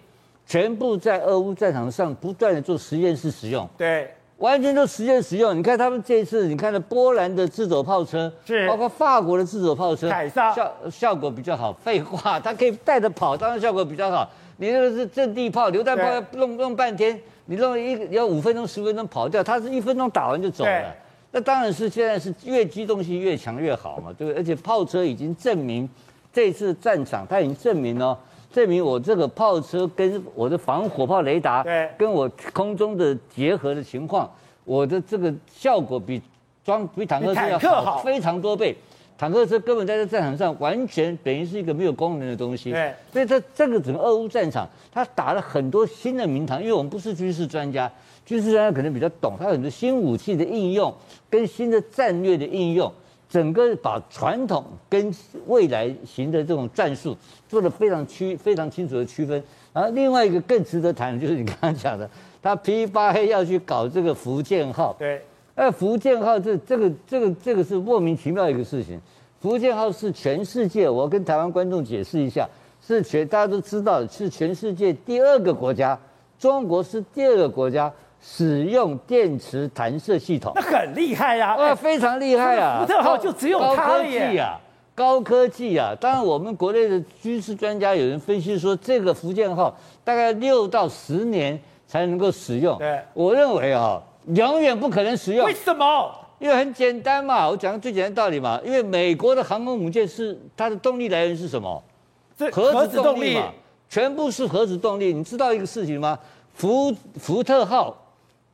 [0.46, 3.68] 全部在俄乌战场上不断的做实验室使用。
[3.78, 5.58] 对，完全做实验使用。
[5.58, 11.74] 你看他们这一次，你看了波兰的自走炮车，是包括法国的自走炮车，凯撒效效果比较好。
[11.74, 14.30] 废话，它可以带着跑，当然效果比较好。
[14.58, 20.96] 你那个是阵地炮、榴弹炮，要弄弄半天，你弄一个要五分钟、十分钟跑掉，它是一分钟打完就走了。
[21.32, 24.40] 那当然是现在是越机动性越强越好嘛，对不对？
[24.40, 25.90] 而且炮车已经证明，
[26.32, 28.18] 这次战场它已经证明了，
[28.56, 34.32] 证明我这个炮车跟我的防火炮雷达，对，跟我空中的结合的情况，
[34.64, 36.22] 我的这个效果比
[36.64, 38.74] 装比坦克车要好非常多倍。
[39.18, 42.72] 坦克车根本在这战场上完全等于是一个没有功能的东西。
[42.72, 47.92] 对，所以这这个整个俄乌战场，他打了很多新的名堂，因为我们不是军事专家。
[48.26, 50.94] 军事专家可能比较懂，他有很多新武器的应用
[51.30, 52.90] 跟新的战略的应用，
[53.30, 55.14] 整个把传统跟
[55.48, 57.18] 未来型的这种战术
[57.50, 59.42] 做得非常区非常清楚的区分。
[59.74, 62.10] 然后另外一个更值得谈的就是你刚刚讲的，
[62.42, 64.96] 他 P8A 要去搞这个福建号。
[64.98, 65.22] 对，
[65.56, 69.00] 那福建号这这个这个这个是莫名其妙一个事情。
[69.42, 72.48] 福建号是全世界，我跟台湾观众解释一下，
[72.82, 76.00] 是全大家都知道是全世界第二个国家，
[76.40, 77.92] 中国是第二个国家。
[78.28, 81.54] 使用电磁弹射系统，那很厉害呀！
[81.54, 82.80] 啊，非常厉害啊！
[82.82, 84.50] 福特号就只有它了耶！
[84.96, 85.96] 高科技啊！
[86.02, 91.58] 当然，我们国内的军事专家有人分析说，这个福建号大概六到十年
[91.88, 92.78] 才能够使用。
[92.80, 94.02] 对，我认为啊，
[94.34, 95.46] 永远不可能使用。
[95.46, 96.12] 为什么？
[96.40, 98.60] 因为很简单嘛，我讲个最简单的道理嘛。
[98.66, 101.82] 因为美国的航空母舰是它的动力来源是什么？
[102.52, 103.54] 核子动力嘛，
[103.88, 105.14] 全部是核子动力。
[105.14, 106.18] 你知道一个事情吗？
[106.54, 107.96] 福福特号。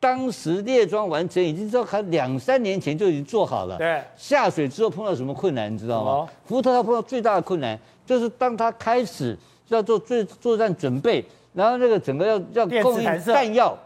[0.02, 3.78] 当时列装完成，已经知道还两三年前就已经做好了。
[3.78, 6.28] 对，下水之后碰到什么困难，你知道吗？
[6.44, 9.38] 福特他碰到最大的困难就是当他开始
[9.68, 11.24] 要做最作战准备，
[11.54, 13.78] 然后那个整个要要供应弹药，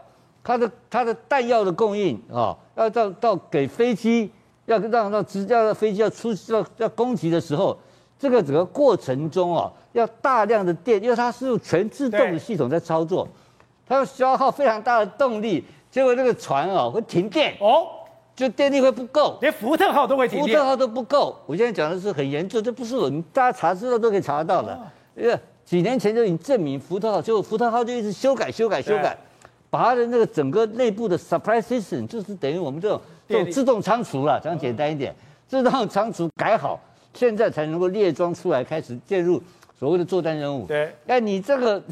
[0.42, 4.30] 他的他的弹药的供应啊，要到到给飞机
[4.64, 7.76] 要让让直要飞机要出要要攻击的时候，
[8.18, 13.28] 这个整个过程中啊，要大量的电，因为它是用全自动的系统在操作，
[13.86, 15.62] 它要消耗非常大的动力。
[15.96, 17.54] 结果那个船哦会停电。
[17.58, 17.88] 哦，
[18.34, 20.48] 就电力会不够，连福特号都会停电。
[20.48, 21.34] 福特号都不够。
[21.46, 24.78] 我现在讲的是很严重，这不是我们大家查资料都可以查得到的。
[25.16, 29.16] 因为几年前就已经证明福特号，结果福特号就一直修改、修改、修改，
[29.70, 35.16] 把它的那个整个内部的 supply system，就是等于我们这种这种自动仓储了，讲简单一点，
[35.48, 36.78] 自动仓储改好，
[37.14, 39.42] 现在才能够列装出来，开始介入
[39.78, 40.66] 所谓的作战任务。
[40.66, 41.82] 对，哎，你这个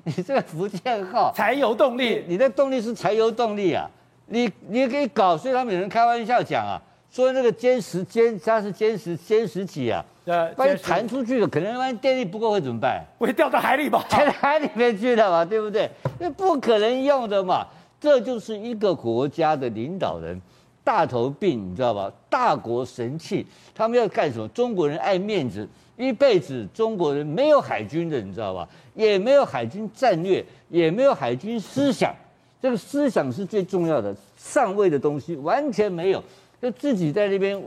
[0.04, 3.88] 你这个福建号柴油动力，你的动力是柴油动力啊。
[4.32, 13.04] 你你也可以搞，所以他们有人开玩笑讲啊，说那个歼十歼它是歼十歼十几啊，呃万一弹出去了，可能万一电力不够会怎么办？
[13.18, 14.04] 会掉到海里吧？
[14.08, 15.90] 掉到海里面去了嘛，对不对？
[16.20, 17.66] 那不可能用的嘛。
[18.00, 20.40] 这就是一个国家的领导人
[20.82, 22.10] 大头病，你知道吧？
[22.30, 23.44] 大国神器，
[23.74, 24.46] 他们要干什么？
[24.48, 28.66] 中国人爱面子，一辈子中国人没有海军的，你知道吧？
[29.08, 32.14] 也没有海军战略，也没有海军思想。
[32.60, 36.22] 这个思想是最重要的，上位的东西完全没有，
[36.60, 37.60] 就自己在那边。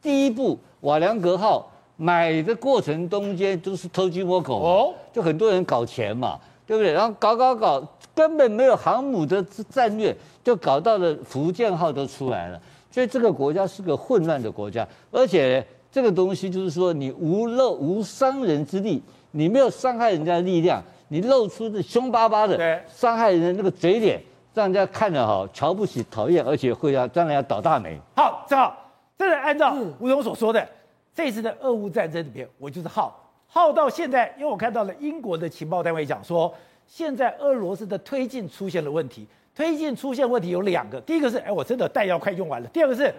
[0.00, 6.92] 第一步，瓦良格号买的过程中间都是偷鸡摸狗哦，就很多人搞钱嘛，对不对？
[6.92, 7.82] 然后搞搞搞，
[8.14, 10.14] 根本没有航母的战略，
[10.44, 12.60] 就搞到了福建号都出来了。
[12.90, 20.82] 所以这个国家是个混乱的国家，而且这个东西就是说，你无漏无伤人之力，你没有伤害人家的力量。
[21.10, 24.20] 你露出的凶巴巴的，伤害人的那个嘴脸，
[24.52, 27.98] 让人家看了哈瞧不起、讨厌，而且会要将来要倒大霉。
[28.14, 28.76] 好，正好，
[29.16, 30.68] 这是按照吴总所说的，
[31.14, 36.54] 这次的俄乌战争里面，我就是耗耗到现在，因为我看到了英国的情报单位讲说，
[36.86, 43.10] 现在俄罗斯的推进出现了问题，推进出现问题有两个，第一个是，哎，我真的弹药快用完了；第二个是，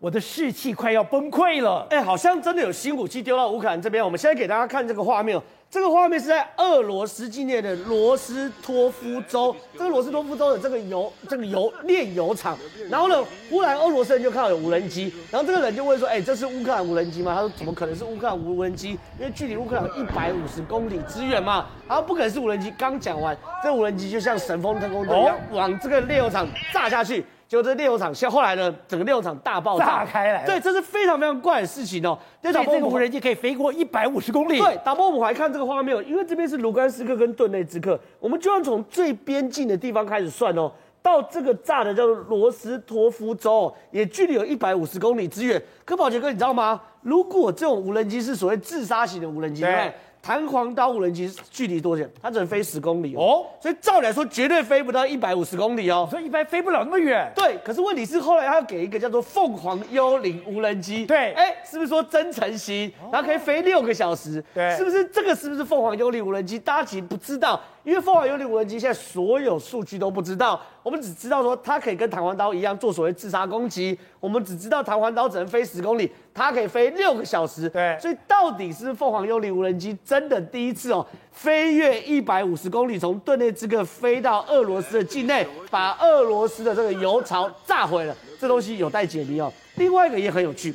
[0.00, 1.84] 我的士气快要崩溃了。
[1.90, 4.04] 哎，好像真的有新武器丢到乌克兰这边。
[4.04, 5.40] 我们现在给大家看这个画面。
[5.70, 12.56] 这个画面是在俄罗斯境内的罗斯托夫州， 这个罗斯托夫州的这个油这个油炼油厂，
[12.88, 18.92] 然后呢，忽然俄罗斯人就看到有无人机，然后这个人就问说：“哎，这是乌克兰无人机吗？”他说：“怎么可能是乌克兰无人机？
[19.18, 22.72] 因为距离乌克兰一百五十公里之远嘛。”然后不可能是无人机。
[22.78, 27.22] 刚讲完，这无人机就像神风特攻队一样，往这个炼油厂炸下去。
[27.48, 30.44] 结果这炼油厂，现后来呢，整个炼油厂大爆炸，炸开来。
[30.44, 32.18] 对，这是非常非常怪的事情哦。
[32.42, 34.58] 这个无人机可以飞过一百五十公里。
[34.58, 40.70] 对，打波我们还看这个画面，因为这边是卢甘斯克跟顿内兹克，我们就要从最边境的地方开始算哦，
[41.00, 45.60] 到这个炸的叫做罗斯托夫州，也距离有一百五十公里之远。
[45.86, 46.78] 可宝杰哥，你知道吗？
[47.00, 49.72] 如果这种无人机是所谓自杀型的无人机，对。
[49.72, 49.94] 对
[50.28, 52.06] 弹簧刀无人机距离多远？
[52.20, 57.32] 它只能飞十公里哦，哦，所以照理来说绝对飞不到一百五十公里哦，所以一般飞不了那么远。
[57.34, 64.44] 对，可是问题是后来他要给一个叫做凤凰幽灵无人机，对，哎，是不是说真诚型，然后可以飞六个小时？
[64.52, 66.58] 对，是不是这个是不是凤凰幽灵无人机？
[66.58, 67.58] 大家其实不知道。
[67.88, 77.66] 因为凤凰幽灵无人机现在所有数据都不知道，我们只知道说它可以跟弹簧刀一样做所谓自杀攻击，我们只知道弹簧刀只能飞十公里，它可以飞六个小时。
[77.70, 89.50] 对，所以到底是凤凰幽灵无人机真的第一次哦，飞越一百五十公里，从顿涅兹克飞到俄罗斯的境内，把俄罗斯的这个油槽炸毁了，这东西有待解谜哦。
[89.76, 90.74] 另外一个也很有趣，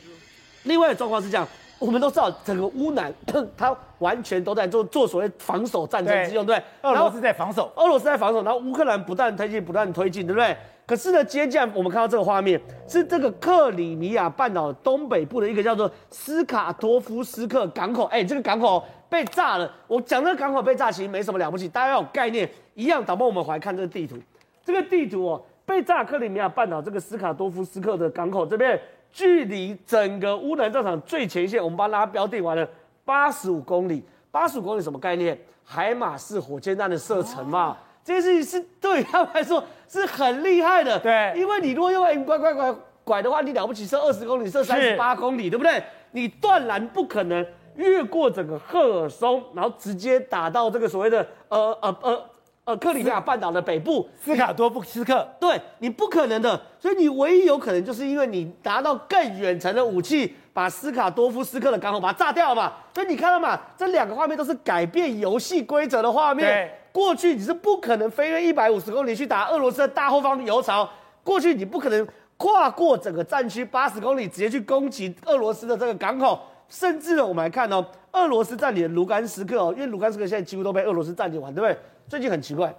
[0.64, 1.48] 另外的状况是这样。
[1.84, 3.14] 我们都知道，整个乌南，
[3.58, 10.56] 它完全都在做做所谓防守战争之用，对不，对，俄罗斯在防守，俄罗斯在防守，然后乌克兰不断推进，不断推进，对不对？
[10.86, 19.70] 可是呢，接下来我们看到这个画面，是这个克里米亚半岛东北部的一个叫做斯卡托夫斯克港口，哎，这个港口被炸了。
[19.88, 22.50] 我讲这个港口被炸，其实没什么了不起，大家要有概念。
[22.76, 24.16] 一样，导播我们回来看这个地图，
[24.64, 28.80] 这个地图哦，被炸克里米亚半岛这个斯卡托夫斯克的港口这边。
[29.14, 32.68] 距离整个乌南战场最前线，我们帮大家标定完了
[33.06, 34.04] 八十五公里。
[34.32, 35.40] 八十五公里什么概念？
[35.64, 37.78] 海马式火箭弹的射程嘛。
[38.04, 41.00] 这件事情是对他们来说是很厉害的。
[41.00, 45.82] 对，因为你如果用 M 拐拐拐拐的话，你了不起射二十公里，射三十八公里，对不对？
[46.12, 47.46] 你断然不可能
[47.76, 52.26] 越过整个赫尔松，然后直接打到这个所谓的呃呃呃。
[52.66, 62.72] 呃，克里米亚半岛的北部，斯卡多夫斯克，对，你不可能的，所以你唯一有可能就是因为你拿到更远程的武器，把斯卡多夫斯克的港口把它炸掉了嘛。
[62.96, 66.72] 所以你看到嘛，这两个画面都是改变游戏规则的画面。
[66.94, 70.90] 过去你是不可能飞越一百五十公里去打俄罗斯的大后方的油槽，
[71.22, 72.08] 过去你不可能
[72.38, 81.78] 跨过整个战区八十公里直接去攻击俄罗斯的这个港口，甚至呢，我们来看哦，俄罗斯占领的卢甘斯克哦，因为卢甘斯克现在几乎都被俄罗斯占领完，对不对？
[82.08, 82.74] 最近很奇怪，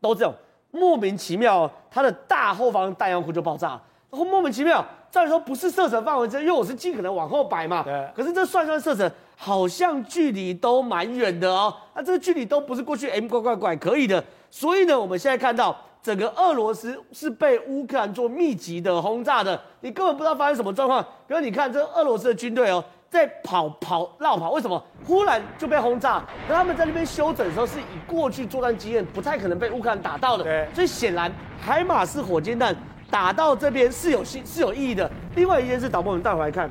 [0.00, 0.34] 都这种
[0.70, 3.80] 莫名其妙，它的大后方弹药库就爆炸，
[4.10, 7.82] 然后莫名其妙，照理说不是射程范围之内，因为我是尽可能往后摆嘛。
[7.82, 8.08] 对。
[8.14, 11.74] 可是这算算射程，好像距离都蛮远的哦。
[11.94, 14.22] 那这个距离都不是过去 M 拐拐拐可以的。
[14.50, 21.02] 所以呢，我们现在看到整个俄罗斯是被乌克兰做密集的轰炸的，你根本不知道发生什么状况。
[21.26, 26.24] 比如你看这俄罗斯的军队哦，在跑跑绕跑，为什么忽然就被轰炸？
[26.48, 30.44] 那他们在那边休整的时候，是以过去作战经验，不太可能被乌克兰打到的。
[30.44, 31.30] 对，所以显然
[31.60, 32.74] 海马斯火箭弹
[33.10, 35.10] 打到这边是有是是有意义的。
[35.34, 36.70] 另外一件事，导播我们带回来看，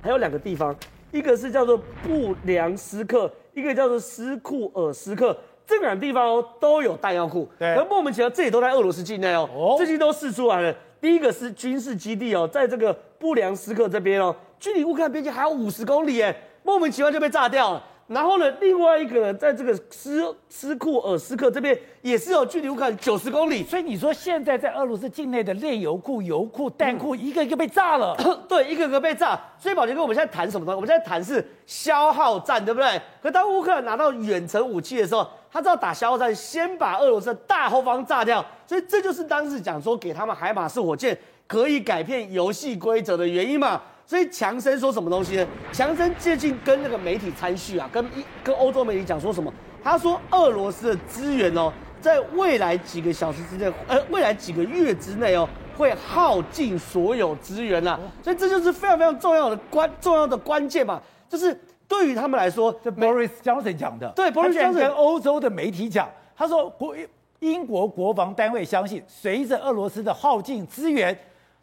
[0.00, 0.74] 还有两个地方，
[1.12, 5.36] 一个是叫做布良斯克，一个叫做斯库尔斯克。
[5.66, 10.74] 这两个地方哦都有弹药库，对，而莫名其妙这里都在俄罗斯境内哦，哦，最近都试出来了。
[10.98, 17.84] 第一个是军事基地哦，在这个布良斯克这边哦，距离乌克兰边境还有五十公里哎，莫名其妙就被炸掉了。
[18.08, 28.16] 然后呢，另外一个呢，在这个斯斯库尔斯克这边也是有距离乌克兰九十公里，所以你说现在在俄罗斯境内的炼油库、油库、弹库一个一个被炸了，
[28.48, 29.38] 对，一个个被炸。
[29.58, 30.74] 所以宝杰哥，我们现在谈什么呢？
[30.74, 32.98] 我们现在谈是消耗战，对不对？
[33.22, 38.42] 可当乌克兰拿到远程武器的时候，他知道打消耗战，先把俄罗斯的大后方炸掉。
[38.66, 41.14] 所以这就是当时讲说给他们海马斯火箭
[41.46, 43.82] 可以改变游戏规则的原因嘛。
[44.08, 45.46] 所以强生说什么东西呢？
[45.70, 49.52] 强生最近跟那个媒体参叙啊，跟一跟欧洲媒体讲说什么？
[49.84, 51.70] 他说俄罗斯的资源哦，
[52.00, 58.00] 在未来几个小时之内，呃，未来几个月之内哦，会耗尽所有资源呐。
[58.22, 60.98] 所以这就是非常非常重要的关重要的关键嘛，
[61.28, 61.54] 就是
[61.86, 66.96] 对于他们来说，这 Boris Johnson 讲的，对，Boris Johnson 跟欧洲的媒体讲，他说国
[67.40, 71.14] 英国国防单位相信，随着俄罗斯的耗尽资源。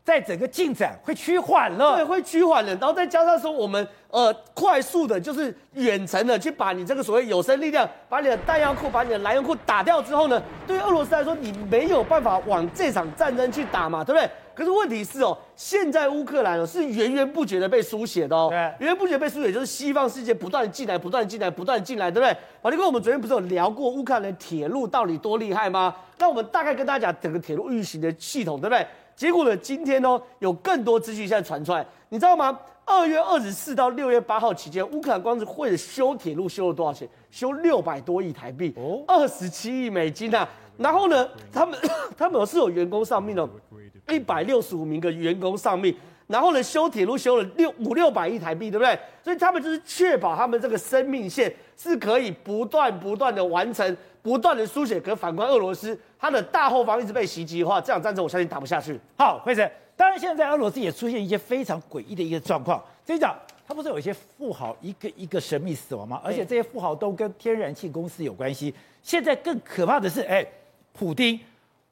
[0.06, 14.30] 在整个进展会趋缓了，对，会趋缓了，然后再加上说我们呃快速的，就是远程的去把你这个所谓有生力量，把你的弹药库、把你的燃油库打掉之后呢，对于俄罗斯来说，你没有办法往这场战争去打嘛，对不对？
[14.54, 22.38] 可是问题是哦，现在乌克兰哦是源源不绝的被输血的哦，源源不绝被输血，就是西方世界不断进来、不断进来、不断进来，对不对？
[22.62, 25.96] 宝杰哥，我们昨天不是有聊过乌克兰的铁路到底多厉害吗？
[26.20, 28.86] 那我们大概跟大家讲整个铁路运行的系统，对不对？
[29.16, 29.56] 结果呢？
[29.58, 32.60] 今天呢，有更多资讯现在传出来，你知道吗？
[32.84, 37.08] 二月二十四到六月八号期间，乌克兰光是为了修铁路修了多少钱？
[37.32, 40.48] 修六百多亿台币，哦，二十七亿美金啊！
[40.78, 41.80] 然后呢，他们
[42.18, 43.50] 他们是有员工丧命的，
[44.10, 45.96] 一百六十五名的员工丧命。
[46.28, 48.98] 然后呢，修铁路修了六五六百亿台币，对不对？
[49.24, 55.00] 所以他们就是确保他们这个生命线是可以不断不断的完成，不断的输血。
[55.00, 59.00] 可反观俄罗斯，它的大后方一直被袭击的话，这场战争我相信打不下去。
[59.16, 62.84] 好，辉生，当然现在俄罗斯也出现一些非常诡异的一个状况。
[63.06, 63.38] 这一讲，
[63.68, 66.20] 他不是有一些富豪一个一个神秘死亡吗？
[66.24, 68.74] 而且这些富豪都跟天然气公司有关系。
[69.04, 70.44] 现在更可怕的是，哎，
[70.92, 71.40] 普丁，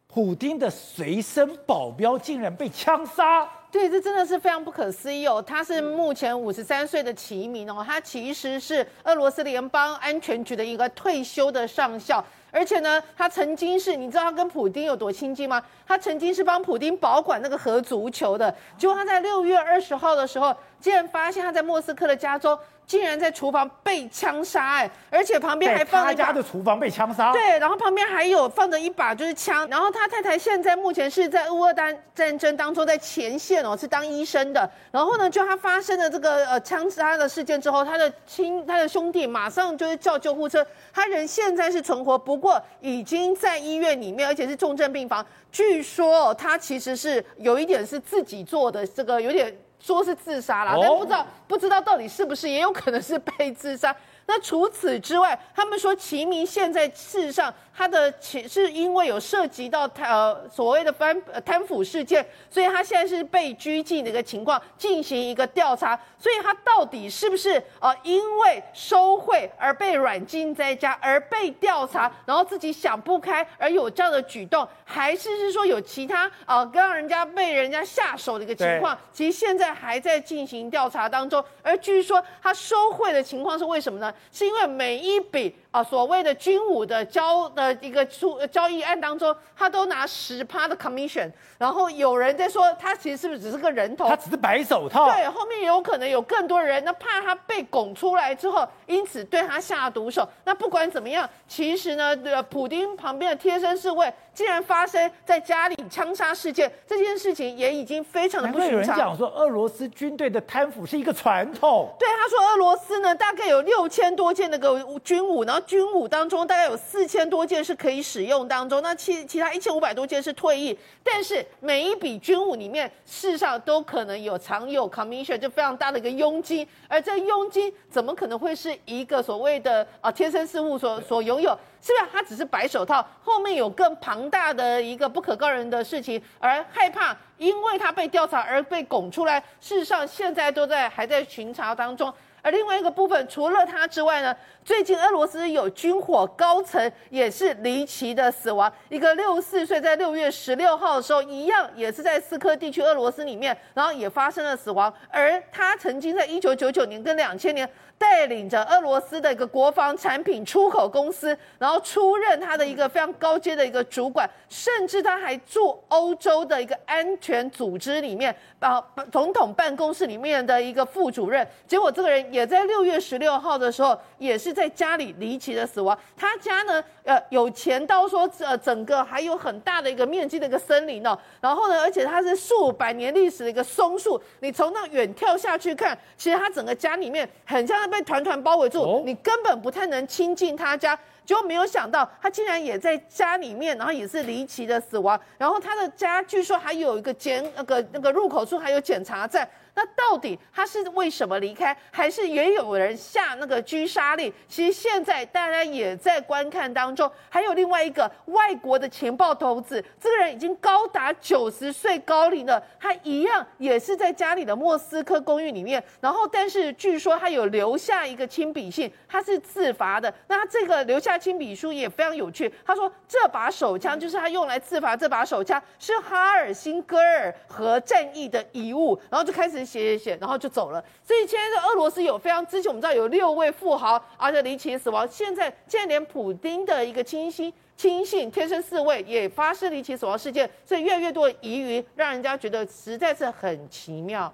[0.08, 3.48] 普丁的随身保镖竟然被枪杀。
[3.74, 5.42] 对，这真的是非常不可思议哦。
[5.42, 15.60] 他是目前五十三岁的齐民哦，他其实是俄罗斯联邦安全局的一个退休的上校，而且呢，他曾经是，你知道他跟普丁有多亲近吗？
[15.88, 18.56] 他曾经是帮普丁保管那个核足球的。
[18.78, 22.60] 结果他在六月二十号的时候，竟然发现他在莫斯科的家中。
[22.86, 27.32] 竟然在厨房被枪杀哎，而且旁边还放他家的厨房被枪杀。
[27.32, 29.66] 对，然后旁边还有放着一把就是枪。
[29.70, 34.70] 然后他太太现在目前是在乌俄丹战争当中在前线哦，是当医生的。
[34.92, 40.64] 然后呢，就他发生了这个呃枪杀的事件之后，他的亲他的兄弟马上就是叫救护车。
[40.92, 45.26] 他人现在是存活，不过已经在医院里面，而且是重症病房。
[45.54, 49.56] 据说他其实是有一点是自己做的，这个有点。
[49.84, 53.94] 说是自杀啦，但不知道不知道到底是不是，也有可能是被自杀。
[54.26, 66.00] 那除此之外，他们说齐明现在事实上他的钱是因为有涉及到呃所谓的贪贪腐事件，所以他现在是被拘禁的一个情况，进行一个调查。
[66.18, 78.98] 所以他到底是不是呃因为收贿而被软禁在家，而被调查，然后自己想不开而有这样的举动，还是是说有其他呃让人家被人家下手的一个情况？
[79.12, 81.44] 其实现在还在进行调查当中。
[81.62, 84.13] 而据说他收贿的情况是为什么呢？
[84.32, 94.08] 是因为每一笔啊所谓的军武的交的一个出交易案当中，他都拿十趴的 commission，然后有人在说他其实是不是只是个人头？
[94.08, 95.12] 他只是白手套。
[95.12, 100.28] 对，后面有可能有更多人，那怕他被拱出来之后，因此对他下毒手。
[100.46, 108.72] 那不管怎么样，其实呢，呃，普丁旁边的贴身侍卫竟然发生在家里枪杀事件，这件事情也已经非常的不寻常。
[108.72, 111.92] 有人讲说，俄罗斯军队的贪腐是一个传统。
[111.98, 114.03] 对，他说俄罗斯呢大概有六千。
[114.04, 120.78] 千多件那个军武，然后军武当中大概有四千多件是可以使用当中，那其其他一千五百多件是退役。
[121.02, 126.68] 但是每一笔军武里面，事实上都可能有藏有 commission，就非常大的一个佣金。
[126.90, 131.58] 而这佣金怎么可能会是一个所谓的啊天生事物所所拥有？
[131.82, 139.42] 是不是他只是白手套，后面有更庞大的一个不可告人的事情，而害怕因为他被调查而被拱出来？
[139.62, 142.14] 事实上，现在都在还在巡查当中。
[142.44, 148.72] 而另外一个部分，除了它之外呢，最近俄罗斯有军火高层也是离奇的死亡。
[148.90, 154.94] 一个六十四岁，在六月十六号的时候，一样也是在斯科地区俄罗斯里面，然后也发生了死亡。
[155.10, 171.46] 而他曾经在一九九九年跟两千年带领着俄罗斯的一个国防产品出口公司，然后出任他的一个非常高阶的一个主管，甚至他还驻欧洲的一个安全组织里面，啊，总统办公室里面的一个副主任。
[171.68, 172.24] 结果这个人。
[172.32, 175.98] 也在六月十六号的时候，也是在家里离奇的死亡。
[176.16, 181.18] 他家呢，呃，有钱到说，呃，整个还有很大的一个面积的一个森林哦。
[181.42, 190.98] 然后呢，而且它是数百年历史的一个松树，你从那远眺下去看，其实他整个家里面很像是被团团包围住，你根本不太能亲近他家。
[191.26, 195.18] 就没有想到，他竟然也在家里面，然后也是离奇的死亡。
[195.38, 199.50] 然后他的家据说还有一个检那个那个入口处还有检查站。
[199.76, 204.32] 那到底他是为什么离开，还是也有人下那个狙杀令？
[204.48, 207.12] 其实现在大家也在观看当中。
[207.28, 215.84] 还有另外一个外国的情报头子，这个人已经高达九十岁高龄了，他一样也是在家里的莫斯科公寓里面。
[216.00, 220.14] 然后，但是据说他有留下一个亲笔信，他是自罚的。
[220.28, 222.54] 那他这个留下亲笔书也非常有趣。
[222.64, 229.63] 他说这把手枪就是他用来自罚，这把手枪是哈尔辛戈尔核战役的遗物，然后就开始。
[229.66, 230.84] 写写写，然后就走了。
[231.04, 235.08] 所以现在的俄罗斯有非常之前我们知道有六位富豪，而且离奇死亡。
[235.08, 244.34] 现在现在连普丁的一个亲信亲信贴身侍卫也发生离奇死亡事件，所以越来越多的疑云，让人家觉得实在是很奇妙。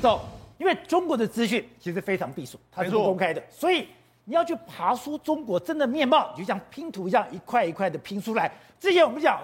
[0.00, 0.20] 走，
[0.58, 3.86] 因为中国的资讯其实非常闭锁，它是不公开的，所以。
[4.24, 8.48] 你要去爬出中国真的面貌，你就像拼图一样，一块一块的拼出来。
[8.78, 9.40] 之前我们讲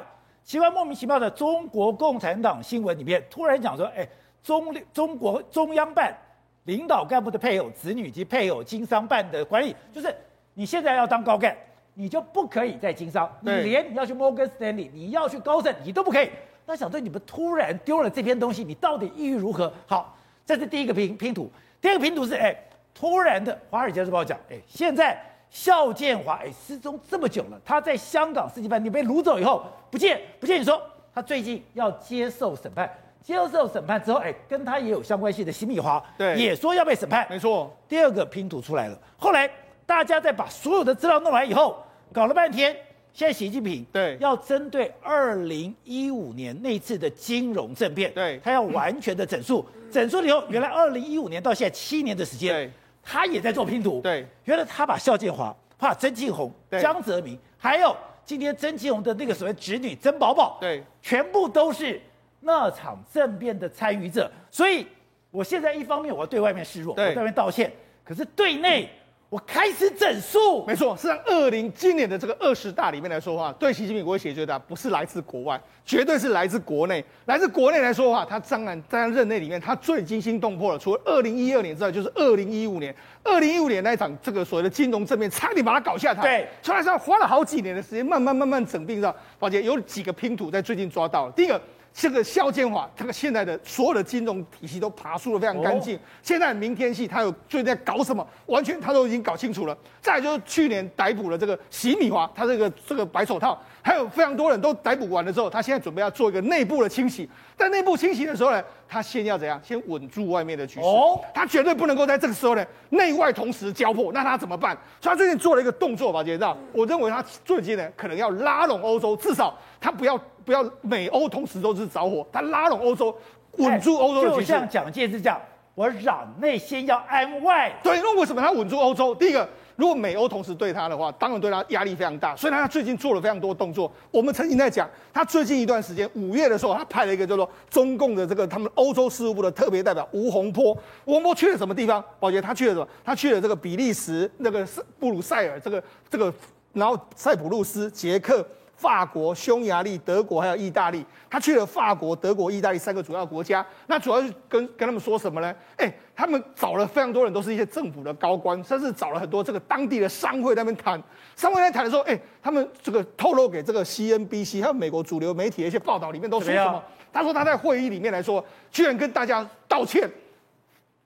[0.48, 4.08] 奇怪莫名其妙的中国共产党新闻里面，突然讲说，哎，
[4.42, 6.16] 中中国中央办
[6.64, 10.08] 领导干部的配偶、子女及配偶经商办的管理，就是
[10.54, 11.54] 你现在要当高干，
[11.92, 16.30] 你就不可以再经商，你连你要去摩根士丹利，你要去高盛，你都不可以。
[16.64, 19.70] 那想对，你们突然丢了这篇东西，你到底意欲如何？
[19.86, 20.16] 好，
[20.46, 22.56] 这是第一个拼拼图，第二个拼图是哎。
[22.94, 30.80] 突然的，《华尔街日报》讲，哎，现在肖建华哎失踪这么久了，他在香港世纪饭店被掳走以后不见不见，你说
[31.14, 32.90] 他最近要接受审判，
[33.22, 37.74] 接受审判之后，哎，跟他也有相关系的习米华，对，也说要被审判，没错。
[37.88, 39.50] 第二个拼图出来了，后来
[39.86, 42.76] 大家在把所有的资料弄完以后，搞了半天，
[43.12, 44.16] 现在习近平对。
[44.20, 52.70] 要针对二零一五年那次的金融政变，对，他要完全的整肃，整数以后，原来二零一五年到现在七年的时间，对。
[53.10, 61.98] 他也在做拼图，对，原来他把肖建华、把曾庆红、江泽民，还有今天曾庆红的那个所谓侄女曾宝宝，对，全部都是
[62.40, 64.30] 那场政变的参与者。
[64.50, 64.86] 所以，
[65.30, 67.72] 我现在一方面我要对外面示弱，对，我对外面道歉，
[68.04, 68.84] 可是对内。
[68.84, 68.88] 嗯
[69.30, 77.04] 我开始整数，没错，是让二零今年的这个二十大里面来说话，对习近平威胁最大，不是来自国外，绝对是来自国内。
[77.26, 80.78] 来自国内来说话，他当然在他任内里面，他最惊心动魄了。
[80.78, 86.22] 除了二零一二年之外，就是二零一五年，二零一五年那一场这个所谓的金融政变，差点把他搞下台。
[86.22, 89.14] 对，出来之后花了好几年的时间，慢慢慢慢整并上。
[89.38, 91.60] 宝杰有几个拼图在最近抓到了，第一个。
[91.92, 95.98] 这个肖建华，这个现在的所有的金融体系都爬梳的非常干净。
[96.22, 99.76] 现在明天系他有最近在搞什么，完全他都已经搞清楚了。
[100.00, 107.28] 再来就是去年逮捕了这个洗米华，他这个这个白手套，还有非常多人都逮捕完了之后，他现在准备要做一个内部的清洗。
[107.56, 109.60] 在内部清洗的时候呢，他先要怎样？
[109.62, 110.86] 先稳住外面的局势。
[110.86, 114.12] 哦，他绝对不能够在这个时候呢内外同时交迫。
[114.12, 114.76] 那他怎么办？
[115.00, 116.56] 所以他最近做了一个动作吧，知道？
[116.72, 120.18] 我认为他最近呢可能要拉拢欧洲，至少他不要。
[120.48, 123.14] 不要美欧同时都是着火，他拉拢欧洲，
[123.58, 124.46] 稳住欧洲的局势。
[124.46, 125.38] 就像蒋介石讲，
[125.74, 127.70] 我攘内先要安外。
[127.82, 129.14] 对，那为什么他稳住欧洲？
[129.14, 129.46] 第一个，
[129.78, 132.34] 如果美欧同时对他的话，当然对他压力非常大。
[132.34, 133.90] 所以他最近做了非常多动作。
[134.10, 140.76] 我们曾经在讲，他最近一段时间，五月的时候，他派了一个叫做中共的这个他们欧洲事务部的特别代表吴洪波。
[141.04, 142.04] 吴洪波去了什么地方？
[142.18, 142.88] 宝杰，他去了什么？
[143.04, 144.66] 他去了这个比利时、那个
[144.98, 145.80] 布鲁塞尔、这个
[146.10, 146.34] 这个，
[146.72, 148.44] 然后塞浦路斯、捷克。
[148.78, 153.64] 法国、匈牙利、德国还有意大利，他去了法国、德国、意大利三个主要国家。
[153.88, 155.52] 那主要是跟跟他们说什么呢？
[155.76, 161.02] 哎，他们找了非常多人，都是一些政府的高官，甚至找了很多这个当地的商会在那边谈。
[161.34, 166.80] 商会在谈的时候，哎，他们这个透露给这个 CNBC 还有美国主流媒体的一些报道里面都说什么？
[167.12, 170.08] 他说他在会议里面来说，居然跟大家道歉。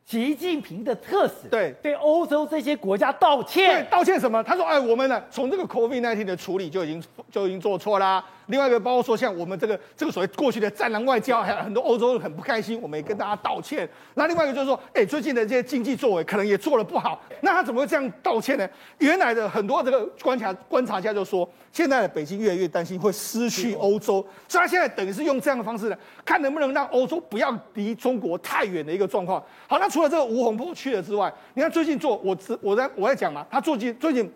[0.05, 4.43] 习近平的特使对对欧洲这些国家道歉，对道歉什么？
[4.43, 8.23] 他说：“哎，我们呢，从这个 COVID-19 的处理就已经就已经做错啦。
[8.47, 13.89] 另外一个包括说，像我们这个这个所谓过去的战狼外交，还有很多欧洲人很不开心，我们也跟大家道歉。
[14.15, 17.23] 那另外一个就是说，哎，最近的这些经济作为可能也做得不好。
[17.41, 18.69] 那他怎么会这样道歉呢？
[18.99, 29.43] 原来的很多这个观察观察家就说，现在的北京越来越担心会失去欧洲，所以他现在等于是用这样的方式呢，看能不能让欧洲不要离中国太远的一个状况。
[29.67, 34.31] 好，那除了这个吴洪波去了之外，你看最近做我我在我在讲嘛，他最近最近。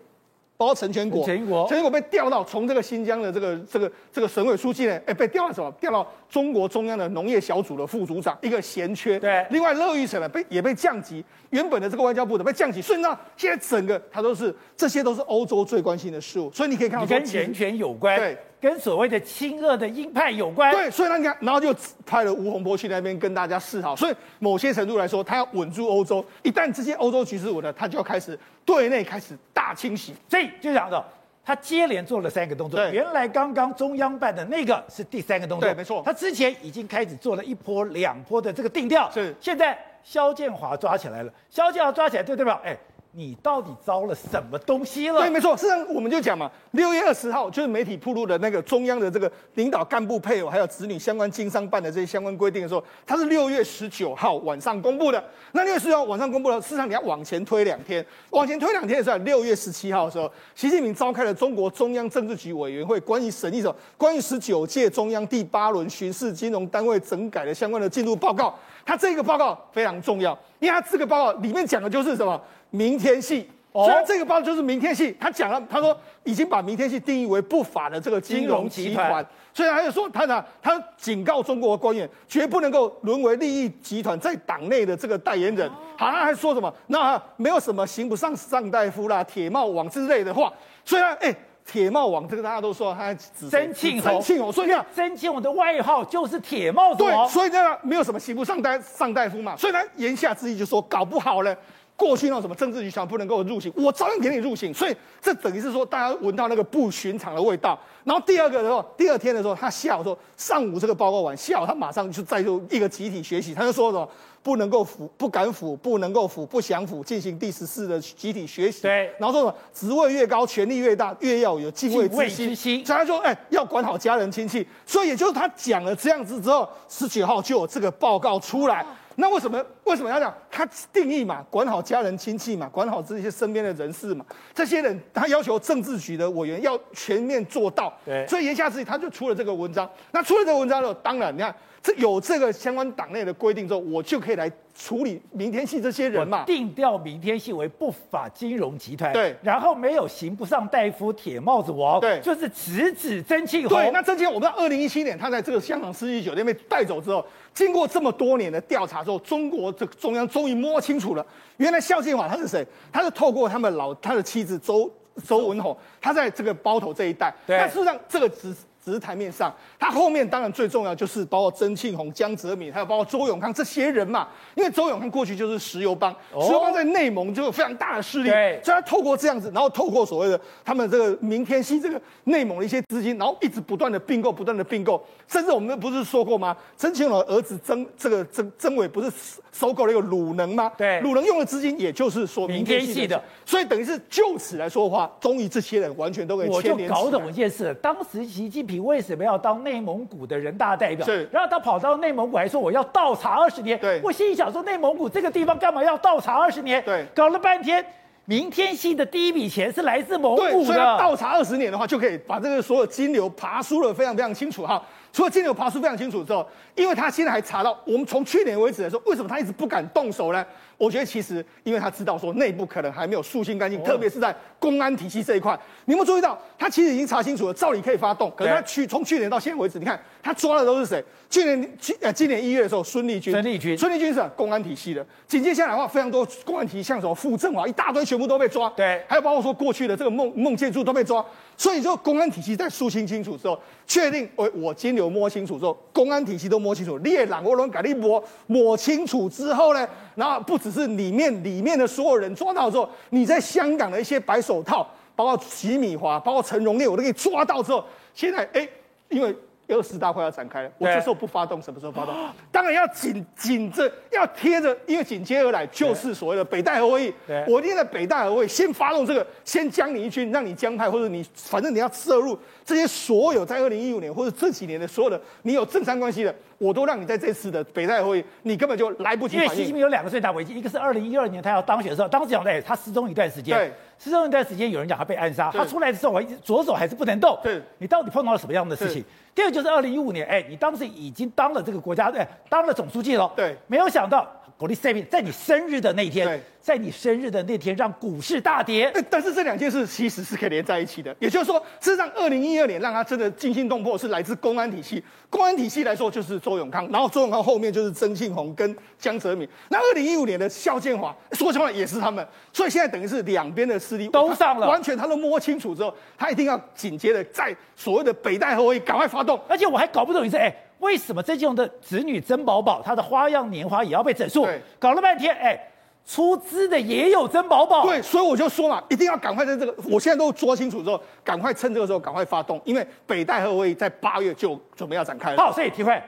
[0.57, 5.71] 包括陈全国，陈全国，陈全国被调到从这个新疆的这个这个这个省委书记呢，哎，被调到什么？
[5.79, 9.19] 调到中国中央的农业小组的副组长，一个闲缺。
[9.19, 9.45] 对。
[9.51, 18.17] 另外，乐玉成呢被也被降级，原本的这个外交部的被降级，所以呢，现在整个他都是这些都是欧洲最关心的事物，所以你可以看到跟人权有关。
[18.17, 18.35] 对。
[18.59, 21.75] 跟所谓的亲俄的鹰派有关，对，所以他你看，然后就
[22.05, 26.25] 派了吴洪波去那边跟大家示好，所以某些程度来说，他要稳住欧洲。
[26.41, 30.15] 一旦这些欧洲局势稳了，他就要开始对内开始大清洗。
[30.27, 31.05] 所以就讲到，
[31.45, 32.83] 他接连做了三个动作。
[32.89, 36.01] 原来刚刚中央办的那个是第三个动作，对，没错。
[36.03, 39.35] 他之前已经开始做了一波、两波的这个定调，是。
[39.39, 42.59] 现在肖建华抓起来了，肖建华抓起来，对对吧？
[42.65, 42.75] 哎。
[43.17, 45.21] 你到底招了什么东西了？
[45.21, 55.23] 对，没错，事实上我们就讲嘛，六月二十号就是媒体披露的那个中央的这个领导干部配偶还有子女相关经商办的这些相关规定的时候，它是六月十九号晚上公布的。
[55.53, 63.75] 那六月十九号晚上公布了，事实上你要往前推两天，往前推两天的时候，六月十七号的时候，习近平召开了中国中央政治局委员会，关于审议的？
[63.97, 68.53] 关于十九届中央第八轮巡视金融单位整改的相关的进度报告。
[68.87, 72.41] 它这个报告非常重要，因为他这个报告里面讲的就是什么？
[72.69, 75.13] 明天系，所以这个报告就是明天系。
[75.19, 85.69] 他讲了，他说已经把明天系定义为不法的这个金融集团，所以他就说他呢，他警告中国官员绝不能够沦为利益集团在党内的这个代言人。
[85.97, 86.73] 好，他还说什么？
[86.87, 90.53] 那没有什么刑不上上大夫啦、铁帽网之类的话。
[90.85, 91.35] 所以呢，哎，
[91.69, 97.03] 铁帽王这个大家都说他指曾庆红，曾庆红，所以你看曾庆红的外号就是铁帽子。
[97.03, 99.55] 对，所以呢，没有什么刑不上大上大夫嘛。
[99.57, 101.55] 所以他言下之意就说搞不好呢。
[101.97, 107.77] 过去那种什么政治局想不能够入刑，我照样给你入刑，所以这等于是说大家闻到那个不寻常的味道。
[108.03, 114.07] 然后第二个的时候，第二天的时候，他下午说上午这个报告完，下午他马上就再做一个集体学习，他就说什么
[114.43, 118.83] 不能够腐，不敢腐，不能够腐，不想腐，进行第十四的集体学习。
[118.83, 122.49] 对，然后说什么职位越高，权力越大，越要有敬畏之心。
[122.49, 124.65] 之心所以他说，哎，要管好家人亲戚。
[124.85, 128.85] 所以也就是他讲了这样子之后，十九号就有这个报告出来。
[129.19, 131.43] 那为什么为什么要讲他定义嘛？
[131.49, 134.23] 管好家人亲戚嘛，管好这些身边的人士嘛。
[134.53, 137.91] 这些人他要求政治局的委员要全面做到。
[138.05, 139.89] 对，所以言下之意，他就出了这个文章。
[140.11, 146.43] 那出了这个文章之后，当然你看这有这个相关党内的规定之后，我就可以来处理明天系这些人嘛。
[146.43, 149.13] 定调明天系为不法金融集团。
[149.13, 151.99] 对，然后没有刑不上大夫铁帽子王。
[152.01, 153.77] 对，就是直指曾庆红。
[153.77, 157.25] 对，那曾庆红，我们知道二零一七年他在这个香港世纪酒店被带走之后。
[157.53, 161.25] 经过这么多年的调查之后，中国这个中央终于摸清楚了，
[161.57, 162.65] 原来肖建华他是谁？
[162.91, 164.91] 他是透过他们老他的妻子周
[165.25, 167.33] 周文红，他在这个包头这一带。
[167.45, 168.53] 对，那事实上这个只。
[168.87, 174.29] 只是台面上，他后面当然最重要就是包括曾庆红、江泽民，还有包括周永康这些人嘛。
[174.55, 186.55] 因为周永康过去就是石油帮，哦、石油帮在内蒙就有非常大的势力，对所以他透过这样子，然后透过所谓的他们这个明天系这个内蒙的一些资金，然后一直不断的并购，不断的并购，甚至我们不是说过吗？
[186.77, 189.11] 曾庆红的儿子曾这个曾曾伟不是
[189.51, 190.71] 收购了一个鲁能吗？
[190.77, 196.89] 对，鲁能用的资金也就是说明天系的，所以等于是就此来说的话，终于这些人完全都给牵连。
[196.89, 199.57] 我就搞懂一件事，当时习近平为什么要当？
[199.67, 206.81] 内蒙古的人大代表，是，然后他跑到内蒙古还说我要倒查二十年，对，我心里想说内蒙古这个地方干嘛要倒查二十年？
[206.85, 207.83] 对，搞了半天，
[208.25, 214.81] 明天系的第一笔钱是来自蒙古的，所以倒查二十年的话，就可以把这个所有金流爬梳的非常非常清楚哈。
[215.11, 220.45] 除了金流爬梳非常清楚之后，因为他现在还查到，我们从去年为止来说，为什么他一直不敢动手呢？
[220.77, 226.39] 我觉得其实因为他知道说内部可能还没有肃清干净，特别是在公安体系这一块，你有没有注意到？
[226.57, 231.03] 他其实已经查清楚了，照理可以发动，可是他去从去年到现在为止，你看他抓的都是谁？
[231.29, 241.25] 去年去呃今年一月的时候，孙立军，孙立军，孙立军是公安体系的，紧接下来的话，非常多公安体系，像什么傅政华一大堆，全部都被抓，对，还有包括说过去的这个孟孟建柱都被抓，
[241.57, 249.87] 所以就公安体系在肃清清楚之后，确定我我金流摸清楚之后，公安体系都摸清楚，列朗我拢给你摸摸清楚之后呢，
[250.17, 254.85] 然后不只是里面里面的所有人抓到之后，你在香港的一些白手套，
[255.15, 258.67] 包括齐米华，包括陈荣烈，我都给你抓到之后，现在哎，
[259.09, 259.33] 因为。
[259.69, 262.15] 二十大会要展开了，我这时候不发动，什么时候发动？
[262.53, 267.13] 当然要紧紧着，要贴着，因为紧接而来就是所谓的北戴河会议。
[267.45, 279.37] 我一定在北戴河会议先发动这个，先将你一军，让你江派或者你，反正你要涉入这些所有在二零一五年或者这几年的所有的你有政商关系的，我都让你在这次的北戴河会议，你根本就来不及。
[279.37, 283.57] 因为习近平有两个最大危机，一个是二零一二年他要当选的时候，当时讲的他失踪一段时间。
[283.57, 287.39] 对失踪一段时间，有人讲他被暗杀，他出来的时候，我左手还是不能动。
[287.41, 289.01] 对，你到底碰到了什么样的事情？
[289.33, 293.31] 第二个就是二零一五年，哎，你当时已经当了这个国家队，当了总书记了。
[293.33, 294.29] 对，没有想到。
[294.57, 298.91] 国立 saving 在你生日的那天，在你生日的那天让股市大跌。
[299.07, 305.03] 但是这两件事其实是可以连在一起的，也就是说，事实上，二零一二年让他真的惊心动魄是来自公安体系。
[305.29, 309.47] 公安体系来说就是周永康，然后周永康后面就是曾庆红跟江泽民。
[309.69, 312.27] 那二零一五年的肖建华，说实话也是他们。
[312.51, 319.39] 所以现在等于是两边的势力都上了，完全他都摸清楚之后，他一定要紧接着在所谓的北戴河会赶快发动。
[319.47, 320.51] 而且我还搞不懂一次，哎。
[320.79, 324.47] 为什么曾庆红的子女曾宝宝，他的花样年华也要被整肃？
[324.77, 325.59] 搞了半天，哎，
[326.05, 327.83] 出资的也有曾宝宝。
[327.83, 335.37] 对，所以我就说嘛，一定要赶快在这个，我现在都说清楚之后，赶快趁这个时候赶快发动，因为北戴河会议在八月就准备要展开了。
[335.37, 335.99] 好，所以体会，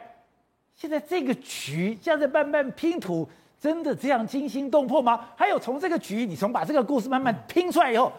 [0.75, 3.27] 现在这个局像在慢慢拼图，
[3.59, 5.27] 真的这样惊心动魄吗？
[5.35, 8.11] 还有从这个局，你从把这个故事慢慢拼出来以后，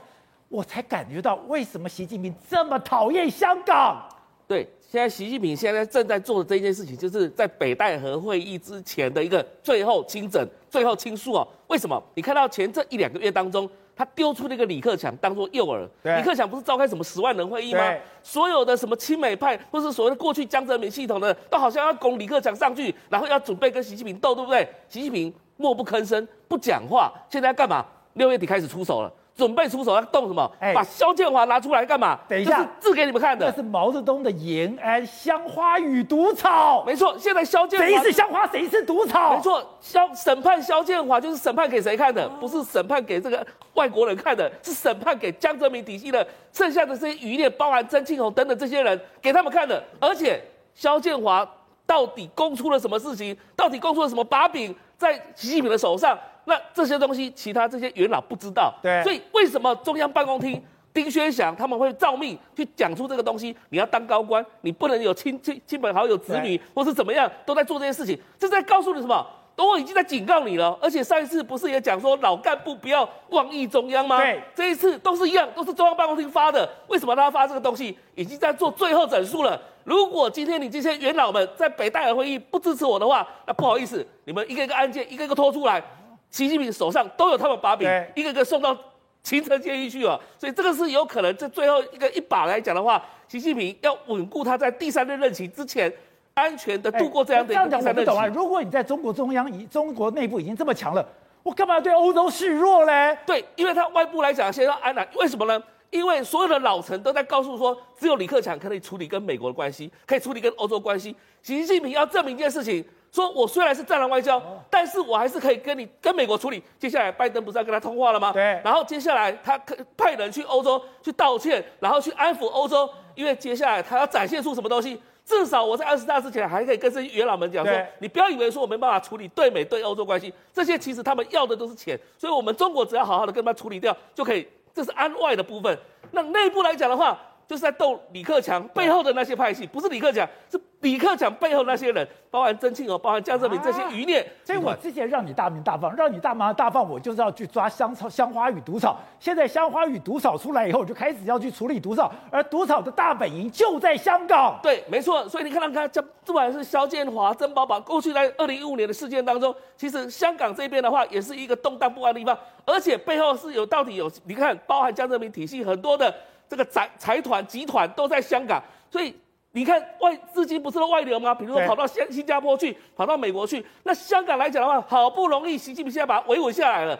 [0.49, 4.05] 我才感觉到为什么习近平这么讨厌香港。
[4.49, 4.69] 对。
[4.91, 11.47] 现在习近平现在正在做的这件事情，就是在北戴河会议之前的一个最后清整、最后清肃哦。
[11.69, 12.03] 为什么？
[12.17, 15.89] 你看到前这一两个月当中，他丢出那个李克强当做诱饵。
[16.03, 17.95] 李克强不是召开什么十万人会议吗？
[18.21, 24.69] 所有的什么亲美派，或是所谓的过去江泽民系统的，都好像要拱李克强上去，然后要准备跟习近平斗，对不对？
[24.89, 27.13] 习近平默不吭声，不讲话。
[27.29, 27.87] 现在要干嘛？
[28.15, 29.13] 六月底开始出手了。
[29.37, 30.51] 准备出手要动什么？
[30.61, 32.19] 哎，把肖建华拿出来干嘛？
[32.29, 33.51] 等一下，字给你们看的。
[33.51, 36.85] 这是毛泽东的延安香花与毒草。
[36.85, 39.35] 没错，现在肖建华谁是香花，谁是毒草？
[39.35, 42.29] 没错，肖审判肖建华就是审判给谁看的？
[42.41, 49.83] 不是审判给这个外国人看的，是审判给江泽民体系的剩下的这些余孽，包含曾庆红等等这些人给他们看的。
[49.99, 50.43] 而且
[50.75, 51.49] 肖建华
[51.87, 53.37] 到底供出了什么事情？
[53.57, 56.19] 到底供出了什么把柄在习近平的手上？
[56.51, 60.61] 那这些东西，其他这些元老不知道，对，所以为什么中央办公厅
[60.93, 63.57] 丁薛祥他们会照命去讲出这个东西？
[63.69, 69.25] 你要当高官，你不能有亲亲亲朋好友、子女或是怎么样都在做这些事情，这在告诉你什么？
[69.55, 70.77] 都已经在警告你了。
[70.81, 74.19] 而且上一次不是也讲说老干部不要妄议中央吗？
[74.19, 76.69] 对，这一次都是一样，都是中央办公厅发的。
[76.89, 77.97] 为什么他发这个东西？
[78.17, 79.61] 已经在做最后整肃了。
[79.85, 85.83] 如果今天你这些元老们在北戴河会议不支持我的话，那不好意思，你们一个一个案件一个一个拖出来。
[86.31, 88.77] 习近平手上都有他们把柄，一个个送到
[89.23, 91.37] 秦城监狱去了，所以这个是有可能。
[91.37, 95.93] 这最后一个一把来讲的话，习近平要稳固他在第三任任期之前
[96.35, 98.05] 安全的度过这样的一个第三任期。
[98.05, 101.07] 这样讲我不懂啊，如果你在中国中央、以中国内部已经这么强了，
[101.43, 103.19] 我干嘛要对欧洲示弱嘞？
[103.27, 105.63] 对，因为他外部来讲先要安南，为什么呢？
[105.91, 111.15] 因为所有的老臣都在告诉说，只有李克强可以处理跟美国的关系，可以处理跟欧洲关系。
[111.43, 112.85] 习近平要证明一件事情。
[113.13, 116.63] 说我虽然是战狼外交，但是我还是可以跟你跟美国处理。
[116.79, 118.33] 接下来拜登不是要跟他通话了吗？
[118.33, 118.61] 对。
[118.65, 125.01] 然后接下来他可派人去欧洲去道歉，然后去安抚欧洲，因为接下来他要展现出什么东西？
[125.25, 135.79] 至少我在二十大之前还可以跟这些元老们讲说，你不要以为说我没办法处理对美对欧洲关系，这些其实他们要的都是钱，所以我们中国只要好好的跟他处理掉就可以，这是安外的部分。
[136.13, 137.19] 那内部来讲的话。
[137.51, 144.25] 就是在斗李克强背后的那些派系，不是李克强，是李克强背后那些人，包含曾庆娥，包含江泽民这些余孽。
[144.45, 149.01] 所以我之前让你大鸣大放，让你大骂大放，我就是要去抓香草、香花与毒草。
[149.19, 154.57] 现在香花与毒草出来以后，我就开始要去处理毒草，而毒草的大本营就在香港。
[154.63, 155.29] 对，没错。
[155.29, 166.15] 所以你看到他这不管是肖建华、曾宝宝，过去在二零一五年的事件当中，其实香港这边的话也是一个动荡不安的地方，而且背后是有到底有，你看包含江泽民体系很多的。
[166.51, 168.61] 这个财财团集团都在香港，
[168.91, 169.15] 所以
[169.53, 171.33] 你看外资金不是都外流吗？
[171.33, 173.65] 比如说跑到新新加坡去，跑到美国去。
[173.85, 176.99] 那香港来讲的话，好不容易习近平现在把它维稳下来了。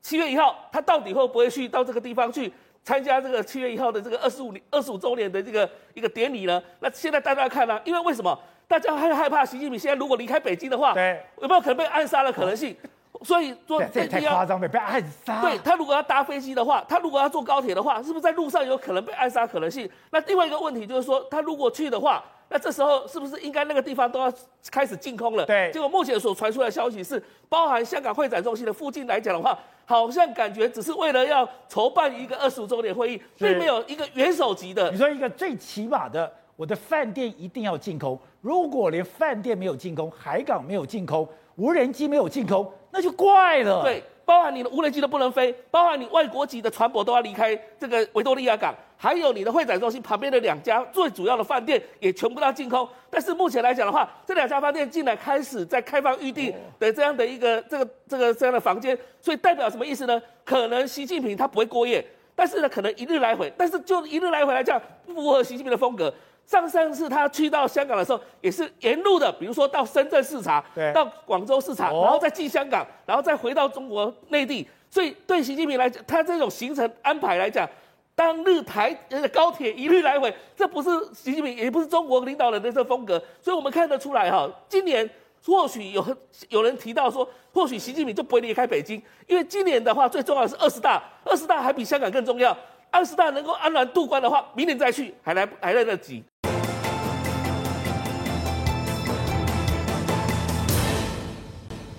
[0.00, 2.52] 七月一号，他到底会不会去到这个地方去
[2.82, 6.60] 参加这个七月一号的这个二十五年二十五周年的这个一个典礼呢？
[6.80, 7.80] 那现在大家看呢、啊？
[7.84, 8.36] 因为为什么
[8.66, 12.76] 大家还害怕习近平现在如果离开北京的话，对，有没有可能被暗杀的可能性？
[13.22, 15.42] 所以说这太夸张了，被暗杀。
[15.42, 19.88] 对，他如果要搭飞机的话，他如果要坐高铁的话，是不是在路上有可能被暗杀可能性？
[20.10, 24.32] 那另外一个问题就是说，他如果去的话，那这时候是不是应该那个地方都要
[24.70, 25.44] 开始净空了？
[25.44, 25.70] 对。
[25.70, 34.90] 结果目前所传出来的消息是，包含香港会展中心的附近来讲的话，好像感觉只是为了要筹办一个二十五周年会议，并没有一个元首级的。
[34.90, 38.18] 你说一个最起码的，我的饭店一定要净空。
[38.40, 42.66] 如果连饭店没有净空，海港没有净空，无人机没有净空。
[42.90, 43.82] 那就怪了。
[43.82, 52.88] 对，包含你的无人机都不能飞，包含你外国籍的船舶都要离开这个维多利亚港，还有你的会展中心旁边的两家最主要的饭店也全部都要净空。
[53.08, 60.20] 但是目前来讲的话，这两家饭店进来开始在开放预定的这样的一个这个这个这样的房间，所以代表什么意思呢？
[60.44, 62.04] 可能习近平他不会过夜，
[62.34, 66.12] 但是呢，可能一日来回，但是就一日来回来讲，不符合习近平的风格。
[66.50, 74.68] 上上次他去到香港的时候，也是沿路的，比如说到深圳视察，对，到广州视察，然后再进香港，然后再回到中国内地。
[74.90, 77.68] 所以对习近平来讲，他这种行程安排来讲，
[78.16, 78.92] 当日台
[79.32, 83.22] 高铁一律来回，这不是习近平，也不是中国领导人的这风格。
[83.40, 85.08] 所以我们看得出来哈，今年
[85.46, 86.04] 或许有
[86.48, 92.56] 有人提到说，或许习近平就不会离开北京，因为今年的话最重要的是二十大，二十大还比香港更重要。
[92.90, 96.24] 二十大能够安然度关的话，明年再去还来还来得及。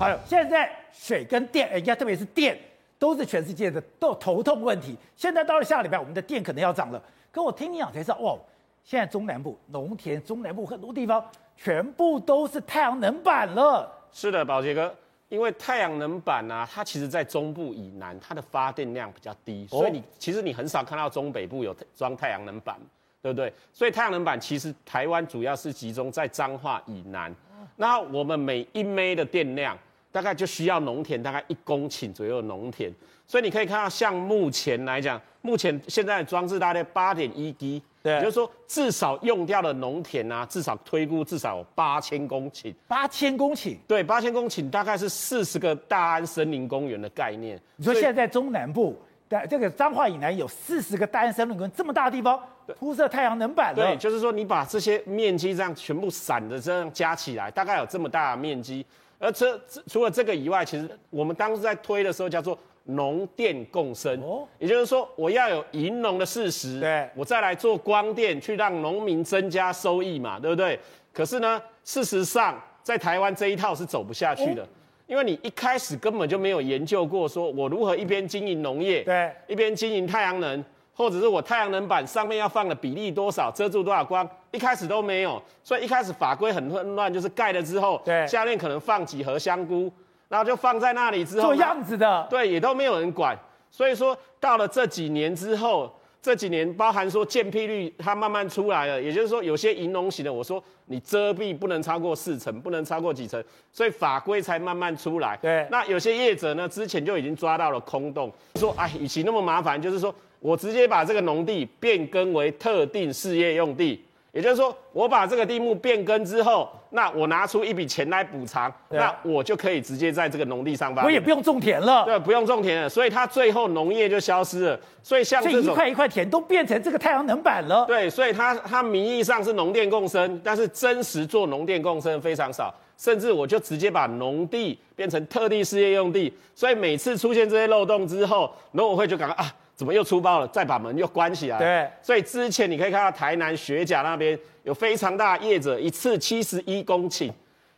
[0.01, 2.57] 还有现在水跟电，人家特别是电，
[2.97, 4.97] 都是全世界的都头痛问题。
[5.15, 6.99] 现在到了下礼拜，我们的电可能要涨了。
[7.31, 8.35] 可我听你讲才知道，哇，
[8.83, 11.23] 现在中南部农田、中南部很多地方
[11.55, 13.87] 全部都是太阳能板了。
[14.11, 14.91] 是的，宝杰哥，
[15.29, 22.75] 因为太阳能板呢、啊，它其实在中部以南，它的发电量比较低，所以你其实你很少看到中北部有装太阳能板，
[23.21, 23.53] 对不对？
[23.71, 27.31] 所以太阳能板其实台湾主要是集中在彰化以南。
[27.75, 29.77] 那我们每一枚的电量。
[30.11, 32.93] 大概就需要农田大概一公顷左右的农田，
[33.25, 42.73] 所以你可以看到，像目前来讲，目前现在的装置大概八点一 G，对，也就是说至少用掉的农田啊，至少推估至少有八千公顷。
[42.87, 43.77] 八千公顷？
[43.87, 47.57] 对，八千公顷大概是四十个大安森林公园的概念。
[47.77, 52.37] 你说现在在中南部的这个彰化以南有四十个大安森林公园这么大的地方，
[52.77, 53.75] 铺设太阳能板了。
[53.75, 58.85] 对，就是说你把这些面积这样全部散的这样加起来，大概有这么大的面积。
[59.21, 59.57] 而这
[59.87, 70.79] 除了这个以外，其实我们当时在推的时候叫做农电共生，哦，也就是说我要有银农的事实，对，我再来做光电去让农民增加收益嘛，对不对？
[71.13, 74.67] 可是呢，事实上在台湾这一套是走不下去的，
[75.05, 80.65] 因为你一开始根本就没有研究过，说我如何一边经营农业，对，一边经营太阳能。
[80.93, 89.91] 或者是我太阳能板上面要放的比例多少，遮住多少光，一开始都没有，所以一开始法规很混乱，就是盖了之后，对，下面可能放几盒香菇，
[90.27, 93.37] 然后就放在那里之后，做样子的，对，也都没有人管。
[93.71, 95.91] 所以说到了这几年之后，
[96.21, 103.41] 这几年包含说建蔽率它慢慢出来了，也就是说有些银龙型的，我说你遮蔽不能超过四层，不能超过几层，
[103.71, 105.37] 所以法规才慢慢出来。
[105.41, 110.13] 对，那有些业者呢，之前就已经抓到了空洞，说哎，与其那么麻烦，就是说。
[110.41, 121.03] 我直接把这个农地变更为特定事业用地，也就是说，我把这个地目变更之后，那我拿出一笔钱来补偿，那我就可以直接在这个农地上发。
[121.03, 124.79] 我也不用种田了，对，不用种田了，所以它最后农业就消失了。
[125.03, 127.85] 所以像这种一块一块田都变成这个太阳能板了。
[127.85, 136.33] 对，所以它它名义上是农电共生，但是真实做农电共生非常少，甚至我就直接把农地变成特定事业用地。
[136.55, 139.53] 所以每次出现这些漏洞之后，农委会就赶快啊。
[139.81, 140.47] 怎么又出包了？
[140.49, 141.57] 再把门又关起来。
[141.57, 147.31] 对，所以之前你可以看到台南学甲那边有非常大的业者，一次七十一公顷，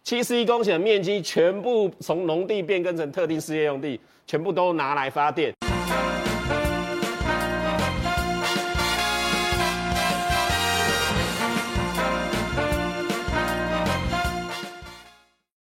[0.03, 3.97] 七十一公顷的面积全部从农地变更成特定事业用地，
[4.27, 5.53] 全部都拿来发电。